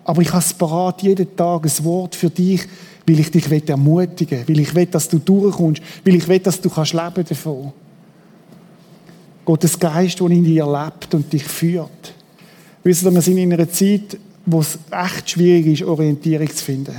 Aber 0.05 0.21
ich 0.21 0.29
habe 0.29 0.39
es 0.39 0.53
parat, 0.53 1.01
jeden 1.03 1.35
Tag 1.35 1.65
ein 1.65 1.85
Wort 1.85 2.15
für 2.15 2.29
dich, 2.29 2.65
weil 3.07 3.19
ich 3.19 3.31
dich 3.31 3.69
ermutigen 3.69 4.39
will, 4.47 4.55
weil 4.55 4.61
ich 4.61 4.75
will, 4.75 4.85
dass 4.87 5.07
du 5.07 5.19
durchkommst, 5.19 5.81
weil 6.03 6.15
ich 6.15 6.27
will, 6.27 6.39
dass 6.39 6.59
du 6.59 6.69
kannst 6.69 6.93
leben 6.93 7.25
davon. 7.27 7.71
Gottes 9.45 9.79
Geist, 9.79 10.19
der 10.19 10.27
in 10.27 10.43
dir 10.43 10.65
lebt 10.65 11.13
und 11.13 11.31
dich 11.31 11.43
führt. 11.43 12.13
Wisst 12.83 13.03
ihr, 13.03 13.13
wir 13.13 13.21
sind 13.21 13.37
in 13.37 13.53
einer 13.53 13.69
Zeit, 13.69 14.17
wo 14.45 14.59
es 14.59 14.77
echt 14.91 15.29
schwierig 15.29 15.67
ist, 15.67 15.83
Orientierung 15.83 16.49
zu 16.49 16.63
finden. 16.63 16.95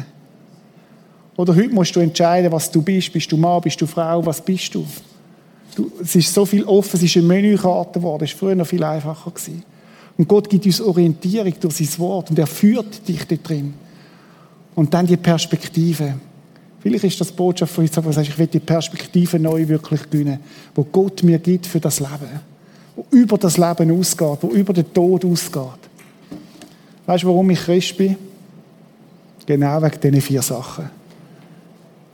Oder 1.37 1.55
heute 1.55 1.75
musst 1.75 1.95
du 1.95 2.01
entscheiden, 2.01 2.51
was 2.51 2.71
du 2.71 2.83
bist. 2.83 3.13
Bist 3.13 3.31
du 3.31 3.37
Mann, 3.37 3.61
bist 3.61 3.81
du 3.81 3.87
Frau, 3.87 4.25
was 4.25 4.41
bist 4.41 4.75
du? 4.75 4.85
du 5.77 5.93
es 6.03 6.17
ist 6.17 6.33
so 6.33 6.45
viel 6.45 6.65
offen, 6.65 6.97
es 6.97 7.03
ist 7.03 7.17
eine 7.17 7.27
Menükarte 7.27 8.01
geworden, 8.01 8.25
es 8.25 8.33
war 8.33 8.39
früher 8.39 8.55
noch 8.55 8.67
viel 8.67 8.83
einfacher. 8.83 9.31
Gewesen. 9.31 9.63
Und 10.17 10.27
Gott 10.27 10.51
gibt 10.51 10.67
uns 10.67 10.81
Orientierung 10.81 11.55
durch 11.61 11.77
sein 11.77 11.99
Wort 11.99 12.31
und 12.31 12.39
er 12.39 12.47
führt 12.47 13.07
dich 13.07 13.25
da 13.27 13.37
drin. 13.37 13.75
Und 14.79 14.95
dann 14.95 15.09
die 15.09 15.17
Perspektive. 15.17 16.15
Vielleicht 16.79 17.03
ist 17.03 17.21
das 17.21 17.33
Botschaft 17.33 17.75
von 17.75 17.83
uns, 17.83 17.99
aber 17.99 18.17
ich 18.17 18.39
will 18.39 18.47
die 18.47 18.61
Perspektive 18.61 19.37
neu 19.37 19.67
wirklich 19.67 20.09
gewinnen, 20.09 20.39
wo 20.73 20.85
Gott 20.85 21.25
mir 21.25 21.41
gibt 21.41 21.67
für 21.67 21.81
das 21.81 21.99
Leben. 21.99 22.41
Wo 22.95 23.05
über 23.11 23.37
das 23.39 23.57
Leben 23.57 23.99
ausgeht, 23.99 24.39
wo 24.41 24.51
über 24.51 24.73
den 24.73 24.95
Tod 24.95 25.25
ausgeht. 25.25 25.81
Weißt 27.07 27.25
du, 27.25 27.27
warum 27.27 27.51
ich 27.51 27.59
Christ 27.59 27.97
bin? 27.97 28.15
Genau 29.47 29.83
wegen 29.83 30.01
diesen 30.01 30.21
vier 30.21 30.43
Sachen. 30.43 30.89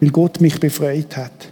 Weil 0.00 0.10
Gott 0.10 0.40
mich 0.40 0.58
befreit 0.58 1.18
hat. 1.18 1.50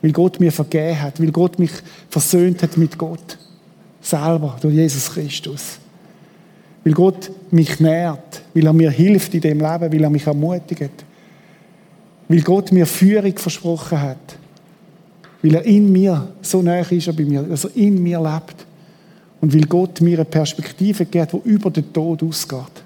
Weil 0.00 0.12
Gott 0.12 0.38
mir 0.38 0.52
vergeben 0.52 1.02
hat. 1.02 1.20
Weil 1.20 1.32
Gott 1.32 1.58
mich 1.58 1.72
versöhnt 2.08 2.62
hat 2.62 2.76
mit 2.76 2.96
Gott. 2.96 3.36
Selber, 4.00 4.56
durch 4.60 4.74
Jesus 4.74 5.10
Christus. 5.10 5.80
Weil 6.84 6.94
Gott 6.94 7.30
mich 7.50 7.78
nährt, 7.80 8.42
weil 8.54 8.66
er 8.66 8.72
mir 8.72 8.90
hilft 8.90 9.34
in 9.34 9.40
dem 9.40 9.60
Leben, 9.60 9.92
weil 9.92 10.02
er 10.02 10.10
mich 10.10 10.26
ermutigt. 10.26 11.04
Weil 12.28 12.40
Gott 12.40 12.72
mir 12.72 12.86
Führung 12.86 13.36
versprochen 13.36 14.00
hat. 14.00 14.36
Weil 15.42 15.54
er 15.56 15.64
in 15.64 15.90
mir, 15.92 16.28
so 16.40 16.62
nah 16.62 16.80
ist 16.80 17.06
er 17.06 17.12
bei 17.12 17.24
mir, 17.24 17.42
dass 17.42 17.64
er 17.64 17.76
in 17.76 18.02
mir 18.02 18.20
lebt. 18.20 18.66
Und 19.40 19.54
weil 19.54 19.62
Gott 19.62 20.00
mir 20.00 20.18
eine 20.18 20.24
Perspektive 20.24 21.04
gibt, 21.04 21.32
die 21.32 21.48
über 21.48 21.70
den 21.70 21.92
Tod 21.92 22.22
ausgeht. 22.22 22.82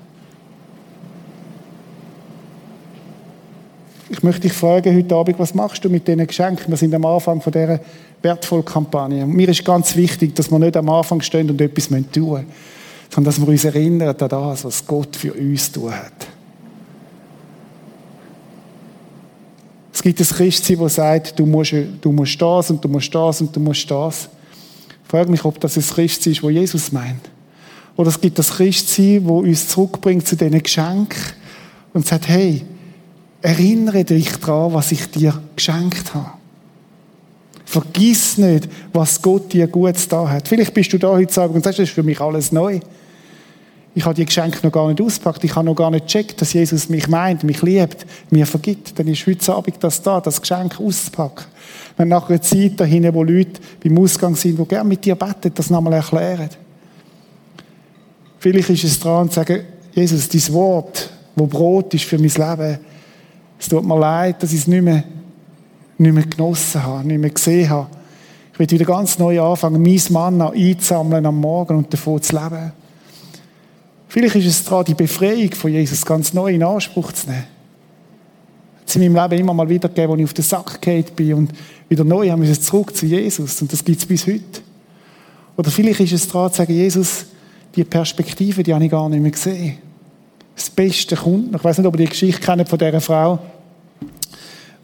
Ich 4.09 4.22
möchte 4.22 4.42
dich 4.42 4.53
fragen 4.53 4.97
heute 4.97 5.14
Abend, 5.14 5.38
was 5.38 5.53
machst 5.53 5.84
du 5.84 5.90
mit 5.90 6.07
diesen 6.07 6.26
Geschenken? 6.26 6.68
Wir 6.68 6.76
sind 6.76 6.94
am 6.94 7.05
Anfang 7.05 7.40
von 7.40 7.53
dieser 7.53 7.80
wertvollen 8.22 8.64
Kampagne. 8.64 9.26
Mir 9.26 9.49
ist 9.49 9.64
ganz 9.64 9.97
wichtig, 9.97 10.34
dass 10.34 10.51
wir 10.51 10.59
nicht 10.59 10.76
am 10.76 10.88
Anfang 10.88 11.20
stehen 11.20 11.51
und 11.51 11.61
etwas 11.61 11.88
tun 11.88 12.05
müssen 12.05 12.47
sondern 13.11 13.32
dass 13.32 13.40
wir 13.40 13.48
uns 13.48 13.64
erinnern 13.64 14.09
an 14.09 14.28
das, 14.28 14.64
was 14.64 14.86
Gott 14.86 15.16
für 15.16 15.32
uns 15.32 15.70
tun 15.72 15.92
hat. 15.92 16.26
Es 19.92 20.02
gibt 20.02 20.20
ein 20.20 20.26
Christsein, 20.26 20.78
das 20.78 20.94
sagt, 20.96 21.38
du 21.38 21.46
musst, 21.46 21.72
du 22.00 22.12
musst 22.12 22.40
das 22.40 22.70
und 22.70 22.84
du 22.84 22.88
musst 22.88 23.14
das 23.14 23.40
und 23.40 23.57
du 23.57 23.61
musst 23.61 23.90
das. 23.90 24.28
Ich 25.02 25.11
frage 25.11 25.30
mich, 25.30 25.44
ob 25.44 25.59
das 25.59 25.76
ein 25.76 25.82
Christsein 25.82 26.32
ist, 26.32 26.42
das 26.42 26.50
Jesus 26.50 26.92
meint. 26.92 27.30
Oder 27.96 28.11
es 28.11 28.20
gibt 28.20 28.38
das 28.38 28.50
Christsein, 28.50 29.22
das 29.22 29.30
uns 29.30 29.68
zurückbringt 29.68 30.26
zu 30.26 30.36
diesen 30.36 30.62
Geschenken 30.62 31.22
und 31.94 32.07
sagt, 32.07 32.28
hey, 32.28 32.62
erinnere 33.40 34.04
dich 34.04 34.30
daran, 34.36 34.74
was 34.74 34.92
ich 34.92 35.11
dir 35.11 35.40
geschenkt 35.54 36.14
habe. 36.14 36.36
Vergiss 37.66 38.38
nicht, 38.38 38.68
was 38.92 39.20
Gott 39.20 39.52
dir 39.52 39.66
Gutes 39.66 40.06
da 40.06 40.28
hat. 40.28 40.46
Vielleicht 40.46 40.72
bist 40.72 40.92
du 40.92 40.98
da 40.98 41.08
heute 41.08 41.42
Abend 41.42 41.56
und 41.56 41.64
sagst, 41.64 41.80
das 41.80 41.88
ist 41.88 41.94
für 41.94 42.04
mich 42.04 42.20
alles 42.20 42.52
neu. 42.52 42.78
Ich 43.92 44.04
habe 44.04 44.14
die 44.14 44.24
Geschenke 44.24 44.58
noch 44.62 44.72
gar 44.72 44.88
nicht 44.88 45.00
ausgepackt. 45.00 45.42
Ich 45.42 45.56
habe 45.56 45.66
noch 45.66 45.74
gar 45.74 45.90
nicht 45.90 46.06
gecheckt, 46.06 46.40
dass 46.40 46.52
Jesus 46.52 46.88
mich 46.88 47.08
meint, 47.08 47.42
mich 47.42 47.62
liebt, 47.62 48.06
mir 48.30 48.46
vergibt. 48.46 48.96
Dann 48.96 49.08
ist 49.08 49.26
heute 49.26 49.52
Abend 49.52 49.76
das 49.80 50.00
da, 50.00 50.20
das 50.20 50.40
Geschenk 50.40 50.78
auszupacken. 50.78 51.46
Wenn 51.96 52.08
nach 52.08 52.28
einer 52.28 52.40
Zeit 52.40 52.78
dahin, 52.78 53.12
wo 53.12 53.24
Leute 53.24 53.60
beim 53.82 53.98
Ausgang 53.98 54.36
sind, 54.36 54.60
die 54.60 54.64
gerne 54.64 54.88
mit 54.88 55.04
dir 55.04 55.16
beten, 55.16 55.50
das 55.52 55.68
nochmal 55.68 55.94
erklären. 55.94 56.50
Vielleicht 58.38 58.70
ist 58.70 58.84
es 58.84 59.00
dran 59.00 59.28
zu 59.28 59.34
sagen, 59.34 59.64
Jesus, 59.92 60.28
dein 60.28 60.52
Wort, 60.52 61.10
wo 61.34 61.46
Brot 61.46 61.94
ist 61.94 62.04
für 62.04 62.18
mein 62.18 62.28
Leben, 62.28 62.78
es 63.58 63.68
tut 63.68 63.84
mir 63.84 63.98
leid, 63.98 64.40
dass 64.42 64.52
ich 64.52 64.60
es 64.60 64.66
nicht 64.66 64.84
mehr 64.84 65.02
nicht 65.99 66.12
mehr 66.12 66.24
genossen 66.24 66.82
habe, 66.82 67.07
nicht 67.07 67.20
mehr 67.20 67.30
gesehen 67.30 67.70
habe. 67.70 67.88
Ich 68.53 68.59
will 68.59 68.70
wieder 68.70 68.84
ganz 68.84 69.18
neu 69.18 69.40
anfangen, 69.40 69.82
mein 69.82 70.01
Mann 70.11 70.40
einzusammeln 70.40 71.26
am 71.26 71.40
Morgen 71.40 71.76
und 71.76 71.92
davon 71.92 72.22
zu 72.22 72.34
leben. 72.34 72.72
Vielleicht 74.09 74.36
ist 74.36 74.47
es 74.47 74.64
daran, 74.64 74.84
die 74.84 74.94
Befreiung 74.94 75.53
von 75.53 75.70
Jesus 75.70 76.05
ganz 76.05 76.32
neu 76.32 76.55
in 76.55 76.62
Anspruch 76.62 77.12
zu 77.12 77.28
nehmen. 77.28 77.44
Es 78.86 78.94
in 78.94 79.12
meinem 79.12 79.30
Leben 79.30 79.42
immer 79.42 79.53
mal 79.53 79.68
wieder 79.68 79.88
gegeben, 79.88 80.12
wo 80.12 80.16
ich 80.16 80.24
auf 80.24 80.32
den 80.32 80.44
Sack 80.44 80.80
gefallen 80.80 81.05
bin 81.14 81.34
und 81.34 81.53
wieder 81.88 82.05
neu 82.05 82.30
haben 82.30 82.42
wir 82.42 82.61
zurück 82.61 82.97
zu 82.97 83.05
Jesus. 83.05 83.61
Und 83.61 83.72
das 83.72 83.84
gibt 83.84 83.99
es 83.99 84.07
bis 84.07 84.26
heute. 84.26 84.62
Oder 85.57 85.70
vielleicht 85.70 86.01
ist 86.01 86.12
es 86.12 86.28
daran 86.28 86.51
zu 86.51 86.59
sagen, 86.59 86.72
Jesus, 86.72 87.26
die 87.74 87.84
Perspektive, 87.84 88.62
die 88.62 88.72
habe 88.72 88.84
ich 88.84 88.90
gar 88.90 89.09
nicht 89.09 89.20
mehr 89.20 89.30
gesehen. 89.32 89.78
Das 90.55 90.70
Beste 90.70 91.16
kommt. 91.16 91.55
Ich 91.55 91.64
weiß 91.64 91.78
nicht, 91.78 91.86
ob 91.86 91.94
ihr 91.94 92.07
die 92.07 92.11
Geschichte 92.11 92.40
kennt 92.40 92.68
von 92.68 92.78
dieser 92.78 93.01
Frau, 93.01 93.38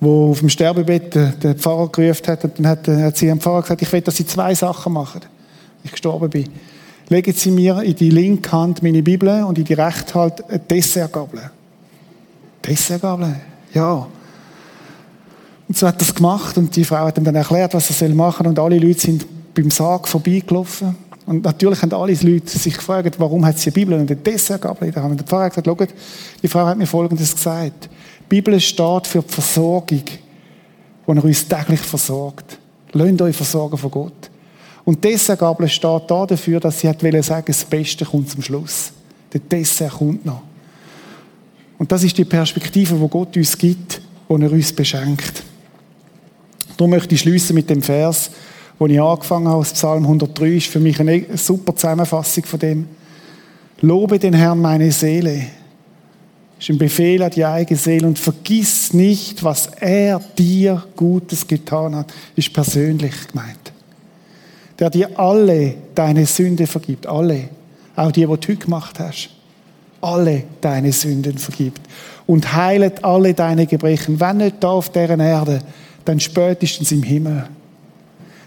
die 0.03 0.07
auf 0.07 0.41
dem 0.41 0.49
Sterbebett 0.49 1.15
den 1.15 1.57
Pfarrer 1.57 1.89
gerufen 1.89 2.27
hat. 2.27 2.45
Und 2.45 2.59
dann 2.59 2.67
hat, 2.67 2.89
hat 2.89 3.17
sie 3.17 3.27
dem 3.27 3.41
Pfarrer 3.41 3.63
gesagt, 3.63 3.83
ich 3.83 3.93
will, 3.93 4.01
dass 4.01 4.17
sie 4.17 4.27
zwei 4.27 4.55
Sachen 4.55 4.93
machen, 4.93 5.21
wenn 5.23 5.85
ich 5.85 5.93
gestorben 5.93 6.29
bin. 6.29 6.49
Legen 7.09 7.33
Sie 7.33 7.51
mir 7.51 7.83
in 7.83 7.95
die 7.95 8.11
linke 8.11 8.51
Hand 8.53 8.83
meine 8.83 9.03
Bibel 9.03 9.45
und 9.45 9.59
in 9.59 9.65
die 9.65 9.75
rechte 9.75 10.15
Hand 10.15 10.49
eine 10.49 10.59
Dessertgabel. 10.59 11.51
Dessertgabel? 12.67 13.37
Ja. 13.75 14.07
Und 15.69 15.77
so 15.77 15.87
hat 15.87 15.97
er 16.01 16.03
es 16.03 16.15
gemacht 16.15 16.57
und 16.59 16.75
die 16.75 16.85
Frau 16.85 17.05
hat 17.05 17.19
ihm 17.19 17.25
dann 17.25 17.35
erklärt, 17.35 17.75
was 17.75 18.01
er 18.01 18.09
machen 18.11 18.45
soll 18.45 18.49
und 18.49 18.59
alle 18.59 18.79
Leute 18.79 19.01
sind 19.01 19.27
beim 19.55 19.71
Sarg 19.71 20.09
vorbeigelaufen. 20.09 20.97
Und 21.27 21.45
natürlich 21.45 21.83
haben 21.83 21.93
alle 21.93 22.15
Leute 22.15 22.59
sich 22.59 22.75
gefragt, 22.75 23.15
warum 23.19 23.45
hat 23.45 23.59
sie 23.59 23.69
eine 23.69 23.75
Bibel 23.75 23.95
und 23.95 24.11
eine 24.11 24.17
Dessertgabel 24.17 24.89
in 24.89 24.95
der 24.95 25.03
Hand. 25.03 25.13
Und 25.13 25.21
der 25.21 25.27
Pfarrer 25.27 25.45
hat 25.45 25.53
gesagt, 25.53 25.67
schaut, 25.67 25.89
die 26.43 26.49
Frau 26.49 26.67
hat 26.67 26.79
mir 26.79 26.87
Folgendes 26.87 27.35
gesagt. 27.35 27.89
Die 28.33 28.37
Bibel 28.37 28.59
steht 28.61 29.07
für 29.07 29.21
die 29.21 29.31
Versorgung, 29.31 30.05
wo 31.05 31.13
er 31.13 31.23
uns 31.23 31.47
täglich 31.47 31.81
versorgt. 31.81 32.57
Lasst 32.93 33.21
euch 33.21 33.37
versorgen 33.37 33.77
von 33.77 33.91
Gott. 33.91 34.31
Und 34.87 35.05
die 35.05 35.11
Dessertgabel 35.11 35.69
steht 35.69 36.03
da 36.09 36.25
dafür, 36.25 36.59
dass 36.59 36.81
sie 36.81 36.89
hat 36.89 37.03
sagen, 37.03 37.45
das 37.47 37.63
Beste 37.63 38.07
kommt 38.07 38.31
zum 38.31 38.41
Schluss. 38.41 38.91
Der 39.35 39.41
Dessert 39.41 39.93
kommt 39.93 40.25
noch. 40.25 40.41
Und 41.77 41.93
das 41.93 42.05
ist 42.05 42.17
die 42.17 42.25
Perspektive, 42.25 42.99
wo 42.99 43.07
Gott 43.07 43.37
uns 43.37 43.59
gibt, 43.59 44.01
wo 44.27 44.39
er 44.39 44.51
uns 44.51 44.73
beschenkt. 44.73 45.43
Darum 46.79 46.93
möchte 46.93 47.15
ich 47.15 47.21
schließen 47.21 47.55
mit 47.55 47.69
dem 47.69 47.83
Vers, 47.83 48.31
wo 48.79 48.87
ich 48.87 48.99
angefangen 48.99 49.47
habe, 49.47 49.59
aus 49.59 49.75
Psalm 49.75 50.05
103, 50.05 50.57
ist 50.57 50.69
für 50.69 50.81
mich 50.81 50.99
eine 50.99 51.37
super 51.37 51.77
Zusammenfassung 51.77 52.45
von 52.47 52.59
dem. 52.59 52.89
Lobe 53.83 54.19
den 54.19 54.33
Herrn 54.33 54.59
meine 54.59 54.91
Seele. 54.91 55.49
Ist 56.63 56.71
ein 56.71 56.79
Befehl 56.79 57.21
an 57.25 57.33
die 57.33 57.45
eigene 57.45 57.77
Seele 57.77 58.07
und 58.07 58.21
vergiss 58.21 58.95
nicht, 58.95 59.43
was 59.43 59.67
er 59.81 60.21
dir 60.39 60.85
Gutes 60.95 61.49
getan 61.49 61.97
hat. 61.97 62.15
Ist 62.37 62.53
persönlich 62.53 63.15
gemeint. 63.33 63.73
Der 64.79 64.89
dir 64.89 65.19
alle 65.19 65.75
deine 65.97 66.25
Sünde 66.25 66.69
vergibt. 66.69 67.09
Alle. 67.09 67.49
Auch 67.97 68.13
die, 68.13 68.25
die 68.25 68.37
du 68.47 68.57
gemacht 68.57 69.01
hast. 69.01 69.31
Alle 70.01 70.45
deine 70.61 70.93
Sünden 70.93 71.37
vergibt. 71.37 71.81
Und 72.29 72.55
heilet 72.55 73.03
alle 73.03 73.35
deine 73.35 73.67
Gebrechen. 73.67 74.21
Wenn 74.21 74.37
nicht 74.37 74.59
da 74.61 74.69
auf 74.69 74.93
deren 74.93 75.19
Erde, 75.19 75.63
dann 76.05 76.21
spätestens 76.21 76.93
im 76.93 77.03
Himmel 77.03 77.49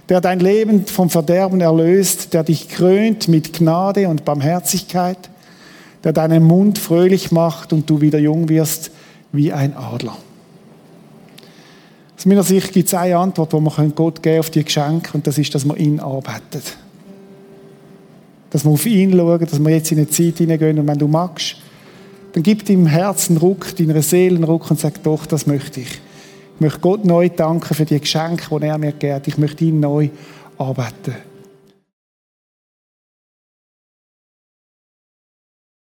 der 0.07 0.21
dein 0.21 0.39
Leben 0.39 0.85
vom 0.85 1.09
Verderben 1.09 1.61
erlöst, 1.61 2.35
der 2.35 2.43
dich 2.43 2.69
krönt 2.69 3.27
mit 3.27 3.53
Gnade 3.53 4.07
und 4.07 4.23
Barmherzigkeit, 4.23 5.17
der 6.05 6.13
deinen 6.13 6.43
Mund 6.43 6.77
fröhlich 6.77 7.31
macht 7.31 7.73
und 7.73 7.89
du 7.89 7.99
wieder 7.99 8.19
jung 8.19 8.47
wirst 8.47 8.91
wie 9.31 9.51
ein 9.51 9.75
Adler. 9.75 10.15
Aus 12.15 12.25
meiner 12.25 12.43
Sicht 12.43 12.71
gibt 12.71 12.87
es 12.87 12.93
eine 12.93 13.17
Antwort, 13.17 13.51
die 13.51 13.59
man 13.59 13.95
Gott 13.95 14.23
geben 14.23 14.39
auf 14.39 14.51
die 14.51 14.63
Geschenke, 14.63 15.09
und 15.13 15.27
das 15.27 15.37
ist, 15.37 15.53
dass 15.53 15.65
man 15.65 15.77
ihn 15.77 15.99
arbeitet. 15.99 16.77
Dass 18.51 18.63
wir 18.63 18.71
auf 18.71 18.85
ihn 18.85 19.11
schauen, 19.11 19.39
dass 19.39 19.59
wir 19.59 19.69
jetzt 19.71 19.91
in 19.91 19.97
eine 19.97 20.09
Zeit 20.09 20.37
hineingehen, 20.37 20.79
und 20.79 20.87
wenn 20.87 20.97
du 20.97 21.07
magst, 21.07 21.57
dann 22.33 22.43
gib 22.43 22.65
deinem 22.65 22.85
Herzen 22.85 23.37
Ruck, 23.37 23.75
deiner 23.75 24.01
Seele 24.01 24.45
Ruck 24.45 24.69
und 24.69 24.79
sag, 24.79 25.01
doch, 25.03 25.25
das 25.25 25.47
möchte 25.47 25.81
ich. 25.81 26.01
Ich 26.55 26.61
möchte 26.61 26.79
Gott 26.79 27.03
neu 27.03 27.29
danken 27.29 27.73
für 27.73 27.85
die 27.85 27.99
Geschenke, 27.99 28.59
die 28.59 28.65
er 28.65 28.77
mir 28.77 28.91
gegeben. 28.91 29.21
Ich 29.25 29.37
möchte 29.37 29.65
ihn 29.65 29.79
neu 29.79 30.09
arbeiten. 30.57 31.15